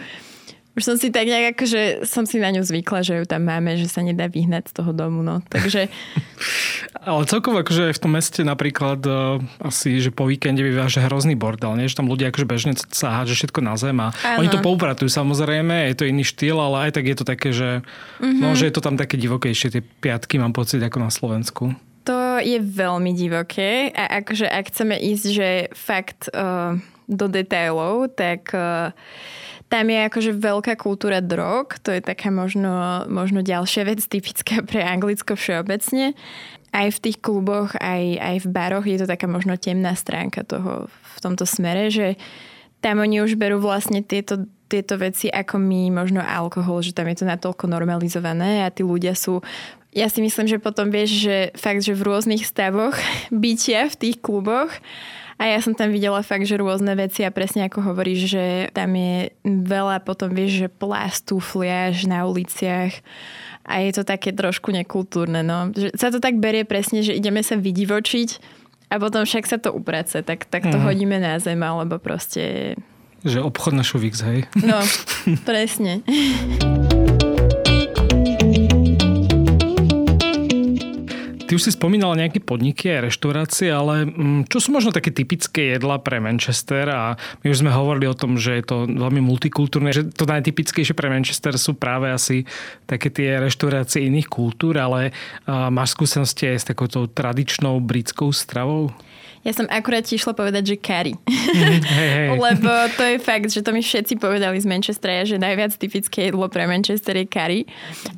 už 0.77 0.83
som 0.85 0.95
si 1.01 1.09
tak 1.09 1.25
nejak 1.25 1.57
akože 1.57 2.05
som 2.05 2.29
si 2.29 2.37
na 2.37 2.53
ňu 2.53 2.61
zvykla, 2.61 3.01
že 3.01 3.17
ju 3.17 3.25
tam 3.25 3.49
máme, 3.49 3.81
že 3.81 3.89
sa 3.89 4.05
nedá 4.05 4.29
vyhnať 4.29 4.69
z 4.69 4.73
toho 4.77 4.93
domu, 4.93 5.25
no. 5.25 5.41
Takže... 5.49 5.89
Ale 7.07 7.25
celkovo 7.25 7.65
akože 7.65 7.89
aj 7.89 7.95
v 7.97 8.01
tom 8.05 8.11
meste 8.13 8.41
napríklad 8.45 9.01
uh, 9.09 9.41
asi, 9.57 9.97
že 9.97 10.13
po 10.13 10.29
víkende 10.29 10.61
býva 10.61 10.85
že 10.85 11.01
hrozný 11.01 11.33
bordel, 11.33 11.73
nie? 11.73 11.89
Že 11.89 12.05
tam 12.05 12.11
ľudia 12.13 12.29
akože 12.29 12.45
bežne 12.45 12.73
sa 12.93 13.17
hádže 13.17 13.41
všetko 13.41 13.59
na 13.65 13.73
zem 13.73 13.97
a 13.97 14.13
ano. 14.13 14.45
oni 14.45 14.49
to 14.53 14.61
poupratujú 14.61 15.09
samozrejme, 15.09 15.89
je 15.89 15.95
to 15.97 16.05
iný 16.05 16.21
štýl, 16.21 16.61
ale 16.61 16.89
aj 16.89 17.01
tak 17.01 17.09
je 17.09 17.15
to 17.17 17.25
také, 17.25 17.49
že, 17.55 17.81
mm-hmm. 18.21 18.43
no, 18.43 18.53
že 18.53 18.69
je 18.69 18.73
to 18.77 18.85
tam 18.85 19.01
také 19.01 19.17
divokejšie, 19.17 19.73
tie 19.73 19.81
piatky 19.81 20.37
mám 20.37 20.53
pocit 20.53 20.77
ako 20.83 21.01
na 21.01 21.09
Slovensku. 21.09 21.73
To 22.05 22.39
je 22.39 22.61
veľmi 22.61 23.17
divoké 23.17 23.89
a 23.91 24.21
akože 24.21 24.45
ak 24.45 24.69
chceme 24.69 24.95
ísť, 24.95 25.25
že 25.33 25.49
fakt 25.73 26.29
uh, 26.31 26.77
do 27.07 27.25
detailov, 27.31 28.13
tak 28.15 28.51
uh, 28.53 28.91
tam 29.67 29.91
je 29.91 29.99
akože 30.07 30.31
veľká 30.39 30.79
kultúra 30.79 31.19
drog, 31.19 31.75
to 31.83 31.91
je 31.91 31.99
taká 31.99 32.31
možno, 32.31 33.03
možno 33.11 33.43
ďalšia 33.43 33.83
vec 33.83 33.99
typická 34.07 34.63
pre 34.63 34.79
Anglicko 34.79 35.35
všeobecne. 35.35 36.15
Aj 36.71 36.87
v 36.87 37.01
tých 37.03 37.19
kluboch, 37.19 37.75
aj, 37.79 38.03
aj 38.19 38.35
v 38.43 38.47
baroch 38.47 38.85
je 38.87 38.99
to 38.99 39.07
taká 39.07 39.27
možno 39.27 39.59
temná 39.59 39.91
stránka 39.95 40.47
toho 40.47 40.87
v 40.87 41.17
tomto 41.19 41.43
smere, 41.43 41.91
že 41.91 42.15
tam 42.79 43.03
oni 43.03 43.19
už 43.23 43.35
berú 43.35 43.59
vlastne 43.59 44.05
tieto, 44.05 44.47
tieto 44.71 44.95
veci 44.95 45.27
ako 45.27 45.59
my, 45.59 45.91
možno 45.91 46.23
alkohol, 46.23 46.79
že 46.79 46.95
tam 46.95 47.09
je 47.11 47.23
to 47.23 47.25
natoľko 47.27 47.67
normalizované 47.67 48.63
a 48.63 48.71
tí 48.71 48.87
ľudia 48.87 49.15
sú 49.17 49.43
ja 49.97 50.13
si 50.13 50.21
myslím, 50.21 50.45
že 50.45 50.61
potom 50.61 50.93
vieš, 50.93 51.25
že 51.25 51.37
fakt, 51.57 51.81
že 51.81 51.97
v 51.97 52.05
rôznych 52.05 52.45
stavoch 52.45 52.93
bytia 53.33 53.89
v 53.89 53.95
tých 53.97 54.21
kluboch 54.21 54.69
a 55.37 55.43
ja 55.45 55.61
som 55.61 55.77
tam 55.77 55.93
videla 55.93 56.25
fakt, 56.25 56.49
že 56.49 56.57
rôzne 56.57 56.97
veci 56.97 57.21
a 57.21 57.29
presne 57.29 57.69
ako 57.69 57.93
hovoríš, 57.93 58.19
že 58.25 58.45
tam 58.73 58.97
je 58.97 59.29
veľa 59.45 60.01
potom, 60.01 60.33
vieš, 60.33 60.65
že 60.65 60.67
plastu, 60.67 61.37
fliaž 61.37 62.09
na 62.09 62.25
uliciach 62.25 62.97
a 63.61 63.73
je 63.85 63.91
to 63.93 64.01
také 64.01 64.33
trošku 64.33 64.73
nekultúrne. 64.73 65.45
No. 65.45 65.69
Že 65.69 65.93
sa 65.93 66.09
to 66.09 66.17
tak 66.17 66.41
berie 66.41 66.65
presne, 66.65 67.05
že 67.05 67.13
ideme 67.13 67.45
sa 67.45 67.53
vydivočiť 67.53 68.29
a 68.89 68.97
potom 68.97 69.29
však 69.29 69.45
sa 69.45 69.57
to 69.61 69.69
uprace, 69.75 70.25
tak, 70.25 70.49
tak 70.49 70.65
to 70.65 70.77
mm. 70.79 70.83
hodíme 70.83 71.21
na 71.21 71.37
zem, 71.37 71.59
alebo 71.61 72.01
proste... 72.01 72.73
Že 73.21 73.45
obchod 73.45 73.77
na 73.77 73.85
šuvix, 73.85 74.23
hej? 74.25 74.47
No, 74.63 74.79
presne. 75.45 76.01
Ty 81.47 81.55
už 81.55 81.63
si 81.63 81.71
spomínala 81.71 82.19
nejaké 82.19 82.43
podniky 82.43 82.91
a 82.91 83.07
reštaurácie, 83.07 83.71
ale 83.71 84.03
mm, 84.03 84.51
čo 84.51 84.59
sú 84.59 84.75
možno 84.75 84.91
také 84.91 85.15
typické 85.15 85.79
jedla 85.79 85.95
pre 85.95 86.19
Manchester 86.19 86.91
a 86.91 87.15
my 87.39 87.47
už 87.47 87.63
sme 87.63 87.71
hovorili 87.71 88.03
o 88.03 88.19
tom, 88.19 88.35
že 88.35 88.59
je 88.59 88.67
to 88.67 88.83
veľmi 88.83 89.23
multikultúrne, 89.23 89.95
že 89.95 90.11
to 90.11 90.27
najtypickejšie 90.27 90.91
pre 90.91 91.07
Manchester 91.07 91.55
sú 91.55 91.79
práve 91.79 92.11
asi 92.11 92.43
také 92.83 93.07
tie 93.07 93.39
reštaurácie 93.39 94.03
iných 94.11 94.27
kultúr, 94.27 94.75
ale 94.75 95.15
máš 95.47 95.95
skúsenosti 95.95 96.51
aj 96.51 96.57
s 96.59 96.67
takouto 96.67 97.07
tradičnou 97.07 97.79
britskou 97.79 98.35
stravou? 98.35 98.91
Ja 99.47 99.55
som 99.55 99.63
akurát 99.71 100.03
ti 100.03 100.19
išla 100.19 100.35
povedať, 100.35 100.75
že 100.75 100.75
curry. 100.75 101.15
Mm, 101.23 101.79
hey. 101.87 102.35
Lebo 102.35 102.67
to 102.99 103.03
je 103.07 103.15
fakt, 103.15 103.47
že 103.47 103.63
to 103.63 103.71
mi 103.71 103.79
všetci 103.79 104.19
povedali 104.19 104.59
z 104.59 104.67
Manchestera, 104.67 105.23
že 105.23 105.39
najviac 105.39 105.71
typické 105.79 106.27
jedlo 106.27 106.51
pre 106.51 106.67
Manchester 106.67 107.15
je 107.15 107.23
curry. 107.23 107.63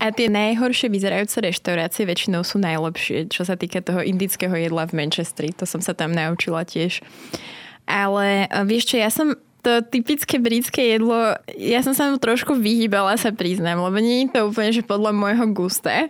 A 0.01 0.09
tie 0.09 0.25
najhoršie 0.25 0.89
vyzerajúce 0.89 1.37
reštaurácie 1.37 2.09
väčšinou 2.09 2.41
sú 2.41 2.57
najlepšie, 2.57 3.29
čo 3.29 3.45
sa 3.45 3.53
týka 3.53 3.85
toho 3.85 4.01
indického 4.01 4.57
jedla 4.57 4.89
v 4.89 5.05
Manchesteri. 5.05 5.53
To 5.61 5.69
som 5.69 5.85
sa 5.85 5.93
tam 5.93 6.17
naučila 6.17 6.65
tiež. 6.65 7.05
Ale 7.85 8.49
vieš 8.65 8.89
čo, 8.89 8.95
ja 8.97 9.13
som 9.13 9.37
to 9.59 9.83
typické 9.85 10.39
britské 10.39 10.95
jedlo, 10.95 11.35
ja 11.59 11.83
som 11.83 11.91
sa 11.91 12.07
mu 12.07 12.15
trošku 12.15 12.55
vyhýbala, 12.55 13.19
sa 13.19 13.35
priznám, 13.35 13.83
lebo 13.83 13.99
nie 13.99 14.23
je 14.23 14.31
to 14.31 14.47
úplne, 14.47 14.71
že 14.71 14.87
podľa 14.87 15.11
môjho 15.11 15.45
gusta. 15.51 16.07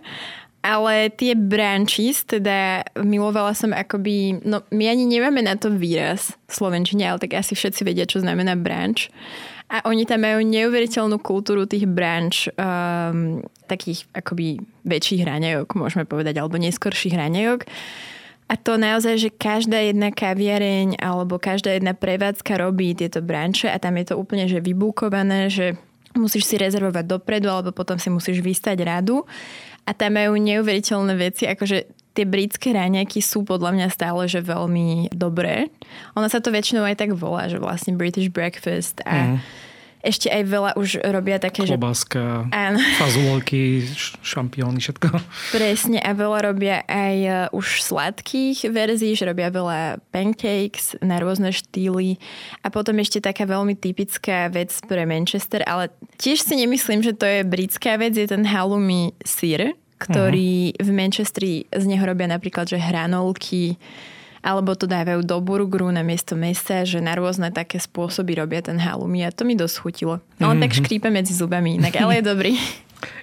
Ale 0.60 1.08
tie 1.16 1.32
branches, 1.32 2.28
teda 2.28 2.84
milovala 3.00 3.56
som 3.56 3.72
akoby, 3.72 4.44
no 4.44 4.60
my 4.68 4.92
ani 4.92 5.08
nemáme 5.08 5.40
na 5.40 5.56
to 5.56 5.72
výraz 5.72 6.36
v 6.48 6.52
Slovenčine, 6.52 7.08
ale 7.08 7.16
tak 7.16 7.32
asi 7.32 7.56
všetci 7.56 7.80
vedia, 7.80 8.04
čo 8.04 8.20
znamená 8.20 8.60
branch. 8.60 9.08
A 9.72 9.80
oni 9.88 10.04
tam 10.04 10.26
majú 10.26 10.44
neuveriteľnú 10.44 11.16
kultúru 11.22 11.64
tých 11.64 11.88
branch, 11.88 12.52
um, 12.60 13.40
takých 13.70 14.04
akoby 14.12 14.60
väčších 14.84 15.24
hraňajok, 15.24 15.78
môžeme 15.78 16.04
povedať, 16.04 16.36
alebo 16.42 16.60
neskorších 16.60 17.14
hraňajok. 17.16 17.64
A 18.50 18.58
to 18.58 18.74
naozaj, 18.74 19.14
že 19.14 19.30
každá 19.30 19.78
jedna 19.78 20.10
kaviareň 20.10 20.98
alebo 20.98 21.38
každá 21.38 21.78
jedna 21.78 21.94
prevádzka 21.94 22.58
robí 22.58 22.98
tieto 22.98 23.22
branče 23.22 23.70
a 23.70 23.78
tam 23.78 23.94
je 23.94 24.10
to 24.10 24.18
úplne 24.18 24.50
že 24.50 24.58
vybúkované, 24.58 25.46
že 25.46 25.78
musíš 26.18 26.50
si 26.50 26.58
rezervovať 26.58 27.06
dopredu 27.06 27.46
alebo 27.46 27.70
potom 27.70 27.94
si 27.94 28.10
musíš 28.10 28.42
vystať 28.42 28.82
radu 28.82 29.22
a 29.84 29.90
tam 29.96 30.16
majú 30.16 30.36
neuveriteľné 30.36 31.14
veci, 31.16 31.48
akože 31.48 31.78
tie 32.14 32.24
britské 32.26 32.74
ráňajky 32.74 33.22
sú 33.22 33.46
podľa 33.46 33.70
mňa 33.76 33.86
stále 33.88 34.26
že 34.26 34.42
veľmi 34.42 35.14
dobré. 35.14 35.70
Ona 36.18 36.26
sa 36.26 36.42
to 36.42 36.50
väčšinou 36.50 36.82
aj 36.82 36.98
tak 36.98 37.14
volá, 37.14 37.46
že 37.46 37.62
vlastne 37.62 37.94
British 37.94 38.28
breakfast 38.28 39.00
a 39.06 39.34
mm. 39.34 39.38
Ešte 40.00 40.32
aj 40.32 40.42
veľa 40.48 40.70
už 40.80 41.04
robia 41.12 41.36
také, 41.36 41.68
Klobáska, 41.68 42.48
že... 42.48 42.80
fazulky, 43.02 43.84
šampióny, 44.24 44.80
všetko. 44.80 45.08
Presne 45.52 46.00
a 46.00 46.10
veľa 46.16 46.38
robia 46.52 46.82
aj 46.88 47.16
e, 47.20 47.30
už 47.52 47.84
sladkých 47.84 48.68
verzií, 48.72 49.12
že 49.12 49.28
robia 49.28 49.52
veľa 49.52 50.00
pancakes 50.08 50.96
na 51.04 51.20
rôzne 51.20 51.52
štýly 51.52 52.16
a 52.64 52.72
potom 52.72 52.96
ešte 52.96 53.20
taká 53.20 53.44
veľmi 53.44 53.76
typická 53.76 54.48
vec 54.48 54.72
pre 54.88 55.04
Manchester, 55.04 55.60
ale 55.68 55.92
tiež 56.16 56.44
si 56.44 56.56
nemyslím, 56.56 57.04
že 57.04 57.12
to 57.12 57.28
je 57.28 57.40
britská 57.44 58.00
vec, 58.00 58.16
je 58.16 58.24
ten 58.24 58.44
halloumi 58.48 59.12
sír, 59.20 59.76
ktorý 60.00 60.72
uh-huh. 60.72 60.84
v 60.86 60.90
Manchestri 60.96 61.52
z 61.68 61.84
neho 61.84 62.04
robia 62.08 62.24
napríklad, 62.24 62.64
že 62.64 62.80
hranolky, 62.80 63.76
alebo 64.40 64.72
to 64.72 64.88
dávajú 64.88 65.20
do 65.20 65.36
burgeru 65.44 65.92
na 65.92 66.00
miesto 66.00 66.32
mesa, 66.32 66.84
že 66.88 67.00
na 67.04 67.12
rôzne 67.12 67.52
také 67.52 67.76
spôsoby 67.76 68.40
robia 68.40 68.64
ten 68.64 68.80
halloumi 68.80 69.24
a 69.24 69.30
to 69.32 69.44
mi 69.44 69.52
dosť 69.52 69.76
chutilo. 69.76 70.14
On 70.40 70.56
uh-huh. 70.56 70.62
tak 70.64 70.72
škrípe 70.76 71.12
medzi 71.12 71.36
zubami 71.36 71.76
inak, 71.76 72.00
ale 72.00 72.20
je 72.20 72.24
dobrý. 72.24 72.52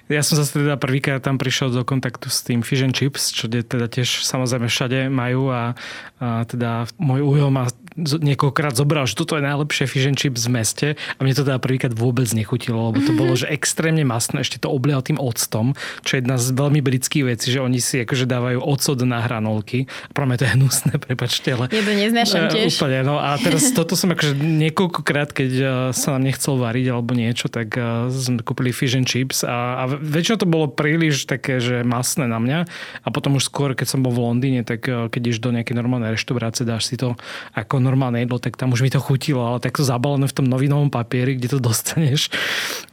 Ja 0.08 0.24
som 0.24 0.40
zase 0.40 0.64
teda 0.64 0.80
prvýkrát 0.80 1.20
tam 1.20 1.36
prišiel 1.36 1.68
do 1.68 1.84
kontaktu 1.84 2.32
s 2.32 2.40
tým 2.40 2.64
Fish 2.64 2.80
and 2.80 2.96
Chips, 2.96 3.32
čo 3.32 3.48
teda 3.48 3.86
tiež 3.88 4.24
samozrejme 4.24 4.66
všade 4.68 5.12
majú 5.12 5.52
a, 5.52 5.76
a 6.20 6.48
teda 6.48 6.88
môj 6.96 7.20
ujo 7.24 7.48
ma 7.52 7.68
niekoľkokrát 7.98 8.78
zobral, 8.78 9.10
že 9.10 9.18
toto 9.18 9.34
je 9.34 9.42
najlepšie 9.42 9.90
fish 9.90 10.06
and 10.06 10.14
chips 10.14 10.46
v 10.46 10.50
meste 10.54 10.88
a 10.94 11.18
mne 11.18 11.34
to 11.34 11.42
teda 11.42 11.58
prvýkrát 11.58 11.90
vôbec 11.90 12.30
nechutilo, 12.30 12.94
lebo 12.94 13.02
to 13.02 13.12
bolo, 13.12 13.34
že 13.34 13.50
extrémne 13.50 14.06
masné, 14.06 14.46
ešte 14.46 14.62
to 14.62 14.70
oblial 14.70 15.02
tým 15.02 15.18
octom, 15.18 15.74
čo 16.06 16.14
je 16.14 16.22
jedna 16.22 16.38
z 16.38 16.54
veľmi 16.54 16.78
britských 16.78 17.24
vecí, 17.26 17.50
že 17.50 17.58
oni 17.58 17.82
si 17.82 17.98
akože 18.06 18.30
dávajú 18.30 18.62
ocot 18.62 18.98
na 19.02 19.18
hranolky. 19.26 19.90
Pre 20.14 20.24
mňa 20.26 20.36
to 20.38 20.44
je 20.46 20.52
hnusné, 20.54 20.92
prepačte. 21.06 21.48
Ale... 21.58 21.66
Je 21.74 21.82
to 21.82 21.92
neznášam 21.94 22.46
tiež. 22.52 22.78
Úplne, 22.78 23.00
no 23.02 23.18
a 23.18 23.34
teraz 23.40 23.66
toto 23.74 23.98
som 23.98 24.14
akože 24.14 24.38
niekoľkokrát, 24.38 25.34
keď 25.34 25.50
e, 25.50 25.64
sa 25.90 26.14
nám 26.14 26.22
nechcel 26.28 26.54
variť 26.54 26.86
alebo 26.94 27.18
niečo, 27.18 27.50
tak 27.50 27.74
e, 27.74 28.12
sme 28.14 28.44
kúpili 28.46 28.70
fish 28.70 28.94
and 28.94 29.10
chips 29.10 29.42
a, 29.42 29.82
a 29.82 29.97
väčšinou 29.98 30.38
to 30.40 30.48
bolo 30.48 30.66
príliš 30.70 31.28
také, 31.28 31.58
že 31.58 31.82
masné 31.82 32.24
na 32.30 32.38
mňa 32.40 32.58
a 33.04 33.08
potom 33.12 33.36
už 33.36 33.50
skôr, 33.50 33.76
keď 33.76 33.86
som 33.86 34.00
bol 34.00 34.14
v 34.14 34.22
Londýne, 34.24 34.62
tak 34.64 34.86
keď 34.86 35.22
iš 35.28 35.38
do 35.42 35.52
nejakej 35.52 35.76
normálnej 35.76 36.14
reštaurácie, 36.14 36.64
dáš 36.64 36.90
si 36.90 36.96
to 36.96 37.18
ako 37.52 37.82
normálne 37.82 38.22
jedlo, 38.22 38.38
tak 38.40 38.56
tam 38.56 38.72
už 38.72 38.86
mi 38.86 38.90
to 38.90 39.02
chutilo, 39.02 39.44
ale 39.44 39.62
takto 39.62 39.82
zabalené 39.84 40.30
v 40.30 40.36
tom 40.36 40.46
novinovom 40.46 40.88
papieri, 40.88 41.36
kde 41.36 41.52
to 41.52 41.58
dostaneš, 41.68 42.30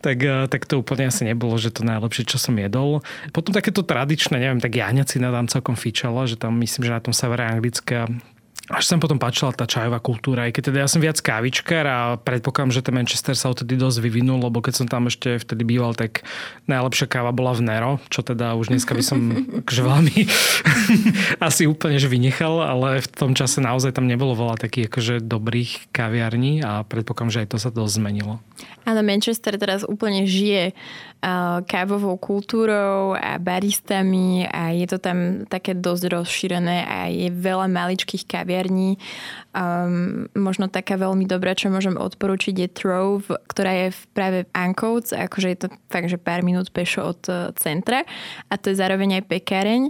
tak, 0.01 0.17
eh, 0.21 0.45
tak 0.49 0.65
to 0.65 0.81
úplne 0.81 1.09
asi 1.09 1.23
nebolo, 1.25 1.55
že 1.55 1.71
to 1.71 1.85
najlepšie, 1.85 2.27
čo 2.27 2.37
som 2.41 2.55
jedol. 2.57 3.01
Potom 3.31 3.55
takéto 3.55 3.85
tradičné, 3.85 4.41
neviem, 4.41 4.61
tak 4.61 4.75
jaňacina 4.75 5.31
tam 5.31 5.47
celkom 5.47 5.75
fičala, 5.77 6.25
že 6.25 6.35
tam 6.35 6.57
myslím, 6.59 6.89
že 6.89 6.95
na 6.95 7.01
tom 7.03 7.13
severe 7.13 7.45
Anglická 7.45 8.09
až 8.65 8.83
sa 8.89 8.97
potom 8.97 9.21
páčila 9.21 9.53
tá 9.53 9.69
čajová 9.69 10.01
kultúra, 10.01 10.49
aj 10.49 10.57
keď 10.57 10.63
teda 10.73 10.77
ja 10.81 10.89
som 10.89 10.97
viac 10.97 11.21
kávičkár 11.21 11.85
a 11.85 11.99
predpokladám, 12.17 12.73
že 12.73 12.81
ten 12.81 12.97
Manchester 12.97 13.37
sa 13.37 13.53
odtedy 13.53 13.77
dosť 13.77 14.01
vyvinul, 14.01 14.41
lebo 14.41 14.57
keď 14.57 14.73
som 14.73 14.87
tam 14.89 15.05
ešte 15.05 15.37
vtedy 15.37 15.61
býval, 15.61 15.93
tak 15.93 16.25
najlepšia 16.65 17.05
káva 17.05 17.29
bola 17.29 17.53
v 17.53 17.61
Nero, 17.61 17.93
čo 18.09 18.25
teda 18.25 18.57
už 18.57 18.73
dneska 18.73 18.97
by 18.97 19.03
som 19.05 19.19
akože 19.61 19.81
veľmi 19.85 20.17
asi 21.47 21.69
úplne 21.69 22.01
že 22.01 22.09
vynechal, 22.09 22.65
ale 22.65 23.05
v 23.05 23.07
tom 23.13 23.37
čase 23.37 23.61
naozaj 23.61 23.93
tam 23.93 24.09
nebolo 24.09 24.33
veľa 24.33 24.57
takých 24.57 24.89
akože 24.89 25.15
dobrých 25.21 25.93
kaviarní 25.93 26.65
a 26.65 26.81
predpokladám, 26.81 27.33
že 27.37 27.41
aj 27.45 27.49
to 27.53 27.57
sa 27.61 27.69
dosť 27.69 28.01
zmenilo. 28.01 28.41
Áno, 28.87 29.01
Manchester 29.03 29.59
teraz 29.59 29.83
úplne 29.83 30.23
žije 30.23 30.71
kávovou 31.65 32.21
kultúrou 32.21 33.17
a 33.17 33.41
baristami 33.41 34.45
a 34.45 34.69
je 34.77 34.85
to 34.85 35.01
tam 35.01 35.49
také 35.49 35.73
dosť 35.73 36.13
rozšírené 36.13 36.85
a 36.85 37.09
je 37.09 37.33
veľa 37.33 37.65
maličkých 37.65 38.29
kaviarní. 38.29 39.01
Um, 39.55 40.29
možno 40.37 40.69
taká 40.69 41.01
veľmi 41.01 41.25
dobrá, 41.25 41.57
čo 41.57 41.73
môžem 41.73 41.97
odporučiť 41.97 42.55
je 42.61 42.69
Trove, 42.69 43.25
ktorá 43.49 43.73
je 43.73 43.87
v 43.95 44.01
práve 44.13 44.39
Ancoats, 44.53 45.15
akože 45.15 45.47
je 45.49 45.59
to 45.65 45.67
fakt, 45.89 46.11
že 46.13 46.21
pár 46.21 46.45
minút 46.45 46.69
pešo 46.69 47.15
od 47.15 47.21
uh, 47.25 47.49
centra 47.57 48.05
a 48.51 48.53
to 48.61 48.69
je 48.69 48.77
zároveň 48.77 49.23
aj 49.23 49.23
pekáreň. 49.25 49.89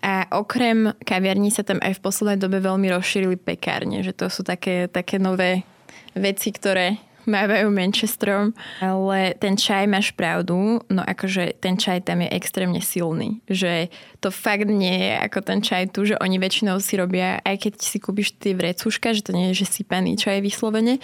A 0.00 0.32
okrem 0.32 0.96
kaviarní 1.04 1.52
sa 1.52 1.60
tam 1.60 1.76
aj 1.84 2.00
v 2.00 2.04
poslednej 2.08 2.40
dobe 2.40 2.56
veľmi 2.56 2.88
rozšírili 2.88 3.36
pekárne, 3.36 4.00
že 4.00 4.16
to 4.16 4.32
sú 4.32 4.40
také, 4.40 4.88
také 4.88 5.20
nové 5.20 5.68
veci, 6.16 6.56
ktoré 6.56 7.09
mávajú 7.26 7.68
Manchesterom, 7.72 8.56
ale 8.80 9.34
ten 9.36 9.56
čaj 9.56 9.84
máš 9.90 10.12
pravdu, 10.12 10.80
no 10.88 11.02
akože 11.04 11.58
ten 11.60 11.76
čaj 11.76 12.04
tam 12.06 12.24
je 12.24 12.28
extrémne 12.32 12.80
silný, 12.80 13.40
že 13.48 13.92
to 14.20 14.28
fakt 14.28 14.68
nie 14.68 15.10
je 15.10 15.12
ako 15.16 15.38
ten 15.40 15.60
čaj 15.64 15.92
tu, 15.92 16.04
že 16.04 16.20
oni 16.20 16.36
väčšinou 16.36 16.76
si 16.80 16.96
robia, 17.00 17.40
aj 17.44 17.56
keď 17.68 17.72
si 17.80 17.98
kúpiš 18.00 18.36
tie 18.36 18.52
vrecúška, 18.52 19.16
že 19.16 19.24
to 19.24 19.32
nie 19.32 19.52
je, 19.52 19.64
že 19.64 19.80
sypaný 19.80 20.16
čaj 20.20 20.44
vyslovene, 20.44 21.00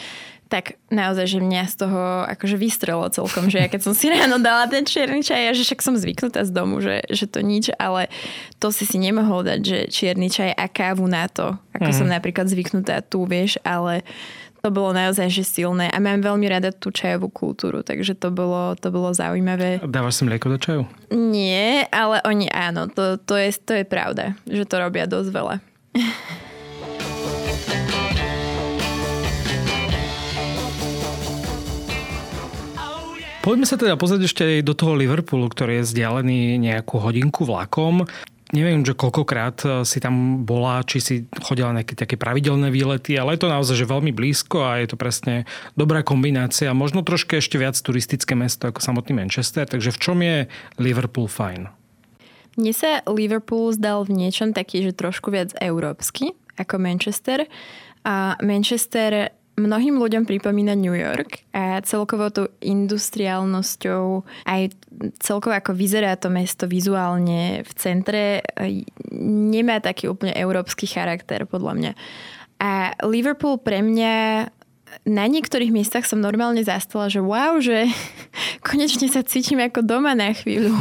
tak 0.47 0.79
naozaj, 0.95 1.27
že 1.27 1.39
mňa 1.43 1.63
z 1.67 1.75
toho 1.75 2.23
akože 2.23 2.55
vystrelo 2.55 3.03
celkom, 3.11 3.51
že 3.51 3.67
ja 3.67 3.69
keď 3.69 3.81
som 3.83 3.95
si 3.99 4.07
ráno 4.15 4.39
dala 4.39 4.71
ten 4.71 4.87
čierny 4.87 5.27
čaj, 5.27 5.51
a 5.51 5.57
že 5.57 5.67
však 5.67 5.83
som 5.83 5.99
zvyknutá 5.99 6.47
z 6.47 6.55
domu, 6.55 6.79
že, 6.79 7.03
že 7.11 7.27
to 7.27 7.43
nič, 7.43 7.75
ale 7.83 8.07
to 8.63 8.71
si 8.71 8.87
si 8.87 9.03
nemohol 9.03 9.43
dať, 9.43 9.61
že 9.61 9.79
čierny 9.91 10.31
čaj 10.31 10.55
a 10.55 10.67
kávu 10.71 11.11
na 11.11 11.27
to, 11.27 11.59
ako 11.75 11.91
mm. 11.91 11.97
som 11.99 12.07
napríklad 12.07 12.47
zvyknutá 12.47 13.03
tu, 13.03 13.27
vieš, 13.27 13.59
ale 13.67 14.07
to 14.67 14.75
bolo 14.75 14.91
naozaj 14.91 15.31
že 15.31 15.47
silné 15.47 15.87
a 15.95 16.03
mám 16.03 16.19
veľmi 16.19 16.51
rada 16.51 16.75
tú 16.75 16.91
čajovú 16.91 17.31
kultúru, 17.31 17.87
takže 17.87 18.19
to 18.19 18.35
bolo, 18.35 18.75
to 18.75 18.91
bolo 18.91 19.15
zaujímavé. 19.15 19.79
Dávaš 19.87 20.19
si 20.19 20.23
mlieko 20.27 20.51
do 20.51 20.59
čaju? 20.59 20.83
Nie, 21.15 21.87
ale 21.95 22.19
oni 22.27 22.51
áno, 22.51 22.91
to, 22.91 23.15
to, 23.23 23.39
je, 23.39 23.55
to 23.63 23.79
je 23.79 23.87
pravda, 23.87 24.35
že 24.43 24.67
to 24.67 24.83
robia 24.83 25.07
dosť 25.07 25.31
veľa. 25.31 25.55
Poďme 33.47 33.71
sa 33.71 33.79
teda 33.79 33.95
pozrieť 33.95 34.27
ešte 34.27 34.45
do 34.67 34.75
toho 34.75 34.99
Liverpoolu, 34.99 35.47
ktorý 35.47 35.79
je 35.79 35.87
vzdialený 35.87 36.59
nejakú 36.59 36.99
hodinku 36.99 37.47
vlakom 37.47 38.03
neviem, 38.55 38.87
že 38.87 38.95
koľkokrát 38.95 39.59
eh, 39.67 39.71
si 39.83 39.99
tam 39.99 40.47
bola, 40.47 40.85
či 40.87 40.99
si 41.03 41.15
chodila 41.43 41.73
na 41.75 41.83
nejaké 41.83 41.99
také 41.99 42.15
pravidelné 42.15 42.71
výlety, 42.71 43.19
ale 43.19 43.35
je 43.35 43.47
to 43.47 43.53
naozaj 43.53 43.75
že 43.79 43.87
veľmi 43.87 44.13
blízko 44.15 44.63
a 44.63 44.83
je 44.83 44.93
to 44.93 44.97
presne 44.99 45.49
dobrá 45.75 46.07
kombinácia. 46.07 46.71
Možno 46.77 47.03
troška 47.03 47.39
ešte 47.39 47.59
viac 47.59 47.75
turistické 47.79 48.39
mesto 48.39 48.71
ako 48.71 48.83
samotný 48.83 49.19
Manchester. 49.19 49.67
Takže 49.67 49.91
v 49.95 49.99
čom 49.99 50.19
je 50.23 50.37
Liverpool 50.79 51.27
fajn? 51.27 51.71
Mne 52.57 52.73
sa 52.73 53.05
Liverpool 53.05 53.69
zdal 53.77 54.09
v 54.09 54.17
niečom 54.17 54.57
taký, 54.57 54.81
že 54.81 54.97
trošku 54.97 55.29
viac 55.29 55.53
európsky 55.61 56.33
ako 56.57 56.81
Manchester. 56.81 57.45
A 58.07 58.39
Manchester 58.41 59.35
mnohým 59.57 59.97
ľuďom 59.97 60.29
pripomína 60.29 60.77
New 60.77 60.93
York 60.93 61.49
a 61.57 61.81
celkovo 61.81 62.29
tú 62.29 62.53
industriálnosťou 62.61 64.25
aj 64.45 64.63
celkovo 65.21 65.57
ako 65.57 65.73
vyzerá 65.73 66.13
to 66.21 66.29
mesto 66.29 66.69
vizuálne 66.69 67.65
v 67.65 67.73
centre 67.77 68.45
nemá 69.21 69.81
taký 69.81 70.13
úplne 70.13 70.37
európsky 70.37 70.85
charakter 70.85 71.49
podľa 71.49 71.73
mňa. 71.73 71.93
A 72.57 72.97
Liverpool 73.05 73.61
pre 73.61 73.85
mňa 73.85 74.49
na 75.05 75.27
niektorých 75.29 75.75
miestach 75.75 76.07
som 76.09 76.23
normálne 76.23 76.63
zastala, 76.65 77.11
že 77.11 77.21
wow, 77.21 77.61
že 77.61 77.91
konečne 78.67 79.11
sa 79.11 79.27
cítim 79.27 79.61
ako 79.61 79.83
doma 79.83 80.17
na 80.17 80.33
chvíľu. 80.33 80.73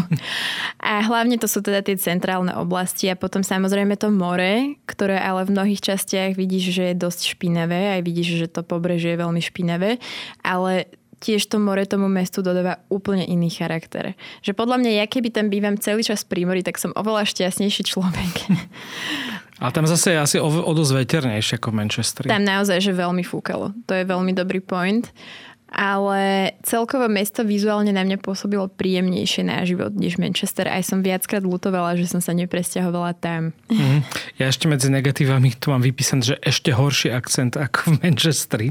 A 0.79 1.03
hlavne 1.03 1.35
to 1.41 1.49
sú 1.49 1.59
teda 1.65 1.83
tie 1.83 1.99
centrálne 1.99 2.53
oblasti 2.55 3.09
a 3.11 3.19
potom 3.19 3.43
samozrejme 3.43 3.97
to 3.99 4.13
more, 4.13 4.77
ktoré 4.87 5.19
ale 5.19 5.43
v 5.43 5.53
mnohých 5.57 5.81
častiach 5.81 6.37
vidíš, 6.37 6.71
že 6.71 6.83
je 6.93 7.01
dosť 7.01 7.35
špinavé, 7.35 7.99
aj 7.99 8.01
vidíš, 8.05 8.29
že 8.45 8.47
to 8.47 8.61
pobrežie 8.61 9.17
je 9.17 9.21
veľmi 9.21 9.41
špinavé, 9.41 9.97
ale 10.45 10.87
tiež 11.19 11.49
to 11.49 11.57
more 11.57 11.81
tomu 11.89 12.05
mestu 12.05 12.45
dodáva 12.45 12.83
úplne 12.91 13.25
iný 13.25 13.49
charakter. 13.49 14.13
Že 14.45 14.53
podľa 14.53 14.77
mňa, 14.83 14.91
ja 15.01 15.05
keby 15.09 15.33
tam 15.33 15.49
bývam 15.49 15.79
celý 15.79 16.05
čas 16.05 16.21
pri 16.27 16.45
mori, 16.45 16.61
tak 16.61 16.77
som 16.77 16.93
oveľa 16.93 17.25
šťastnejší 17.25 17.83
človek. 17.87 18.33
Ale 19.55 19.71
tam 19.71 19.87
zase 19.87 20.15
je 20.15 20.19
asi 20.19 20.37
o, 20.37 20.47
o 20.47 20.71
dosť 20.75 20.91
veternejšie 21.05 21.55
ako 21.59 21.71
v 21.71 21.75
Manchesteri. 21.79 22.27
Tam 22.27 22.43
naozaj, 22.43 22.83
že 22.83 22.91
veľmi 22.91 23.23
fúkalo. 23.23 23.71
To 23.87 23.93
je 23.95 24.03
veľmi 24.03 24.35
dobrý 24.35 24.59
point 24.59 25.07
ale 25.75 26.55
celkové 26.63 27.11
mesto 27.11 27.43
vizuálne 27.43 27.91
na 27.91 28.07
mňa 28.07 28.23
pôsobilo 28.23 28.71
príjemnejšie 28.71 29.43
na 29.43 29.59
život 29.67 29.91
než 29.91 30.15
Manchester. 30.15 30.71
Aj 30.71 30.79
som 30.79 31.03
viackrát 31.03 31.43
lutovala, 31.43 31.99
že 31.99 32.07
som 32.07 32.23
sa 32.23 32.31
nepresťahovala 32.31 33.11
tam. 33.19 33.51
Mm. 33.67 34.07
Ja 34.39 34.47
ešte 34.47 34.71
medzi 34.71 34.87
negatívami 34.87 35.51
tu 35.59 35.75
mám 35.75 35.83
vypísané, 35.83 36.23
že 36.23 36.35
ešte 36.39 36.71
horší 36.71 37.11
akcent 37.11 37.59
ako 37.59 37.91
v 37.91 38.07
Manchesteri. 38.07 38.67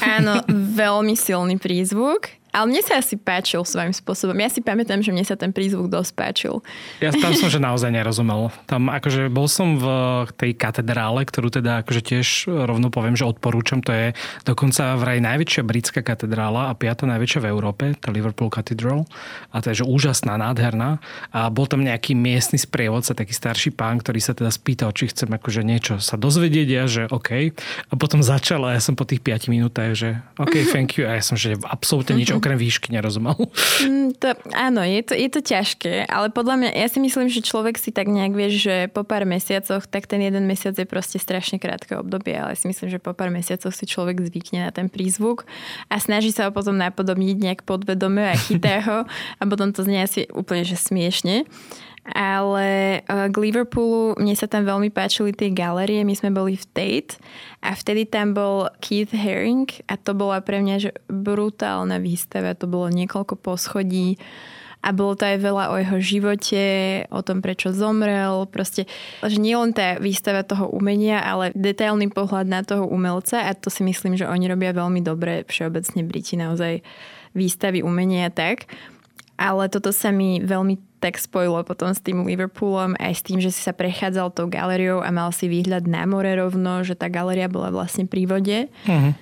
Áno, 0.00 0.40
veľmi 0.80 1.12
silný 1.12 1.60
prízvuk. 1.60 2.39
Ale 2.50 2.66
mne 2.66 2.82
sa 2.82 2.98
asi 2.98 3.14
páčil 3.14 3.62
svojím 3.62 3.94
spôsobom. 3.94 4.34
Ja 4.38 4.50
si 4.50 4.58
pamätám, 4.58 5.00
že 5.00 5.14
mne 5.14 5.22
sa 5.22 5.38
ten 5.38 5.54
prízvuk 5.54 5.86
dosť 5.86 6.12
páčil. 6.18 6.54
Ja 6.98 7.14
tam 7.14 7.34
som, 7.34 7.46
že 7.46 7.62
naozaj 7.62 7.94
nerozumel. 7.94 8.50
Tam 8.66 8.90
akože 8.90 9.30
bol 9.30 9.46
som 9.46 9.78
v 9.78 9.86
tej 10.34 10.58
katedrále, 10.58 11.22
ktorú 11.22 11.50
teda 11.50 11.86
akože 11.86 12.02
tiež 12.02 12.50
rovno 12.66 12.90
poviem, 12.90 13.14
že 13.14 13.26
odporúčam. 13.26 13.78
To 13.86 13.94
je 13.94 14.06
dokonca 14.42 14.98
vraj 14.98 15.22
najväčšia 15.22 15.62
britská 15.62 16.00
katedrála 16.02 16.70
a 16.70 16.76
piata 16.76 17.06
najväčšia 17.06 17.40
v 17.42 17.50
Európe, 17.54 17.84
tá 17.98 18.10
Liverpool 18.10 18.50
Cathedral. 18.50 19.06
A 19.54 19.62
to 19.62 19.70
je 19.70 19.82
že 19.82 19.86
úžasná, 19.86 20.34
nádherná. 20.34 20.98
A 21.30 21.48
bol 21.48 21.70
tam 21.70 21.86
nejaký 21.86 22.18
miestny 22.18 22.58
sprievodca, 22.58 23.14
taký 23.14 23.32
starší 23.32 23.70
pán, 23.72 24.02
ktorý 24.02 24.18
sa 24.18 24.34
teda 24.34 24.50
spýtal, 24.50 24.90
či 24.90 25.08
chcem 25.08 25.30
akože 25.30 25.62
niečo 25.62 26.02
sa 26.02 26.18
dozvedieť 26.18 26.68
a 26.76 26.84
že 26.90 27.02
OK. 27.06 27.54
A 27.88 27.92
potom 27.94 28.20
začal 28.20 28.66
a 28.66 28.74
ja 28.74 28.82
som 28.82 28.98
po 28.98 29.06
tých 29.06 29.22
5 29.22 29.52
minútach, 29.52 29.94
že 29.94 30.18
OK, 30.36 30.66
thank 30.74 30.98
you. 30.98 31.06
A 31.06 31.16
ja 31.16 31.22
som, 31.22 31.38
že 31.38 31.54
absolútne 31.62 32.18
nič 32.18 32.34
okrem 32.40 32.56
výšky 32.56 32.88
nerozumel. 32.90 33.36
Mm, 33.84 34.16
to, 34.16 34.32
áno, 34.56 34.80
je 34.80 35.00
to, 35.04 35.12
je 35.12 35.28
to 35.28 35.40
ťažké, 35.44 36.08
ale 36.08 36.32
podľa 36.32 36.56
mňa, 36.56 36.70
ja 36.72 36.88
si 36.88 36.98
myslím, 36.98 37.28
že 37.28 37.44
človek 37.44 37.76
si 37.76 37.92
tak 37.92 38.08
nejak 38.08 38.32
vie, 38.32 38.48
že 38.48 38.76
po 38.88 39.04
pár 39.04 39.28
mesiacoch, 39.28 39.84
tak 39.84 40.08
ten 40.08 40.24
jeden 40.24 40.48
mesiac 40.48 40.72
je 40.72 40.88
proste 40.88 41.20
strašne 41.20 41.60
krátke 41.60 42.00
obdobie, 42.00 42.32
ale 42.32 42.56
si 42.56 42.64
myslím, 42.64 42.88
že 42.88 42.98
po 42.98 43.12
pár 43.12 43.28
mesiacoch 43.28 43.76
si 43.76 43.84
človek 43.84 44.24
zvykne 44.24 44.64
na 44.64 44.72
ten 44.72 44.88
prízvuk 44.88 45.44
a 45.92 46.00
snaží 46.00 46.32
sa 46.32 46.48
ho 46.48 46.50
potom 46.56 46.80
napodobniť 46.80 47.36
nejak 47.36 47.60
podvedome 47.68 48.32
a 48.32 48.34
chytá 48.34 48.80
ho 48.80 48.98
a 49.40 49.42
potom 49.44 49.76
to 49.76 49.84
znie 49.84 50.00
asi 50.00 50.24
úplne, 50.32 50.64
že 50.64 50.80
smiešne 50.80 51.44
ale 52.08 53.00
eh, 53.00 53.28
k 53.28 53.36
Liverpoolu 53.36 54.16
mne 54.16 54.34
sa 54.34 54.48
tam 54.48 54.64
veľmi 54.64 54.88
páčili 54.88 55.36
tie 55.36 55.52
galerie, 55.52 56.04
my 56.04 56.14
sme 56.16 56.32
boli 56.32 56.56
v 56.56 56.64
Tate 56.72 57.20
a 57.60 57.76
vtedy 57.76 58.08
tam 58.08 58.32
bol 58.32 58.72
Keith 58.80 59.12
Haring 59.12 59.68
a 59.86 60.00
to 60.00 60.16
bola 60.16 60.40
pre 60.40 60.64
mňa 60.64 60.76
že 60.80 60.90
brutálna 61.06 62.00
výstava, 62.00 62.56
to 62.56 62.64
bolo 62.64 62.88
niekoľko 62.88 63.36
poschodí 63.36 64.16
a 64.80 64.96
bolo 64.96 65.12
to 65.12 65.28
aj 65.28 65.38
veľa 65.44 65.64
o 65.72 65.74
jeho 65.76 65.98
živote, 66.00 66.64
o 67.12 67.20
tom, 67.20 67.44
prečo 67.44 67.68
zomrel, 67.68 68.48
proste, 68.48 68.88
že 69.20 69.36
nie 69.36 69.52
len 69.52 69.76
tá 69.76 70.00
výstava 70.00 70.40
toho 70.40 70.72
umenia, 70.72 71.20
ale 71.20 71.52
detailný 71.52 72.08
pohľad 72.08 72.48
na 72.48 72.64
toho 72.64 72.88
umelca 72.88 73.44
a 73.44 73.52
to 73.52 73.68
si 73.68 73.84
myslím, 73.84 74.16
že 74.16 74.24
oni 74.24 74.48
robia 74.48 74.72
veľmi 74.72 75.04
dobre, 75.04 75.44
všeobecne 75.44 76.00
Briti 76.08 76.40
naozaj 76.40 76.80
výstavy 77.36 77.84
umenia 77.84 78.32
tak. 78.32 78.66
Ale 79.40 79.72
toto 79.72 79.88
sa 79.88 80.12
mi 80.12 80.44
veľmi 80.44 81.00
tak 81.00 81.16
spojilo 81.16 81.64
potom 81.64 81.88
s 81.96 82.04
tým 82.04 82.28
Liverpoolom 82.28 82.92
aj 83.00 83.12
s 83.16 83.24
tým, 83.24 83.40
že 83.40 83.48
si 83.48 83.64
sa 83.64 83.72
prechádzal 83.72 84.36
tou 84.36 84.52
galériou 84.52 85.00
a 85.00 85.08
mal 85.08 85.32
si 85.32 85.48
výhľad 85.48 85.88
na 85.88 86.04
more 86.04 86.28
rovno, 86.36 86.84
že 86.84 86.92
tá 86.92 87.08
galéria 87.08 87.48
bola 87.48 87.72
vlastne 87.72 88.04
pri 88.04 88.28
vode. 88.28 88.68
Uh-huh. 88.84 89.16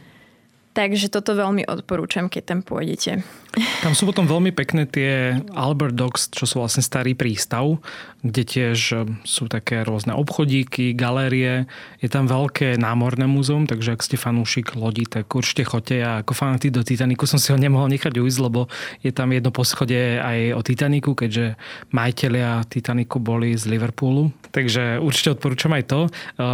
Takže 0.79 1.11
toto 1.11 1.35
veľmi 1.35 1.67
odporúčam, 1.67 2.31
keď 2.31 2.43
tam 2.55 2.61
pôjdete. 2.63 3.27
Tam 3.83 3.99
sú 3.99 4.07
potom 4.07 4.31
veľmi 4.31 4.55
pekné 4.55 4.87
tie 4.87 5.43
Albert 5.51 5.99
Docks, 5.99 6.31
čo 6.31 6.47
sú 6.47 6.63
vlastne 6.63 6.85
starý 6.85 7.19
prístav, 7.19 7.83
kde 8.23 8.43
tiež 8.47 8.79
e, 8.95 8.97
sú 9.27 9.51
také 9.51 9.83
rôzne 9.83 10.15
obchodíky, 10.15 10.95
galérie. 10.95 11.67
Je 11.99 12.07
tam 12.07 12.31
veľké 12.31 12.79
námorné 12.79 13.27
múzeum, 13.27 13.67
takže 13.67 13.99
ak 13.99 14.05
ste 14.05 14.21
fanúšik 14.21 14.79
lodi, 14.79 15.09
tak 15.09 15.27
určite 15.33 15.67
choďte. 15.67 15.95
Ja 15.99 16.23
ako 16.23 16.37
fanatik 16.39 16.71
do 16.71 16.87
Titaniku 16.87 17.27
som 17.27 17.43
si 17.43 17.51
ho 17.51 17.59
nemohol 17.59 17.91
nechať 17.91 18.15
ujsť, 18.15 18.39
lebo 18.39 18.71
je 19.03 19.11
tam 19.11 19.35
jedno 19.35 19.51
poschode 19.51 19.97
aj 20.23 20.55
o 20.55 20.61
Titaniku, 20.63 21.19
keďže 21.19 21.59
majiteľia 21.91 22.63
Titaniku 22.71 23.19
boli 23.19 23.59
z 23.59 23.67
Liverpoolu. 23.67 24.31
Takže 24.55 25.03
určite 25.03 25.35
odporúčam 25.35 25.75
aj 25.75 25.85
to. 25.91 26.01
E, 26.07 26.11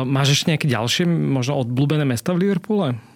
máš 0.08 0.40
ešte 0.40 0.56
nejaké 0.56 0.66
ďalšie, 0.72 1.04
možno 1.10 1.60
odblúbené 1.60 2.08
mesta 2.08 2.32
v 2.32 2.48
Liverpoole? 2.48 3.13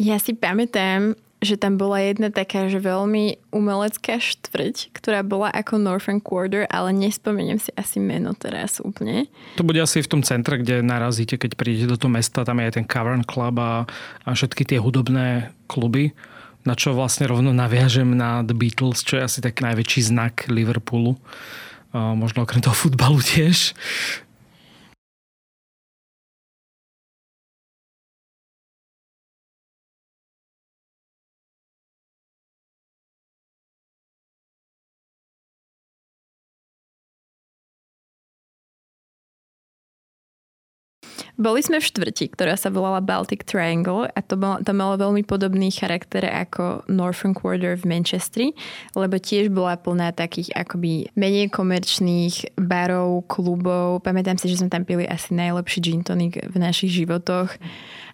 Ja 0.00 0.16
si 0.16 0.32
pamätám, 0.32 1.14
že 1.42 1.58
tam 1.58 1.74
bola 1.74 1.98
jedna 1.98 2.30
taká, 2.30 2.70
že 2.70 2.78
veľmi 2.78 3.50
umelecká 3.50 4.22
štvrť, 4.22 4.94
ktorá 4.94 5.26
bola 5.26 5.50
ako 5.50 5.74
Northern 5.74 6.22
Quarter, 6.22 6.70
ale 6.70 6.94
nespomeniem 6.94 7.58
si 7.58 7.74
asi 7.74 7.98
meno 7.98 8.30
teraz 8.38 8.78
úplne. 8.78 9.26
To 9.58 9.66
bude 9.66 9.82
asi 9.82 10.06
v 10.06 10.08
tom 10.08 10.22
centre, 10.22 10.54
kde 10.62 10.86
narazíte, 10.86 11.34
keď 11.34 11.58
prídete 11.58 11.90
do 11.90 11.98
toho 11.98 12.14
mesta, 12.14 12.46
tam 12.46 12.62
je 12.62 12.70
aj 12.70 12.74
ten 12.78 12.86
Cavern 12.86 13.26
Club 13.26 13.58
a, 13.58 13.82
a 14.22 14.28
všetky 14.30 14.62
tie 14.62 14.78
hudobné 14.78 15.50
kluby, 15.66 16.14
na 16.62 16.78
čo 16.78 16.94
vlastne 16.94 17.26
rovno 17.26 17.50
naviažem 17.50 18.14
na 18.14 18.46
The 18.46 18.54
Beatles, 18.54 19.02
čo 19.02 19.18
je 19.18 19.26
asi 19.26 19.42
taký 19.42 19.66
najväčší 19.66 20.14
znak 20.14 20.46
Liverpoolu. 20.46 21.18
Možno 21.92 22.46
okrem 22.46 22.62
toho 22.62 22.78
futbalu 22.78 23.18
tiež. 23.34 23.74
Boli 41.40 41.64
sme 41.64 41.80
v 41.80 41.88
štvrti, 41.88 42.36
ktorá 42.36 42.60
sa 42.60 42.68
volala 42.68 43.00
Baltic 43.00 43.48
Triangle 43.48 44.04
a 44.12 44.20
to, 44.20 44.36
bolo, 44.36 44.60
to 44.60 44.76
malo 44.76 45.00
veľmi 45.00 45.24
podobný 45.24 45.72
charakter 45.72 46.20
ako 46.28 46.84
Northern 46.92 47.32
Quarter 47.32 47.80
v 47.80 47.88
Manchestri, 47.88 48.46
lebo 48.92 49.16
tiež 49.16 49.48
bola 49.48 49.80
plná 49.80 50.12
takých 50.12 50.52
akoby 50.52 51.08
menej 51.16 51.48
komerčných 51.48 52.60
barov, 52.60 53.24
klubov. 53.32 54.04
Pamätám 54.04 54.36
si, 54.36 54.52
že 54.52 54.60
sme 54.60 54.68
tam 54.68 54.84
pili 54.84 55.08
asi 55.08 55.32
najlepší 55.32 55.80
gin 55.80 56.04
tonic 56.04 56.36
v 56.36 56.56
našich 56.60 56.92
životoch. 56.92 57.56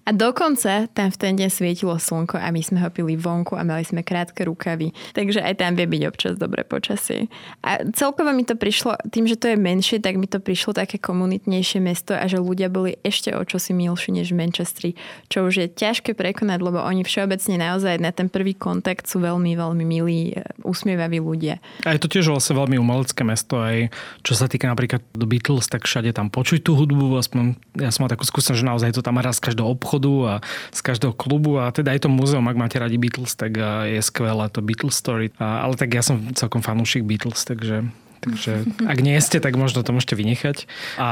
A 0.09 0.14
dokonca 0.16 0.89
tam 0.89 1.12
v 1.12 1.21
ten 1.21 1.37
deň 1.37 1.53
svietilo 1.53 1.93
slnko 2.01 2.41
a 2.41 2.49
my 2.49 2.64
sme 2.64 2.81
ho 2.81 2.89
pili 2.89 3.12
vonku 3.12 3.59
a 3.59 3.66
mali 3.66 3.85
sme 3.85 4.01
krátke 4.01 4.41
rukavy. 4.49 4.97
Takže 5.12 5.45
aj 5.45 5.61
tam 5.61 5.77
vie 5.77 5.85
byť 5.85 6.03
občas 6.09 6.41
dobré 6.41 6.64
počasie. 6.64 7.29
A 7.61 7.85
celkovo 7.93 8.33
mi 8.33 8.49
to 8.49 8.57
prišlo, 8.57 8.97
tým, 9.12 9.29
že 9.29 9.37
to 9.37 9.53
je 9.53 9.61
menšie, 9.61 10.01
tak 10.01 10.16
mi 10.16 10.25
to 10.25 10.41
prišlo 10.41 10.73
také 10.73 10.97
komunitnejšie 10.97 11.85
mesto 11.85 12.16
a 12.16 12.25
že 12.25 12.41
ľudia 12.41 12.73
boli 12.73 12.97
ešte 13.05 13.18
o 13.35 13.43
čosi 13.43 13.75
milší 13.75 14.14
než 14.14 14.31
v 14.31 14.39
Manchestri, 14.39 14.91
čo 15.27 15.47
už 15.51 15.55
je 15.64 15.69
ťažké 15.69 16.14
prekonať, 16.14 16.59
lebo 16.62 16.79
oni 16.79 17.03
všeobecne 17.03 17.59
naozaj 17.59 17.99
na 17.99 18.14
ten 18.14 18.31
prvý 18.31 18.55
kontakt 18.55 19.11
sú 19.11 19.19
veľmi, 19.19 19.59
veľmi 19.59 19.85
milí, 19.85 20.37
e, 20.37 20.45
usmievaví 20.62 21.19
ľudia. 21.19 21.59
A 21.83 21.97
je 21.97 22.01
to 22.01 22.09
tiež 22.09 22.31
vlastne 22.31 22.55
veľmi 22.55 22.79
umelecké 22.79 23.27
mesto, 23.27 23.59
aj 23.59 23.91
čo 24.23 24.39
sa 24.39 24.47
týka 24.47 24.71
napríklad 24.71 25.03
do 25.16 25.27
Beatles, 25.27 25.66
tak 25.66 25.89
všade 25.89 26.14
tam 26.14 26.31
počuť 26.31 26.62
tú 26.62 26.79
hudbu, 26.79 27.19
aspoň 27.19 27.59
ja 27.83 27.91
som 27.91 28.07
mal 28.07 28.12
takú 28.12 28.23
skúsenosť, 28.23 28.61
že 28.62 28.69
naozaj 28.69 28.91
to 28.95 29.03
tam 29.03 29.19
raz 29.19 29.43
každého 29.43 29.66
obchodu 29.66 30.12
a 30.25 30.33
z 30.71 30.81
každého 30.85 31.14
klubu 31.19 31.59
a 31.59 31.75
teda 31.75 31.97
aj 31.97 32.07
to 32.07 32.09
múzeum, 32.12 32.47
ak 32.47 32.57
máte 32.61 32.77
radi 32.79 33.01
Beatles, 33.01 33.35
tak 33.35 33.59
je 33.89 34.01
skvelé 34.05 34.47
to 34.53 34.62
Beatles 34.62 34.95
Story. 34.95 35.33
Ale 35.39 35.75
tak 35.75 35.95
ja 35.95 36.03
som 36.05 36.21
celkom 36.35 36.61
fanúšik 36.61 37.07
Beatles, 37.07 37.43
takže 37.43 37.89
Takže 38.19 38.66
ak 38.83 38.99
nie 38.99 39.14
ste, 39.23 39.39
tak 39.39 39.55
možno 39.55 39.87
to 39.87 39.95
môžete 39.95 40.19
vynechať. 40.19 40.66
A 40.99 41.09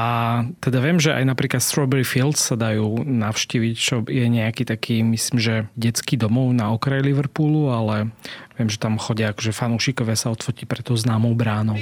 teda 0.58 0.78
viem, 0.82 0.98
že 0.98 1.14
aj 1.14 1.24
napríklad 1.26 1.62
Strawberry 1.62 2.02
Fields 2.02 2.42
sa 2.42 2.58
dajú 2.58 3.06
navštíviť, 3.06 3.74
čo 3.78 4.02
je 4.06 4.26
nejaký 4.26 4.66
taký, 4.66 5.06
myslím, 5.06 5.38
že 5.38 5.54
detský 5.78 6.18
domov 6.18 6.50
na 6.50 6.74
okraji 6.74 7.14
Liverpoolu, 7.14 7.70
ale 7.70 8.10
viem, 8.58 8.66
že 8.66 8.82
tam 8.82 8.98
chodia 8.98 9.30
akože 9.30 9.54
fanúšikovia 9.54 10.18
sa 10.18 10.34
odfotiť 10.34 10.66
pre 10.66 10.82
tou 10.82 10.98
známou 10.98 11.32
bránou. 11.38 11.78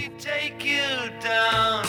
Down, 1.24 1.88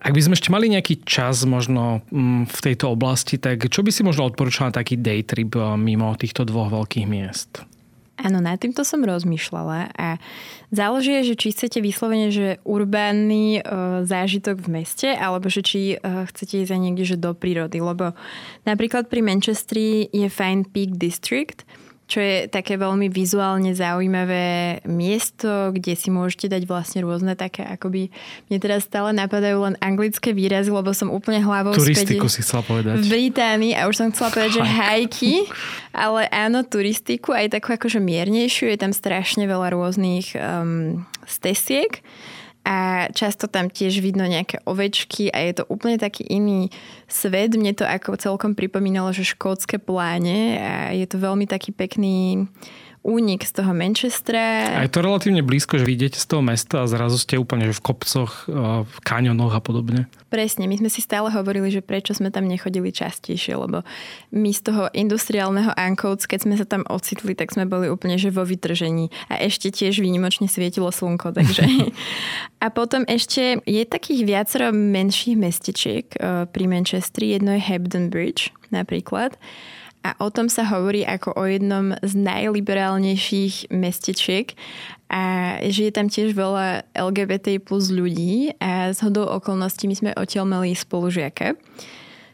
Ak 0.00 0.16
by 0.16 0.20
sme 0.24 0.32
ešte 0.32 0.48
mali 0.48 0.72
nejaký 0.72 1.04
čas 1.04 1.44
možno 1.44 2.00
mm, 2.08 2.48
v 2.48 2.58
tejto 2.64 2.88
oblasti, 2.88 3.36
tak 3.36 3.68
čo 3.68 3.84
by 3.84 3.92
si 3.92 4.00
možno 4.00 4.24
odporúčala 4.24 4.72
taký 4.72 4.96
day 4.96 5.20
trip 5.20 5.52
eh, 5.56 5.76
mimo 5.76 6.08
týchto 6.16 6.48
dvoch 6.48 6.72
veľkých 6.72 7.04
miest? 7.04 7.68
Áno, 8.20 8.36
nad 8.44 8.60
týmto 8.60 8.84
som 8.84 9.00
rozmýšľala 9.00 9.96
a 9.96 10.20
záleží, 10.68 11.24
že 11.24 11.40
či 11.40 11.56
chcete 11.56 11.80
vyslovene, 11.80 12.28
že 12.28 12.60
urbánny 12.68 13.60
e, 13.60 13.60
zážitok 14.04 14.60
v 14.60 14.68
meste, 14.80 15.08
alebo 15.08 15.48
že 15.48 15.64
či 15.64 15.96
e, 15.96 16.28
chcete 16.28 16.60
ísť 16.60 16.72
aj 16.76 16.80
niekde 16.84 17.04
že 17.08 17.16
do 17.16 17.32
prírody, 17.32 17.80
lebo 17.80 18.12
napríklad 18.68 19.08
pri 19.08 19.24
Manchestri 19.24 20.12
je 20.12 20.28
fajn 20.28 20.68
Peak 20.68 21.00
District, 21.00 21.64
čo 22.10 22.18
je 22.18 22.50
také 22.50 22.74
veľmi 22.74 23.06
vizuálne 23.06 23.70
zaujímavé 23.70 24.82
miesto, 24.90 25.70
kde 25.70 25.94
si 25.94 26.10
môžete 26.10 26.50
dať 26.50 26.66
vlastne 26.66 27.06
rôzne 27.06 27.38
také, 27.38 27.62
akoby 27.62 28.10
mne 28.50 28.58
teraz 28.58 28.90
stále 28.90 29.14
napadajú 29.14 29.70
len 29.70 29.78
anglické 29.78 30.34
výrazy, 30.34 30.74
lebo 30.74 30.90
som 30.90 31.06
úplne 31.06 31.38
hlavou 31.38 31.70
Turistiku 31.78 32.26
späť 32.26 32.34
si 32.34 32.40
chcela 32.42 32.66
povedať. 32.66 32.98
V 32.98 33.06
Británii 33.06 33.78
a 33.78 33.86
už 33.86 33.94
som 33.94 34.10
chcela 34.10 34.34
povedať, 34.34 34.58
že 34.58 34.62
hajky, 34.66 35.34
ale 35.94 36.26
áno, 36.34 36.66
turistiku, 36.66 37.30
aj 37.30 37.54
takú 37.54 37.78
akože 37.78 38.02
miernejšiu, 38.02 38.74
je 38.74 38.78
tam 38.82 38.90
strašne 38.90 39.46
veľa 39.46 39.70
rôznych 39.70 40.34
um, 40.34 41.06
stesiek 41.30 42.02
a 42.60 43.08
často 43.16 43.48
tam 43.48 43.72
tiež 43.72 44.04
vidno 44.04 44.28
nejaké 44.28 44.60
ovečky 44.68 45.32
a 45.32 45.40
je 45.48 45.52
to 45.60 45.64
úplne 45.72 45.96
taký 45.96 46.28
iný 46.28 46.68
svet. 47.08 47.56
Mne 47.56 47.72
to 47.72 47.88
ako 47.88 48.20
celkom 48.20 48.52
pripomínalo, 48.52 49.16
že 49.16 49.24
škótske 49.24 49.80
pláne 49.80 50.60
a 50.60 50.74
je 50.92 51.06
to 51.08 51.16
veľmi 51.16 51.48
taký 51.48 51.72
pekný 51.72 52.46
únik 53.00 53.48
z 53.48 53.52
toho 53.60 53.72
Manchestra. 53.72 54.76
A 54.76 54.84
je 54.84 54.92
to 54.92 55.00
relatívne 55.00 55.40
blízko, 55.40 55.80
že 55.80 55.88
vyjdete 55.88 56.20
z 56.20 56.26
toho 56.28 56.44
mesta 56.44 56.84
a 56.84 56.90
zrazu 56.90 57.16
ste 57.16 57.40
úplne 57.40 57.72
že 57.72 57.80
v 57.80 57.84
kopcoch, 57.92 58.44
v 58.84 58.96
kaňonoch 59.00 59.56
a 59.56 59.60
podobne. 59.64 60.04
Presne, 60.28 60.68
my 60.68 60.76
sme 60.76 60.92
si 60.92 61.00
stále 61.00 61.32
hovorili, 61.32 61.72
že 61.72 61.80
prečo 61.80 62.12
sme 62.12 62.28
tam 62.28 62.46
nechodili 62.46 62.92
častejšie, 62.92 63.56
lebo 63.56 63.82
my 64.30 64.50
z 64.52 64.60
toho 64.62 64.92
industriálneho 64.92 65.72
Ancoats, 65.74 66.28
keď 66.28 66.40
sme 66.44 66.54
sa 66.60 66.68
tam 66.68 66.84
ocitli, 66.86 67.32
tak 67.32 67.50
sme 67.50 67.64
boli 67.64 67.88
úplne 67.88 68.20
že 68.20 68.28
vo 68.28 68.44
vytržení 68.44 69.08
a 69.32 69.40
ešte 69.40 69.72
tiež 69.72 70.04
výnimočne 70.04 70.46
svietilo 70.46 70.92
slnko, 70.92 71.32
takže... 71.40 71.64
a 72.60 72.66
potom 72.68 73.08
ešte 73.08 73.64
je 73.64 73.82
takých 73.88 74.28
viacero 74.28 74.70
menších 74.76 75.40
mestečiek 75.40 76.06
eh, 76.20 76.44
pri 76.46 76.64
Manchestri, 76.68 77.34
jedno 77.34 77.56
je 77.56 77.64
Hebden 77.64 78.12
Bridge 78.12 78.52
napríklad 78.70 79.34
a 80.00 80.16
o 80.16 80.32
tom 80.32 80.48
sa 80.48 80.64
hovorí 80.64 81.04
ako 81.04 81.36
o 81.36 81.44
jednom 81.44 81.92
z 82.00 82.12
najliberálnejších 82.16 83.68
mestečiek. 83.68 84.56
A 85.10 85.58
že 85.66 85.90
je 85.90 85.92
tam 85.92 86.06
tiež 86.06 86.32
veľa 86.38 86.86
LGBT 86.94 87.58
plus 87.58 87.90
ľudí 87.90 88.54
a 88.62 88.94
z 88.94 88.98
hodou 89.02 89.26
okolností 89.26 89.90
my 89.90 89.96
sme 89.98 90.10
odtiaľ 90.14 90.46
mali 90.46 90.70
spolužiaka 90.72 91.58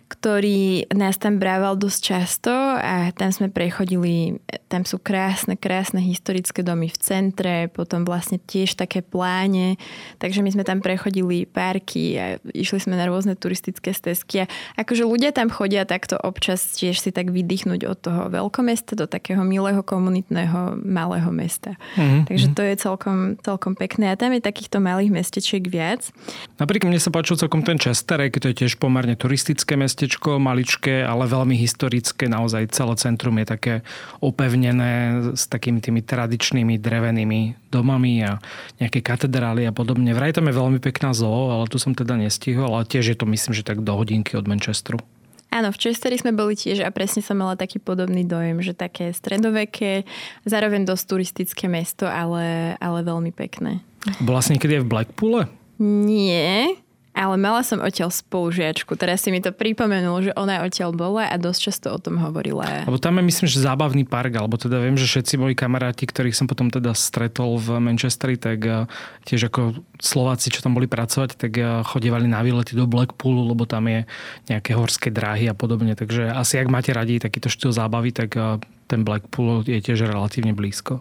ktorý 0.06 0.86
nás 0.94 1.18
tam 1.18 1.42
brával 1.42 1.74
dosť 1.74 2.00
často 2.00 2.54
a 2.78 3.10
tam 3.10 3.34
sme 3.34 3.50
prechodili, 3.50 4.38
tam 4.70 4.86
sú 4.86 5.02
krásne, 5.02 5.58
krásne 5.58 5.98
historické 5.98 6.62
domy 6.62 6.86
v 6.86 6.98
centre, 7.02 7.66
potom 7.74 8.06
vlastne 8.06 8.38
tiež 8.38 8.78
také 8.78 9.02
pláne, 9.02 9.74
takže 10.22 10.46
my 10.46 10.54
sme 10.54 10.62
tam 10.62 10.78
prechodili 10.78 11.42
parky 11.42 12.14
a 12.22 12.24
išli 12.54 12.86
sme 12.86 12.94
na 12.94 13.10
rôzne 13.10 13.34
turistické 13.34 13.90
stezky 13.90 14.46
a 14.46 14.50
akože 14.78 15.02
ľudia 15.02 15.34
tam 15.34 15.50
chodia 15.50 15.82
takto 15.82 16.14
občas 16.22 16.62
tiež 16.78 17.02
si 17.02 17.10
tak 17.10 17.34
vydýchnuť 17.34 17.80
od 17.90 17.98
toho 17.98 18.22
veľkomesta 18.30 18.94
do 18.94 19.10
takého 19.10 19.42
milého 19.42 19.82
komunitného 19.82 20.86
malého 20.86 21.34
mesta. 21.34 21.74
Mm-hmm. 21.98 22.30
Takže 22.30 22.46
to 22.54 22.62
je 22.62 22.74
celkom, 22.78 23.18
celkom 23.42 23.74
pekné 23.74 24.14
a 24.14 24.18
tam 24.18 24.30
je 24.30 24.38
takýchto 24.38 24.78
malých 24.78 25.10
mestečiek 25.10 25.66
viac. 25.66 26.14
Napríklad 26.62 26.94
mne 26.94 27.02
sa 27.02 27.10
páčil 27.10 27.34
celkom 27.42 27.66
ten 27.66 27.74
Chester, 27.74 28.22
keď 28.30 28.38
to 28.38 28.50
je 28.54 28.58
tiež 28.62 28.78
pomerne 28.78 29.18
turistické 29.18 29.74
mesto, 29.74 29.95
mestečko, 29.96 30.36
maličké, 30.36 31.00
ale 31.00 31.24
veľmi 31.24 31.56
historické. 31.56 32.28
Naozaj 32.28 32.76
celé 32.76 33.00
centrum 33.00 33.32
je 33.40 33.46
také 33.48 33.74
opevnené 34.20 35.24
s 35.32 35.48
takými 35.48 35.80
tými 35.80 36.04
tradičnými 36.04 36.76
drevenými 36.76 37.72
domami 37.72 38.20
a 38.28 38.36
nejaké 38.76 39.00
katedrály 39.00 39.64
a 39.64 39.72
podobne. 39.72 40.12
Vraj 40.12 40.36
tam 40.36 40.52
je 40.52 40.60
veľmi 40.60 40.84
pekná 40.84 41.16
zoo, 41.16 41.48
ale 41.48 41.64
tu 41.72 41.80
som 41.80 41.96
teda 41.96 42.12
nestihol, 42.20 42.76
ale 42.76 42.84
tiež 42.84 43.08
je 43.08 43.16
to 43.16 43.24
myslím, 43.24 43.56
že 43.56 43.64
tak 43.64 43.80
do 43.80 43.96
hodinky 43.96 44.36
od 44.36 44.44
Manchesteru. 44.44 45.00
Áno, 45.48 45.72
v 45.72 45.80
Chesteri 45.80 46.20
sme 46.20 46.36
boli 46.36 46.52
tiež 46.52 46.84
a 46.84 46.92
presne 46.92 47.24
som 47.24 47.40
mala 47.40 47.56
taký 47.56 47.80
podobný 47.80 48.28
dojem, 48.28 48.60
že 48.60 48.76
také 48.76 49.16
stredoveké, 49.16 50.04
zároveň 50.44 50.84
dosť 50.84 51.04
turistické 51.08 51.72
mesto, 51.72 52.04
ale, 52.04 52.76
ale 52.84 53.00
veľmi 53.00 53.32
pekné. 53.32 53.80
Bola 54.20 54.44
si 54.44 54.52
niekedy 54.52 54.76
aj 54.76 54.82
v 54.84 54.92
Blackpoole? 54.92 55.40
Nie, 55.80 56.84
ale 57.16 57.40
mala 57.40 57.64
som 57.64 57.80
odtiaľ 57.80 58.12
spolužiačku. 58.12 58.92
Teraz 59.00 59.24
si 59.24 59.32
mi 59.32 59.40
to 59.40 59.48
pripomenul, 59.48 60.28
že 60.28 60.32
ona 60.36 60.60
odtiaľ 60.60 60.92
bola 60.92 61.24
a 61.24 61.40
dosť 61.40 61.60
často 61.72 61.86
o 61.88 61.96
tom 61.96 62.20
hovorila. 62.20 62.84
Lebo 62.84 63.00
tam 63.00 63.16
je 63.16 63.24
myslím, 63.24 63.48
že 63.48 63.64
zábavný 63.64 64.04
park, 64.04 64.36
alebo 64.36 64.60
teda 64.60 64.84
viem, 64.84 65.00
že 65.00 65.08
všetci 65.08 65.40
moji 65.40 65.56
kamaráti, 65.56 66.04
ktorých 66.04 66.36
som 66.36 66.44
potom 66.44 66.68
teda 66.68 66.92
stretol 66.92 67.56
v 67.56 67.80
Manchesteri, 67.80 68.36
tak 68.36 68.58
eh, 68.68 68.84
tiež 69.24 69.48
ako 69.48 69.80
Slováci, 69.96 70.52
čo 70.52 70.60
tam 70.60 70.76
boli 70.76 70.84
pracovať, 70.84 71.40
tak 71.40 71.52
eh, 71.56 71.80
chodievali 71.88 72.28
na 72.28 72.44
výlety 72.44 72.76
do 72.76 72.84
Blackpoolu, 72.84 73.48
lebo 73.48 73.64
tam 73.64 73.88
je 73.88 74.04
nejaké 74.52 74.76
horské 74.76 75.08
dráhy 75.08 75.48
a 75.48 75.56
podobne. 75.56 75.96
Takže 75.96 76.28
asi 76.28 76.60
ak 76.60 76.68
máte 76.68 76.92
radi 76.92 77.16
takýto 77.16 77.48
štýl 77.48 77.72
zábavy, 77.72 78.12
tak 78.12 78.36
eh, 78.36 78.60
ten 78.86 79.02
Blackpool 79.02 79.64
je 79.64 79.80
tiež 79.80 80.04
relatívne 80.04 80.52
blízko. 80.52 81.00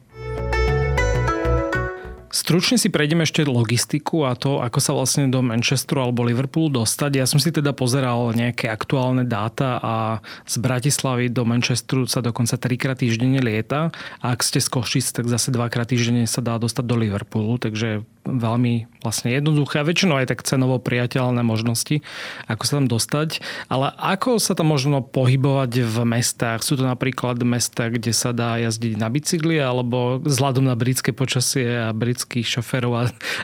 Stručne 2.36 2.76
si 2.76 2.92
prejdeme 2.92 3.24
ešte 3.24 3.48
logistiku 3.48 4.28
a 4.28 4.36
to, 4.36 4.60
ako 4.60 4.84
sa 4.84 4.92
vlastne 4.92 5.32
do 5.32 5.40
Manchesteru 5.40 6.04
alebo 6.04 6.28
Liverpoolu 6.28 6.84
dostať. 6.84 7.24
Ja 7.24 7.24
som 7.24 7.40
si 7.40 7.48
teda 7.48 7.72
pozeral 7.72 8.36
nejaké 8.36 8.68
aktuálne 8.68 9.24
dáta 9.24 9.80
a 9.80 10.20
z 10.44 10.60
Bratislavy 10.60 11.32
do 11.32 11.48
Manchesteru 11.48 12.12
sa 12.12 12.20
dokonca 12.20 12.60
trikrát 12.60 13.00
týždenne 13.00 13.40
lieta 13.40 13.96
a 14.20 14.36
ak 14.36 14.44
ste 14.44 14.60
z 14.60 14.68
Košic, 14.68 15.16
tak 15.16 15.32
zase 15.32 15.56
dvakrát 15.56 15.88
týždenne 15.88 16.28
sa 16.28 16.44
dá 16.44 16.60
dostať 16.60 16.84
do 16.84 17.00
Liverpoolu, 17.00 17.56
takže 17.56 18.04
veľmi 18.26 18.90
vlastne 19.06 19.38
jednoduché 19.38 19.80
a 19.80 19.88
väčšinou 19.88 20.18
aj 20.18 20.34
tak 20.34 20.42
cenovo 20.42 20.82
priateľné 20.82 21.46
možnosti, 21.46 22.02
ako 22.50 22.64
sa 22.66 22.74
tam 22.82 22.88
dostať. 22.90 23.40
Ale 23.70 23.94
ako 23.96 24.42
sa 24.42 24.58
tam 24.58 24.74
možno 24.74 25.06
pohybovať 25.06 25.86
v 25.86 25.98
mestách? 26.04 26.66
Sú 26.66 26.76
to 26.76 26.84
napríklad 26.84 27.38
mesta, 27.46 27.94
kde 27.94 28.12
sa 28.12 28.34
dá 28.34 28.58
jazdiť 28.58 28.98
na 28.98 29.08
bicykli 29.14 29.62
alebo 29.62 30.18
vzhľadom 30.26 30.66
na 30.66 30.74
britské 30.74 31.14
počasie 31.14 31.86
a 31.86 31.94
britských 32.26 32.58
šoferov 32.58 32.94
a, 32.98 33.04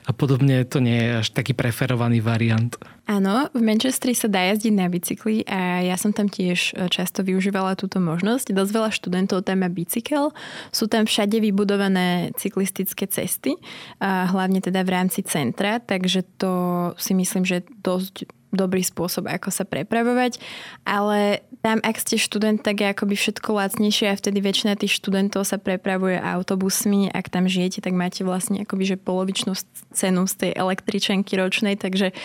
a 0.10 0.12
podobne 0.12 0.66
to 0.66 0.82
nie 0.82 0.98
je 0.98 1.10
až 1.22 1.28
taký 1.38 1.54
preferovaný 1.54 2.18
variant. 2.18 2.74
Áno, 3.06 3.46
v 3.54 3.62
Manchestri 3.62 4.18
sa 4.18 4.26
dá 4.26 4.50
jazdiť 4.50 4.74
na 4.74 4.90
bicykli 4.90 5.46
a 5.46 5.86
ja 5.86 5.96
som 6.02 6.10
tam 6.10 6.26
tiež 6.26 6.74
e, 6.74 6.90
často 6.90 7.22
využívala 7.22 7.78
túto 7.78 8.02
možnosť. 8.02 8.50
Dosť 8.50 8.72
veľa 8.74 8.90
študentov 8.90 9.46
tam 9.46 9.62
má 9.62 9.70
bicykel. 9.70 10.34
Sú 10.74 10.90
tam 10.90 11.06
všade 11.06 11.38
vybudované 11.38 12.34
cyklistické 12.42 13.06
cesty, 13.06 13.54
hlavne 14.02 14.64
teda 14.64 14.82
v 14.82 14.90
rámci 14.90 15.22
centra, 15.22 15.78
takže 15.78 16.26
to 16.42 16.52
si 16.98 17.14
myslím, 17.14 17.46
že 17.46 17.62
dosť 17.86 18.26
dobrý 18.52 18.84
spôsob, 18.84 19.32
ako 19.32 19.50
sa 19.50 19.64
prepravovať, 19.64 20.38
ale 20.84 21.48
tam, 21.62 21.78
ak 21.86 22.02
ste 22.02 22.18
študent, 22.18 22.58
tak 22.66 22.82
je 22.82 22.90
akoby 22.90 23.14
všetko 23.14 23.54
lacnejšie 23.54 24.10
a 24.10 24.18
vtedy 24.18 24.42
väčšina 24.42 24.74
tých 24.82 24.98
študentov 24.98 25.46
sa 25.46 25.62
prepravuje 25.62 26.18
autobusmi. 26.18 27.14
Ak 27.14 27.30
tam 27.30 27.46
žijete, 27.46 27.86
tak 27.86 27.94
máte 27.94 28.26
vlastne 28.26 28.66
akoby 28.66 28.94
že 28.94 28.98
polovičnú 28.98 29.54
cenu 29.94 30.26
z 30.26 30.34
tej 30.34 30.52
električenky 30.58 31.38
ročnej, 31.38 31.78
takže 31.78 32.18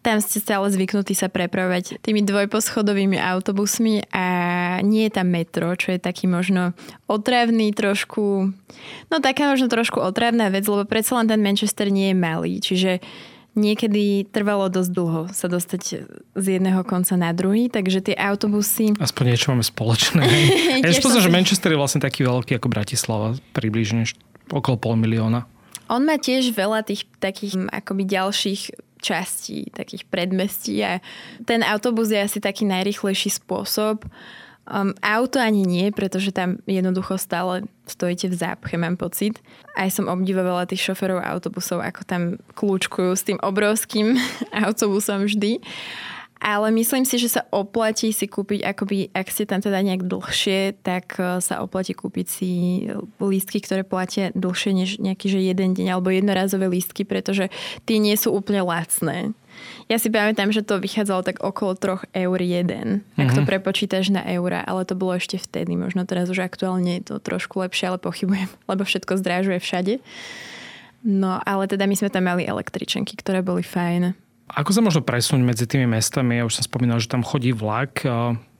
tam 0.00 0.24
ste 0.24 0.40
stále 0.40 0.72
zvyknutí 0.72 1.12
sa 1.12 1.28
prepravovať 1.28 2.00
tými 2.00 2.24
dvojposchodovými 2.24 3.20
autobusmi 3.20 4.08
a 4.08 4.26
nie 4.80 5.04
je 5.04 5.12
tam 5.12 5.28
metro, 5.36 5.76
čo 5.76 5.92
je 5.92 6.00
taký 6.00 6.24
možno 6.24 6.72
otravný 7.10 7.76
trošku, 7.76 8.54
no 9.12 9.16
taká 9.20 9.52
možno 9.52 9.68
trošku 9.68 10.00
otravná 10.00 10.48
vec, 10.48 10.64
lebo 10.64 10.88
predsa 10.88 11.20
len 11.20 11.28
ten 11.28 11.44
Manchester 11.44 11.92
nie 11.92 12.14
je 12.14 12.16
malý, 12.16 12.56
čiže 12.62 13.04
niekedy 13.58 14.30
trvalo 14.30 14.70
dosť 14.70 14.90
dlho 14.94 15.22
sa 15.34 15.50
dostať 15.50 15.82
z 16.38 16.46
jedného 16.46 16.86
konca 16.86 17.18
na 17.18 17.34
druhý, 17.34 17.66
takže 17.66 18.00
tie 18.00 18.16
autobusy... 18.16 18.94
Aspoň 18.96 19.34
niečo 19.34 19.50
máme 19.50 19.66
spoločné. 19.66 20.22
ja 20.86 21.02
poznám, 21.02 21.26
že 21.26 21.34
Manchester 21.34 21.74
je 21.74 21.78
vlastne 21.82 22.00
taký 22.00 22.22
veľký 22.22 22.56
ako 22.56 22.70
Bratislava, 22.70 23.34
približne 23.52 24.06
okolo 24.54 24.76
pol 24.78 24.94
milióna. 24.96 25.44
On 25.88 26.04
má 26.04 26.20
tiež 26.20 26.52
veľa 26.52 26.84
tých 26.84 27.08
takých 27.18 27.68
akoby 27.72 28.04
ďalších 28.06 28.62
častí, 29.00 29.70
takých 29.72 30.04
predmestí 30.10 30.82
a 30.84 31.00
ten 31.46 31.62
autobus 31.62 32.10
je 32.10 32.18
asi 32.18 32.38
taký 32.42 32.66
najrychlejší 32.66 33.30
spôsob. 33.30 34.04
Um, 34.68 34.92
auto 35.00 35.40
ani 35.40 35.64
nie, 35.64 35.88
pretože 35.88 36.28
tam 36.28 36.60
jednoducho 36.68 37.16
stále 37.16 37.64
stojíte 37.88 38.28
v 38.28 38.36
zápche, 38.36 38.76
mám 38.76 39.00
pocit. 39.00 39.40
Aj 39.72 39.88
som 39.88 40.12
obdivovala 40.12 40.68
tých 40.68 40.84
šoferov 40.92 41.24
autobusov, 41.24 41.80
ako 41.80 42.04
tam 42.04 42.22
kľúčkujú 42.52 43.10
s 43.16 43.24
tým 43.24 43.40
obrovským 43.40 44.20
autobusom 44.68 45.24
vždy. 45.24 45.64
Ale 46.38 46.70
myslím 46.70 47.02
si, 47.02 47.18
že 47.18 47.34
sa 47.34 47.42
oplatí 47.50 48.14
si 48.14 48.30
kúpiť, 48.30 48.62
akoby, 48.62 49.10
ak 49.10 49.26
ste 49.26 49.42
tam 49.42 49.58
teda 49.58 49.82
nejak 49.82 50.06
dlhšie, 50.06 50.78
tak 50.86 51.18
e, 51.18 51.42
sa 51.42 51.66
oplatí 51.66 51.98
kúpiť 51.98 52.26
si 52.30 52.50
lístky, 53.18 53.58
ktoré 53.58 53.82
platia 53.82 54.30
dlhšie 54.38 54.70
než 54.70 54.90
nejaký 55.02 55.26
že 55.34 55.42
jeden 55.42 55.74
deň 55.74 55.98
alebo 55.98 56.14
jednorazové 56.14 56.70
lístky, 56.70 57.02
pretože 57.02 57.50
tie 57.90 57.98
nie 57.98 58.14
sú 58.14 58.30
úplne 58.30 58.62
lacné. 58.62 59.34
Ja 59.88 59.96
si 59.96 60.12
pamätám, 60.12 60.52
že 60.52 60.60
to 60.60 60.76
vychádzalo 60.76 61.24
tak 61.24 61.40
okolo 61.40 61.72
3 61.72 62.12
eur 62.12 62.38
jeden, 62.44 62.88
mm-hmm. 63.00 63.20
ak 63.24 63.28
to 63.32 63.42
mhm. 63.42 63.48
prepočítaš 63.48 64.12
na 64.12 64.20
eura, 64.28 64.60
ale 64.60 64.84
to 64.84 64.92
bolo 64.92 65.16
ešte 65.16 65.40
vtedy. 65.40 65.80
Možno 65.80 66.04
teraz 66.04 66.28
už 66.28 66.44
aktuálne 66.44 67.00
je 67.00 67.12
to 67.12 67.14
trošku 67.16 67.64
lepšie, 67.64 67.88
ale 67.88 67.98
pochybujem, 67.98 68.52
lebo 68.70 68.84
všetko 68.84 69.16
zdrážuje 69.16 69.58
všade. 69.58 69.94
No, 71.08 71.40
ale 71.40 71.70
teda 71.70 71.88
my 71.88 71.94
sme 71.96 72.12
tam 72.12 72.28
mali 72.28 72.44
električenky, 72.44 73.16
ktoré 73.16 73.40
boli 73.40 73.64
fajn. 73.64 74.12
Ako 74.48 74.72
sa 74.72 74.80
možno 74.80 75.04
presunúť 75.04 75.44
medzi 75.44 75.64
tými 75.68 75.88
mestami? 75.88 76.40
Ja 76.40 76.48
už 76.48 76.60
som 76.60 76.64
spomínal, 76.64 77.00
že 77.00 77.08
tam 77.08 77.20
chodí 77.20 77.52
vlak, 77.52 78.00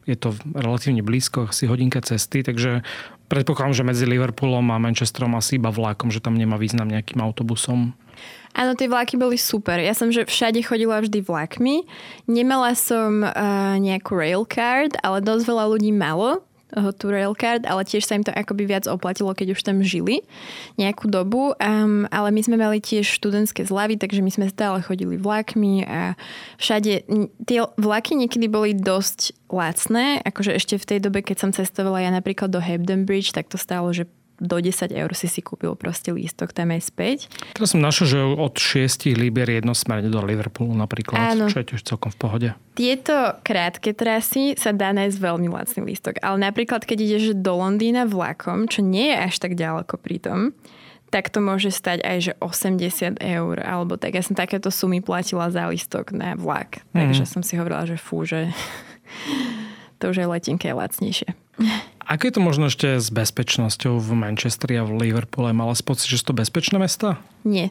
je 0.08 0.16
to 0.16 0.32
relatívne 0.56 1.04
blízko, 1.04 1.52
asi 1.52 1.68
hodinka 1.68 2.00
cesty, 2.00 2.40
takže 2.40 2.80
predpokladám, 3.28 3.76
že 3.76 3.84
medzi 3.84 4.04
Liverpoolom 4.08 4.72
a 4.72 4.80
Manchesterom 4.80 5.36
asi 5.36 5.60
iba 5.60 5.68
vlakom, 5.68 6.08
že 6.08 6.24
tam 6.24 6.32
nemá 6.32 6.56
význam 6.56 6.88
nejakým 6.88 7.20
autobusom. 7.20 7.92
Áno, 8.56 8.74
tie 8.74 8.90
vlaky 8.90 9.20
boli 9.20 9.36
super. 9.36 9.78
Ja 9.80 9.92
som 9.92 10.12
že 10.12 10.26
všade 10.26 10.64
chodila 10.64 10.98
vždy 10.98 11.24
vlakmi. 11.24 11.84
Nemala 12.26 12.72
som 12.74 13.22
uh, 13.22 13.76
nejakú 13.78 14.16
railcard, 14.16 14.96
ale 15.00 15.24
dosť 15.24 15.44
veľa 15.46 15.64
ľudí 15.70 15.92
malo 15.94 16.42
tú 17.00 17.08
railcard, 17.08 17.64
ale 17.64 17.84
tiež 17.88 18.04
sa 18.04 18.16
im 18.16 18.24
to 18.24 18.32
akoby 18.34 18.68
viac 18.68 18.84
oplatilo, 18.84 19.32
keď 19.32 19.56
už 19.56 19.64
tam 19.64 19.80
žili 19.80 20.20
nejakú 20.76 21.08
dobu. 21.08 21.56
Um, 21.56 22.04
ale 22.12 22.28
my 22.28 22.40
sme 22.44 22.60
mali 22.60 22.78
tiež 22.84 23.08
študentské 23.08 23.64
zľavy, 23.64 23.96
takže 23.96 24.20
my 24.20 24.28
sme 24.28 24.52
stále 24.52 24.84
chodili 24.84 25.16
vlakmi 25.16 25.88
a 25.88 26.12
všade 26.60 27.08
tie 27.48 27.58
vlaky 27.80 28.20
niekedy 28.20 28.46
boli 28.52 28.76
dosť 28.76 29.32
lacné, 29.48 30.20
akože 30.28 30.60
ešte 30.60 30.76
v 30.76 30.84
tej 30.84 30.98
dobe, 31.00 31.24
keď 31.24 31.36
som 31.40 31.50
cestovala 31.56 32.04
ja 32.04 32.12
napríklad 32.12 32.52
do 32.52 32.60
Hebden 32.60 33.08
Bridge, 33.08 33.32
tak 33.32 33.48
to 33.48 33.56
stálo, 33.56 33.88
že 33.96 34.04
do 34.38 34.56
10 34.62 34.94
eur 34.94 35.10
si 35.14 35.26
si 35.26 35.42
kúpil 35.42 35.74
proste 35.74 36.14
lístok 36.14 36.54
tam 36.54 36.70
aj 36.70 36.82
späť. 36.88 37.18
Teraz 37.54 37.74
som 37.74 37.82
našiel, 37.82 38.06
že 38.06 38.18
od 38.22 38.54
6 38.54 39.18
libier 39.18 39.50
jednosmerne 39.50 40.08
do 40.08 40.22
Liverpoolu 40.22 40.74
napríklad, 40.74 41.34
Áno. 41.34 41.46
čo 41.50 41.62
je 41.62 41.74
tiež 41.74 41.82
celkom 41.82 42.14
v 42.14 42.18
pohode. 42.18 42.48
Tieto 42.78 43.38
krátke 43.42 43.90
trasy 43.90 44.54
sa 44.54 44.70
dá 44.70 44.94
nájsť 44.94 45.18
veľmi 45.18 45.50
lacný 45.50 45.82
lístok, 45.90 46.22
ale 46.22 46.38
napríklad 46.38 46.86
keď 46.86 46.98
ideš 47.02 47.24
do 47.34 47.58
Londýna 47.58 48.06
vlakom, 48.06 48.70
čo 48.70 48.86
nie 48.86 49.10
je 49.10 49.16
až 49.18 49.34
tak 49.42 49.58
ďaleko 49.58 49.98
pri 49.98 50.22
tom, 50.22 50.40
tak 51.08 51.32
to 51.32 51.40
môže 51.40 51.72
stať 51.72 52.04
aj 52.04 52.18
že 52.20 52.32
80 52.38 53.18
eur, 53.18 53.56
alebo 53.64 53.96
tak. 53.96 54.14
Ja 54.14 54.22
som 54.22 54.36
takéto 54.36 54.68
sumy 54.68 55.00
platila 55.00 55.48
za 55.48 55.66
listok 55.72 56.12
na 56.12 56.36
vlak, 56.36 56.84
mm. 56.92 56.96
takže 57.00 57.24
som 57.24 57.40
si 57.40 57.56
hovorila, 57.56 57.88
že 57.88 57.96
fú, 57.96 58.28
že 58.28 58.52
to 60.00 60.12
už 60.12 60.22
aj 60.24 60.28
letenka 60.38 60.68
je 60.68 60.74
lacnejšie. 60.76 61.30
Ako 62.08 62.24
je 62.24 62.32
to 62.32 62.40
možno 62.40 62.72
ešte 62.72 62.96
s 62.96 63.12
bezpečnosťou 63.12 64.00
v 64.00 64.10
Manchesteri 64.16 64.80
a 64.80 64.88
v 64.88 64.96
Liverpoole? 64.96 65.52
Mala 65.52 65.76
si 65.76 65.84
pocit, 65.84 66.08
že 66.08 66.24
sú 66.24 66.32
to 66.32 66.40
bezpečné 66.40 66.80
mesta? 66.80 67.20
Nie. 67.44 67.68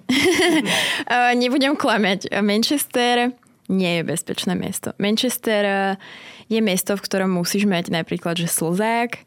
Nebudem 1.41 1.73
klamať. 1.73 2.29
Manchester 2.45 3.33
nie 3.65 3.91
je 3.97 4.03
bezpečné 4.05 4.53
mesto. 4.53 4.93
Manchester 5.01 5.97
je 6.53 6.59
mesto, 6.61 6.93
v 6.93 7.01
ktorom 7.01 7.33
musíš 7.33 7.65
mať 7.65 7.89
napríklad, 7.89 8.37
že 8.37 8.45
slzák, 8.45 9.25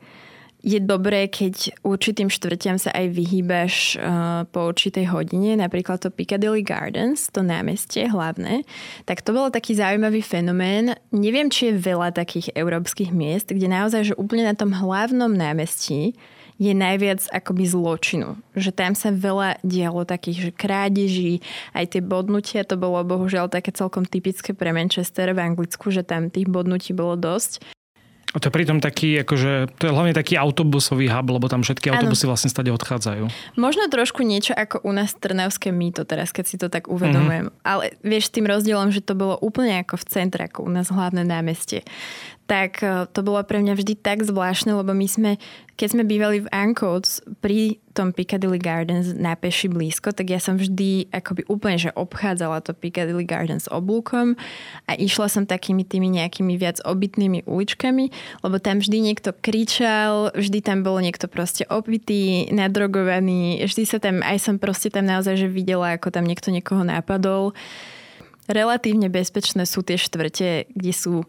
je 0.61 0.79
dobré, 0.81 1.27
keď 1.29 1.73
určitým 1.81 2.29
štvrťam 2.29 2.77
sa 2.77 2.93
aj 2.93 3.07
vyhýbaš 3.17 3.97
uh, 3.97 4.45
po 4.53 4.69
určitej 4.69 5.09
hodine, 5.09 5.57
napríklad 5.57 6.05
to 6.05 6.13
Piccadilly 6.13 6.61
Gardens, 6.61 7.33
to 7.33 7.41
námestie 7.41 8.09
hlavné, 8.09 8.69
tak 9.09 9.25
to 9.25 9.33
bol 9.33 9.49
taký 9.49 9.77
zaujímavý 9.77 10.21
fenomén. 10.21 10.93
Neviem, 11.11 11.49
či 11.49 11.73
je 11.73 11.81
veľa 11.81 12.13
takých 12.13 12.53
európskych 12.53 13.11
miest, 13.11 13.53
kde 13.53 13.73
naozaj, 13.73 14.13
že 14.13 14.19
úplne 14.21 14.45
na 14.45 14.55
tom 14.55 14.73
hlavnom 14.73 15.33
námestí 15.33 16.13
je 16.61 16.77
najviac 16.77 17.25
akoby 17.33 17.65
zločinu. 17.65 18.37
Že 18.53 18.71
tam 18.77 18.93
sa 18.93 19.09
veľa 19.09 19.65
dialo 19.65 20.05
takých, 20.05 20.39
že 20.45 20.51
krádeží, 20.53 21.41
aj 21.73 21.97
tie 21.97 22.05
bodnutia, 22.05 22.69
to 22.69 22.77
bolo 22.77 23.01
bohužiaľ 23.01 23.49
také 23.49 23.73
celkom 23.73 24.05
typické 24.05 24.53
pre 24.53 24.69
Manchester 24.77 25.33
v 25.33 25.41
Anglicku, 25.41 25.89
že 25.89 26.05
tam 26.05 26.29
tých 26.29 26.53
bodnutí 26.53 26.93
bolo 26.93 27.17
dosť. 27.17 27.80
A 28.31 28.39
to 28.39 28.47
je 28.47 28.55
pritom 28.55 28.78
taký, 28.78 29.26
akože, 29.26 29.74
to 29.74 29.91
je 29.91 29.93
hlavne 29.93 30.14
taký 30.14 30.39
autobusový 30.39 31.11
hub, 31.11 31.26
lebo 31.35 31.51
tam 31.51 31.66
všetky 31.66 31.91
autobusy 31.91 32.24
ano. 32.26 32.31
vlastne 32.31 32.51
stade 32.51 32.70
odchádzajú. 32.70 33.26
Možno 33.59 33.91
trošku 33.91 34.22
niečo 34.22 34.55
ako 34.55 34.87
u 34.87 34.93
nás 34.95 35.18
Trnavské 35.18 35.74
mýto 35.74 36.07
teraz, 36.07 36.31
keď 36.31 36.45
si 36.47 36.55
to 36.55 36.70
tak 36.70 36.87
uvedomujem. 36.87 37.51
Mm-hmm. 37.51 37.66
Ale 37.66 37.99
vieš, 38.07 38.31
tým 38.31 38.47
rozdielom, 38.47 38.95
že 38.95 39.03
to 39.03 39.18
bolo 39.18 39.35
úplne 39.43 39.83
ako 39.83 39.99
v 39.99 40.05
centre, 40.07 40.47
ako 40.47 40.62
u 40.62 40.70
nás 40.70 40.95
hlavné 40.95 41.26
námestie 41.26 41.83
tak 42.51 42.83
e, 42.83 43.07
to 43.15 43.23
bolo 43.23 43.39
pre 43.47 43.63
mňa 43.63 43.79
vždy 43.79 43.95
tak 43.95 44.27
zvláštne, 44.27 44.75
lebo 44.75 44.91
my 44.91 45.07
sme, 45.07 45.31
keď 45.79 45.95
sme 45.95 46.03
bývali 46.03 46.43
v 46.43 46.51
Ancoats 46.51 47.23
pri 47.39 47.79
tom 47.95 48.11
Piccadilly 48.11 48.59
Gardens 48.59 49.15
na 49.15 49.39
peši 49.39 49.71
blízko, 49.71 50.11
tak 50.11 50.35
ja 50.35 50.43
som 50.43 50.59
vždy 50.59 51.15
akoby 51.15 51.47
úplne, 51.47 51.79
že 51.79 51.95
obchádzala 51.95 52.67
to 52.67 52.75
Piccadilly 52.75 53.23
Gardens 53.23 53.71
oblúkom 53.71 54.35
a 54.91 54.99
išla 54.99 55.31
som 55.31 55.47
takými 55.47 55.87
tými 55.87 56.11
nejakými 56.11 56.59
viac 56.59 56.83
obytnými 56.83 57.47
uličkami, 57.47 58.11
lebo 58.43 58.57
tam 58.59 58.83
vždy 58.83 58.99
niekto 58.99 59.31
kričal, 59.31 60.35
vždy 60.35 60.59
tam 60.59 60.83
bol 60.83 60.99
niekto 60.99 61.31
proste 61.31 61.63
opitý, 61.71 62.51
nadrogovaný, 62.51 63.63
vždy 63.63 63.83
sa 63.87 64.03
tam, 64.03 64.27
aj 64.27 64.43
som 64.43 64.59
proste 64.59 64.91
tam 64.91 65.07
naozaj, 65.07 65.39
že 65.39 65.47
videla, 65.47 65.95
ako 65.95 66.11
tam 66.11 66.27
niekto 66.27 66.51
niekoho 66.51 66.83
napadol. 66.83 67.55
Relatívne 68.51 69.07
bezpečné 69.07 69.63
sú 69.71 69.87
tie 69.87 69.95
štvrte, 69.95 70.67
kde 70.75 70.91
sú 70.91 71.23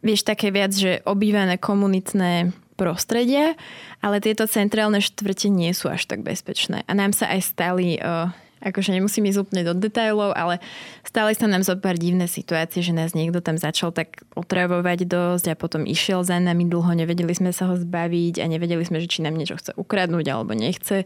vieš, 0.00 0.26
také 0.26 0.52
viac, 0.52 0.72
že 0.72 1.04
obývané 1.04 1.56
komunitné 1.56 2.52
prostredia, 2.80 3.60
ale 4.00 4.24
tieto 4.24 4.48
centrálne 4.48 5.04
štvrte 5.04 5.52
nie 5.52 5.76
sú 5.76 5.92
až 5.92 6.08
tak 6.08 6.24
bezpečné. 6.24 6.88
A 6.88 6.92
nám 6.96 7.12
sa 7.12 7.28
aj 7.28 7.40
stali, 7.44 8.00
uh, 8.00 8.32
akože 8.64 8.96
nemusím 8.96 9.28
ísť 9.28 9.40
úplne 9.44 9.62
do 9.68 9.76
detailov, 9.76 10.32
ale 10.32 10.64
stali 11.04 11.36
sa 11.36 11.44
nám 11.44 11.60
zo 11.60 11.76
pár 11.76 12.00
divné 12.00 12.24
situácie, 12.24 12.80
že 12.80 12.96
nás 12.96 13.12
niekto 13.12 13.44
tam 13.44 13.60
začal 13.60 13.92
tak 13.92 14.24
otravovať 14.32 15.04
dosť 15.04 15.52
a 15.52 15.60
potom 15.60 15.84
išiel 15.84 16.24
za 16.24 16.40
nami 16.40 16.68
dlho, 16.68 16.92
nevedeli 16.96 17.36
sme 17.36 17.52
sa 17.52 17.68
ho 17.68 17.76
zbaviť 17.76 18.40
a 18.40 18.48
nevedeli 18.48 18.80
sme, 18.80 19.00
že 19.04 19.12
či 19.12 19.20
nám 19.20 19.36
niečo 19.36 19.60
chce 19.60 19.76
ukradnúť 19.76 20.26
alebo 20.32 20.56
nechce. 20.56 21.04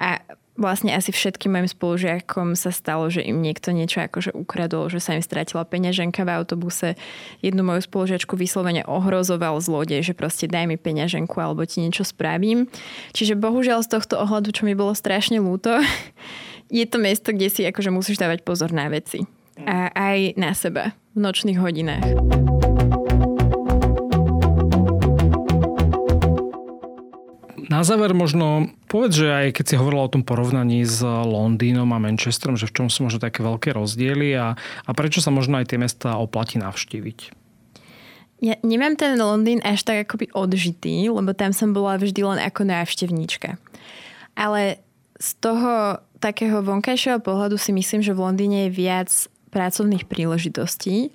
A 0.00 0.24
vlastne 0.60 0.92
asi 0.92 1.10
všetkým 1.10 1.56
mojim 1.56 1.66
spolužiakom 1.66 2.52
sa 2.52 2.68
stalo, 2.68 3.08
že 3.08 3.24
im 3.24 3.40
niekto 3.40 3.72
niečo 3.72 4.04
akože 4.04 4.36
ukradol, 4.36 4.92
že 4.92 5.00
sa 5.00 5.16
im 5.16 5.24
stratila 5.24 5.64
peňaženka 5.64 6.20
v 6.22 6.30
autobuse. 6.36 7.00
Jednu 7.40 7.64
moju 7.64 7.80
spolužiačku 7.88 8.36
vyslovene 8.36 8.84
ohrozoval 8.84 9.56
zlodej, 9.64 10.04
že 10.04 10.12
proste 10.12 10.44
daj 10.44 10.68
mi 10.68 10.76
peňaženku 10.76 11.32
alebo 11.40 11.64
ti 11.64 11.80
niečo 11.80 12.04
spravím. 12.04 12.68
Čiže 13.16 13.40
bohužiaľ 13.40 13.80
z 13.82 13.96
tohto 13.96 14.20
ohľadu, 14.20 14.52
čo 14.52 14.68
mi 14.68 14.76
bolo 14.76 14.92
strašne 14.92 15.40
ľúto, 15.40 15.80
je 16.68 16.84
to 16.84 17.00
miesto, 17.00 17.32
kde 17.32 17.48
si 17.48 17.64
akože 17.64 17.88
musíš 17.88 18.20
dávať 18.20 18.44
pozor 18.44 18.70
na 18.76 18.92
veci. 18.92 19.24
A 19.64 19.88
aj 19.92 20.36
na 20.36 20.52
seba 20.52 20.92
v 21.16 21.18
nočných 21.24 21.58
hodinách. 21.58 22.59
Na 27.70 27.86
záver 27.86 28.10
možno 28.18 28.66
povedz, 28.90 29.22
že 29.22 29.30
aj 29.30 29.46
keď 29.54 29.64
si 29.64 29.78
hovorila 29.78 30.10
o 30.10 30.10
tom 30.10 30.26
porovnaní 30.26 30.82
s 30.82 31.06
Londýnom 31.06 31.86
a 31.94 32.02
Manchesterom, 32.02 32.58
že 32.58 32.66
v 32.66 32.74
čom 32.74 32.86
sú 32.90 33.06
možno 33.06 33.22
také 33.22 33.46
veľké 33.46 33.70
rozdiely 33.78 34.34
a, 34.34 34.58
a 34.58 34.90
prečo 34.90 35.22
sa 35.22 35.30
možno 35.30 35.62
aj 35.62 35.70
tie 35.70 35.78
mesta 35.78 36.18
oplatí 36.18 36.58
navštíviť? 36.58 37.18
Ja 38.42 38.58
nemám 38.66 38.98
ten 38.98 39.14
Londýn 39.14 39.62
až 39.62 39.86
tak 39.86 40.02
akoby 40.02 40.34
odžitý, 40.34 41.06
lebo 41.14 41.30
tam 41.30 41.54
som 41.54 41.70
bola 41.70 41.94
vždy 41.94 42.18
len 42.26 42.42
ako 42.42 42.66
návštevníčka. 42.66 43.54
Ale 44.34 44.82
z 45.22 45.30
toho 45.38 46.02
takého 46.18 46.66
vonkajšieho 46.66 47.22
pohľadu 47.22 47.54
si 47.54 47.70
myslím, 47.70 48.02
že 48.02 48.16
v 48.16 48.22
Londýne 48.26 48.66
je 48.66 48.70
viac 48.74 49.10
pracovných 49.50 50.06
príležitostí. 50.06 51.10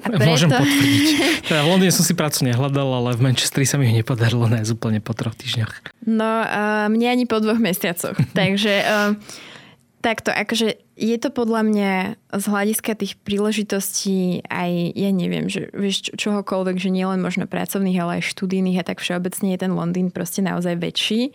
A 0.00 0.06
preto... 0.14 0.30
Môžem 0.30 0.48
potvrdiť. 0.48 1.06
Teda 1.50 1.60
v 1.66 1.68
Londýne 1.68 1.92
som 1.92 2.06
si 2.06 2.14
prácu 2.14 2.46
nehľadal, 2.48 2.88
ale 2.88 3.10
v 3.18 3.30
Manchesteri 3.30 3.66
sa 3.66 3.76
mi 3.76 3.90
nepodarilo 3.90 4.46
nájsť 4.46 4.70
úplne 4.72 4.98
po 5.02 5.12
troch 5.12 5.34
týždňoch. 5.36 5.92
No, 6.06 6.46
uh, 6.46 6.86
mne 6.88 7.06
ani 7.10 7.24
po 7.26 7.42
dvoch 7.42 7.58
mesiacoch. 7.58 8.16
Takže 8.38 8.74
uh, 8.86 9.12
takto, 10.00 10.32
akože 10.32 10.80
je 11.00 11.16
to 11.16 11.28
podľa 11.32 11.60
mňa 11.64 11.92
z 12.36 12.44
hľadiska 12.44 12.92
tých 12.96 13.16
príležitostí 13.20 14.44
aj, 14.48 14.70
ja 14.96 15.10
neviem, 15.12 15.48
že 15.48 15.72
vieš 15.72 16.12
čohokoľvek, 16.16 16.76
že 16.76 16.92
nielen 16.92 17.20
možno 17.24 17.48
pracovných, 17.48 18.00
ale 18.00 18.12
aj 18.20 18.32
študijných 18.36 18.80
a 18.80 18.86
tak 18.86 19.00
všeobecne 19.00 19.56
je 19.56 19.58
ten 19.60 19.72
Londýn 19.72 20.12
proste 20.12 20.44
naozaj 20.44 20.76
väčší. 20.76 21.32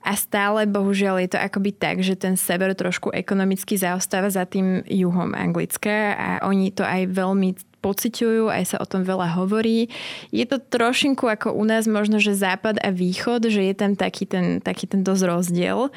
A 0.00 0.16
stále 0.16 0.64
bohužiaľ 0.64 1.20
je 1.20 1.36
to 1.36 1.38
akoby 1.38 1.76
tak, 1.76 2.00
že 2.00 2.16
ten 2.16 2.32
sever 2.32 2.72
trošku 2.72 3.12
ekonomicky 3.12 3.76
zaostáva 3.76 4.32
za 4.32 4.48
tým 4.48 4.80
juhom 4.88 5.36
Anglická 5.36 6.16
a 6.16 6.28
oni 6.48 6.72
to 6.72 6.80
aj 6.80 7.04
veľmi 7.12 7.52
pociťujú, 7.84 8.48
aj 8.48 8.64
sa 8.64 8.76
o 8.80 8.86
tom 8.88 9.04
veľa 9.04 9.36
hovorí. 9.40 9.92
Je 10.32 10.44
to 10.48 10.60
trošinku 10.60 11.28
ako 11.28 11.52
u 11.52 11.64
nás 11.68 11.88
možno, 11.88 12.16
že 12.20 12.36
západ 12.36 12.80
a 12.80 12.88
východ, 12.92 13.48
že 13.48 13.60
je 13.60 13.74
tam 13.76 13.92
taký 13.96 14.24
ten, 14.24 14.60
taký 14.60 14.88
ten 14.88 15.04
dosť 15.04 15.22
rozdiel. 15.28 15.92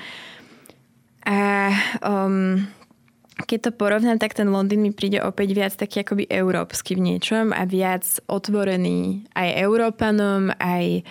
A 1.23 1.71
um, 2.03 2.67
keď 3.47 3.59
to 3.59 3.71
porovnám, 3.75 4.19
tak 4.19 4.35
ten 4.35 4.51
Londýn 4.51 4.83
mi 4.83 4.91
príde 4.91 5.19
opäť 5.23 5.49
viac 5.55 5.73
taký 5.75 6.03
akoby 6.03 6.27
európsky 6.27 6.95
v 6.95 7.15
niečom 7.15 7.51
a 7.51 7.63
viac 7.67 8.03
otvorený 8.27 9.27
aj 9.35 9.49
Európanom, 9.63 10.51
aj 10.59 11.03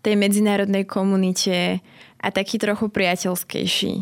tej 0.00 0.14
medzinárodnej 0.16 0.84
komunite 0.88 1.80
a 2.20 2.28
taký 2.28 2.60
trochu 2.60 2.88
priateľskejší. 2.92 3.94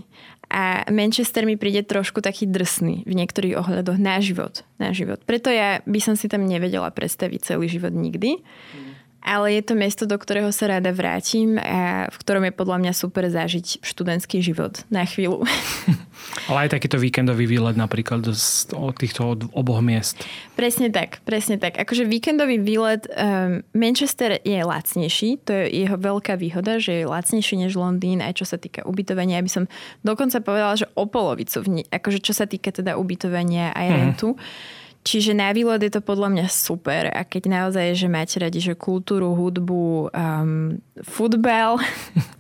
A 0.49 0.89
Manchester 0.89 1.45
mi 1.45 1.61
príde 1.61 1.85
trošku 1.85 2.25
taký 2.25 2.49
drsný 2.49 3.05
v 3.05 3.13
niektorých 3.13 3.61
ohľadoch 3.61 4.01
na 4.01 4.17
život. 4.25 4.65
Na 4.81 4.97
život. 4.97 5.21
Preto 5.29 5.53
ja 5.53 5.85
by 5.85 6.01
som 6.01 6.17
si 6.17 6.25
tam 6.25 6.49
nevedela 6.49 6.89
predstaviť 6.89 7.53
celý 7.53 7.69
život 7.69 7.93
nikdy. 7.93 8.41
Mm 8.41 8.88
ale 9.29 9.61
je 9.61 9.63
to 9.69 9.75
miesto, 9.77 10.09
do 10.09 10.17
ktorého 10.17 10.49
sa 10.49 10.73
rada 10.73 10.89
vrátim 10.89 11.61
a 11.61 12.09
v 12.09 12.17
ktorom 12.17 12.49
je 12.49 12.57
podľa 12.57 12.81
mňa 12.81 12.93
super 12.97 13.29
zažiť 13.29 13.85
študentský 13.85 14.41
život 14.41 14.81
na 14.89 15.05
chvíľu. 15.05 15.45
Ale 16.49 16.67
aj 16.67 16.81
takýto 16.81 16.97
víkendový 16.97 17.45
výlet 17.45 17.77
napríklad 17.77 18.25
z 18.33 18.73
týchto 18.97 19.37
oboch 19.53 19.85
miest. 19.85 20.25
Presne 20.57 20.89
tak, 20.89 21.21
presne 21.29 21.61
tak. 21.61 21.77
Akože 21.77 22.09
víkendový 22.09 22.57
výlet, 22.57 23.05
um, 23.13 23.61
Manchester 23.77 24.41
je 24.41 24.59
lacnejší, 24.65 25.45
to 25.45 25.53
je 25.53 25.85
jeho 25.85 25.97
veľká 26.01 26.41
výhoda, 26.41 26.81
že 26.81 27.05
je 27.05 27.05
lacnejší 27.05 27.69
než 27.69 27.77
Londýn, 27.77 28.25
aj 28.25 28.41
čo 28.41 28.47
sa 28.49 28.57
týka 28.57 28.85
ubytovania. 28.89 29.41
Aby 29.41 29.53
som 29.53 29.65
dokonca 30.01 30.41
povedala, 30.41 30.75
že 30.75 30.89
o 30.97 31.05
polovicu, 31.05 31.63
akože 31.93 32.19
čo 32.25 32.33
sa 32.33 32.49
týka 32.49 32.73
teda 32.73 32.97
ubytovania 32.97 33.77
aj 33.77 33.87
mhm. 33.87 33.97
rentu. 33.97 34.29
Mm. 34.35 34.87
Čiže 35.09 35.33
na 35.33 35.57
výlet 35.57 35.81
je 35.81 35.93
to 35.97 36.05
podľa 36.05 36.29
mňa 36.37 36.47
super 36.53 37.09
a 37.09 37.25
keď 37.25 37.49
naozaj, 37.49 37.97
že 37.97 38.13
máte 38.13 38.37
radi, 38.37 38.61
že 38.61 38.77
kultúru, 38.77 39.33
hudbu, 39.33 40.13
um, 40.13 40.77
futbal, 41.01 41.81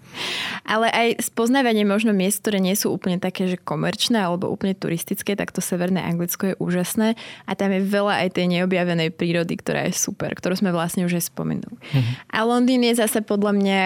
ale 0.76 0.92
aj 0.92 1.32
spoznávanie 1.32 1.88
možno 1.88 2.12
miest, 2.12 2.44
ktoré 2.44 2.60
nie 2.60 2.76
sú 2.76 2.92
úplne 2.92 3.16
také, 3.16 3.48
že 3.48 3.56
komerčné 3.56 4.20
alebo 4.20 4.52
úplne 4.52 4.76
turistické, 4.76 5.32
tak 5.32 5.48
to 5.56 5.64
severné 5.64 6.04
Anglicko 6.04 6.52
je 6.52 6.60
úžasné 6.60 7.16
a 7.48 7.52
tam 7.56 7.72
je 7.72 7.88
veľa 7.88 8.28
aj 8.28 8.36
tej 8.36 8.60
neobjavenej 8.60 9.16
prírody, 9.16 9.56
ktorá 9.56 9.88
je 9.88 9.96
super, 9.96 10.36
ktorú 10.36 10.60
sme 10.60 10.68
vlastne 10.68 11.08
už 11.08 11.16
aj 11.16 11.24
spomenuli. 11.24 11.72
Mm-hmm. 11.72 12.14
A 12.36 12.38
Londýn 12.44 12.84
je 12.84 13.00
zase 13.00 13.24
podľa 13.24 13.56
mňa 13.56 13.82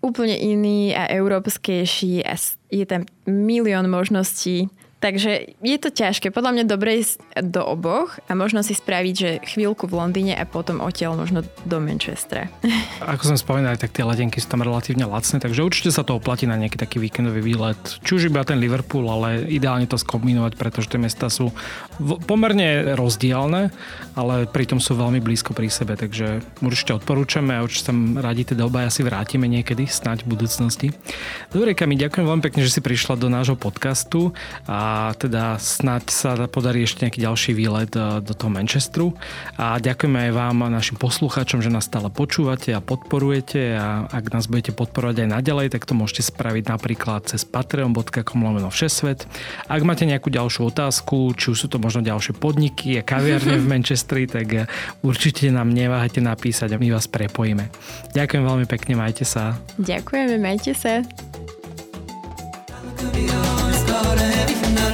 úplne 0.00 0.40
iný 0.40 0.96
a 0.96 1.12
európskejší 1.12 2.24
a 2.24 2.40
je 2.72 2.84
tam 2.88 3.04
milión 3.28 3.92
možností 3.92 4.72
Takže 5.04 5.60
je 5.60 5.76
to 5.76 5.92
ťažké. 5.92 6.32
Podľa 6.32 6.56
mňa 6.56 6.64
dobre 6.64 7.04
ísť 7.04 7.20
do 7.44 7.60
oboch 7.60 8.16
a 8.24 8.32
možno 8.32 8.64
si 8.64 8.72
spraviť, 8.72 9.14
že 9.14 9.30
chvíľku 9.44 9.84
v 9.84 10.00
Londýne 10.00 10.32
a 10.32 10.48
potom 10.48 10.80
odtiaľ 10.80 11.20
možno 11.20 11.44
do 11.68 11.76
Manchestra. 11.76 12.48
Ako 13.12 13.28
som 13.28 13.36
spomínal, 13.36 13.76
tak 13.76 13.92
tie 13.92 14.00
letenky 14.00 14.40
sú 14.40 14.48
tam 14.48 14.64
relatívne 14.64 15.04
lacné, 15.04 15.44
takže 15.44 15.60
určite 15.60 15.92
sa 15.92 16.08
to 16.08 16.16
oplatí 16.16 16.48
na 16.48 16.56
nejaký 16.56 16.80
taký 16.80 17.04
víkendový 17.04 17.44
výlet. 17.44 17.76
Či 18.00 18.16
už 18.16 18.22
iba 18.32 18.40
ten 18.48 18.56
Liverpool, 18.56 19.04
ale 19.04 19.44
ideálne 19.44 19.84
to 19.84 20.00
skombinovať, 20.00 20.56
pretože 20.56 20.88
tie 20.88 20.96
mesta 20.96 21.28
sú 21.28 21.52
pomerne 22.24 22.96
rozdielne, 22.96 23.76
ale 24.16 24.48
pritom 24.48 24.80
sú 24.80 24.96
veľmi 24.96 25.20
blízko 25.20 25.52
pri 25.52 25.68
sebe, 25.68 26.00
takže 26.00 26.40
určite 26.64 26.96
odporúčame 26.96 27.52
a 27.52 27.60
určite 27.60 27.92
tam 27.92 28.16
radi 28.16 28.56
teda 28.56 28.64
obaja 28.64 28.88
si 28.88 29.04
vrátime 29.04 29.52
niekedy, 29.52 29.84
snáď 29.84 30.24
v 30.24 30.32
budúcnosti. 30.32 30.88
Dobre, 31.52 31.76
Kami, 31.76 31.92
ďakujem 32.00 32.24
veľmi 32.24 32.40
pekne, 32.40 32.64
že 32.64 32.72
si 32.72 32.80
prišla 32.80 33.20
do 33.20 33.28
nášho 33.28 33.60
podcastu 33.60 34.32
a 34.64 34.93
a 34.94 35.10
teda 35.10 35.58
snáď 35.58 36.04
sa 36.14 36.38
podarí 36.46 36.86
ešte 36.86 37.02
nejaký 37.02 37.18
ďalší 37.18 37.50
výlet 37.50 37.90
do 38.22 38.32
toho 38.32 38.46
Manchesteru. 38.46 39.10
A 39.58 39.82
ďakujeme 39.82 40.30
aj 40.30 40.32
vám, 40.38 40.70
našim 40.70 40.94
poslucháčom, 40.94 41.58
že 41.58 41.66
nás 41.66 41.90
stále 41.90 42.14
počúvate 42.14 42.70
a 42.70 42.78
podporujete 42.78 43.74
a 43.74 44.06
ak 44.06 44.30
nás 44.30 44.46
budete 44.46 44.70
podporovať 44.70 45.26
aj 45.26 45.28
naďalej, 45.34 45.66
tak 45.74 45.82
to 45.82 45.98
môžete 45.98 46.30
spraviť 46.30 46.70
napríklad 46.70 47.26
cez 47.26 47.42
patreon.com 47.42 48.38
lomeno 48.38 48.70
všesvet. 48.70 49.26
Ak 49.66 49.82
máte 49.82 50.06
nejakú 50.06 50.30
ďalšiu 50.30 50.70
otázku, 50.70 51.34
či 51.34 51.50
už 51.50 51.58
sú 51.58 51.66
to 51.66 51.82
možno 51.82 52.06
ďalšie 52.06 52.38
podniky 52.38 52.94
a 53.00 53.02
kaviarne 53.02 53.58
v 53.58 53.66
Manchesteri, 53.74 54.30
tak 54.30 54.70
určite 55.02 55.50
nám 55.50 55.74
neváhajte 55.74 56.22
napísať 56.22 56.70
a 56.70 56.78
my 56.78 56.94
vás 56.94 57.10
prepojíme. 57.10 57.66
Ďakujem 58.14 58.42
veľmi 58.46 58.66
pekne, 58.70 58.94
majte 58.94 59.26
sa. 59.26 59.58
Ďakujeme, 59.82 60.38
majte 60.38 60.70
sa. 60.70 61.02
النار 63.94 64.18
هذه 64.18 64.54
في 64.54 64.66
النار 64.68 64.93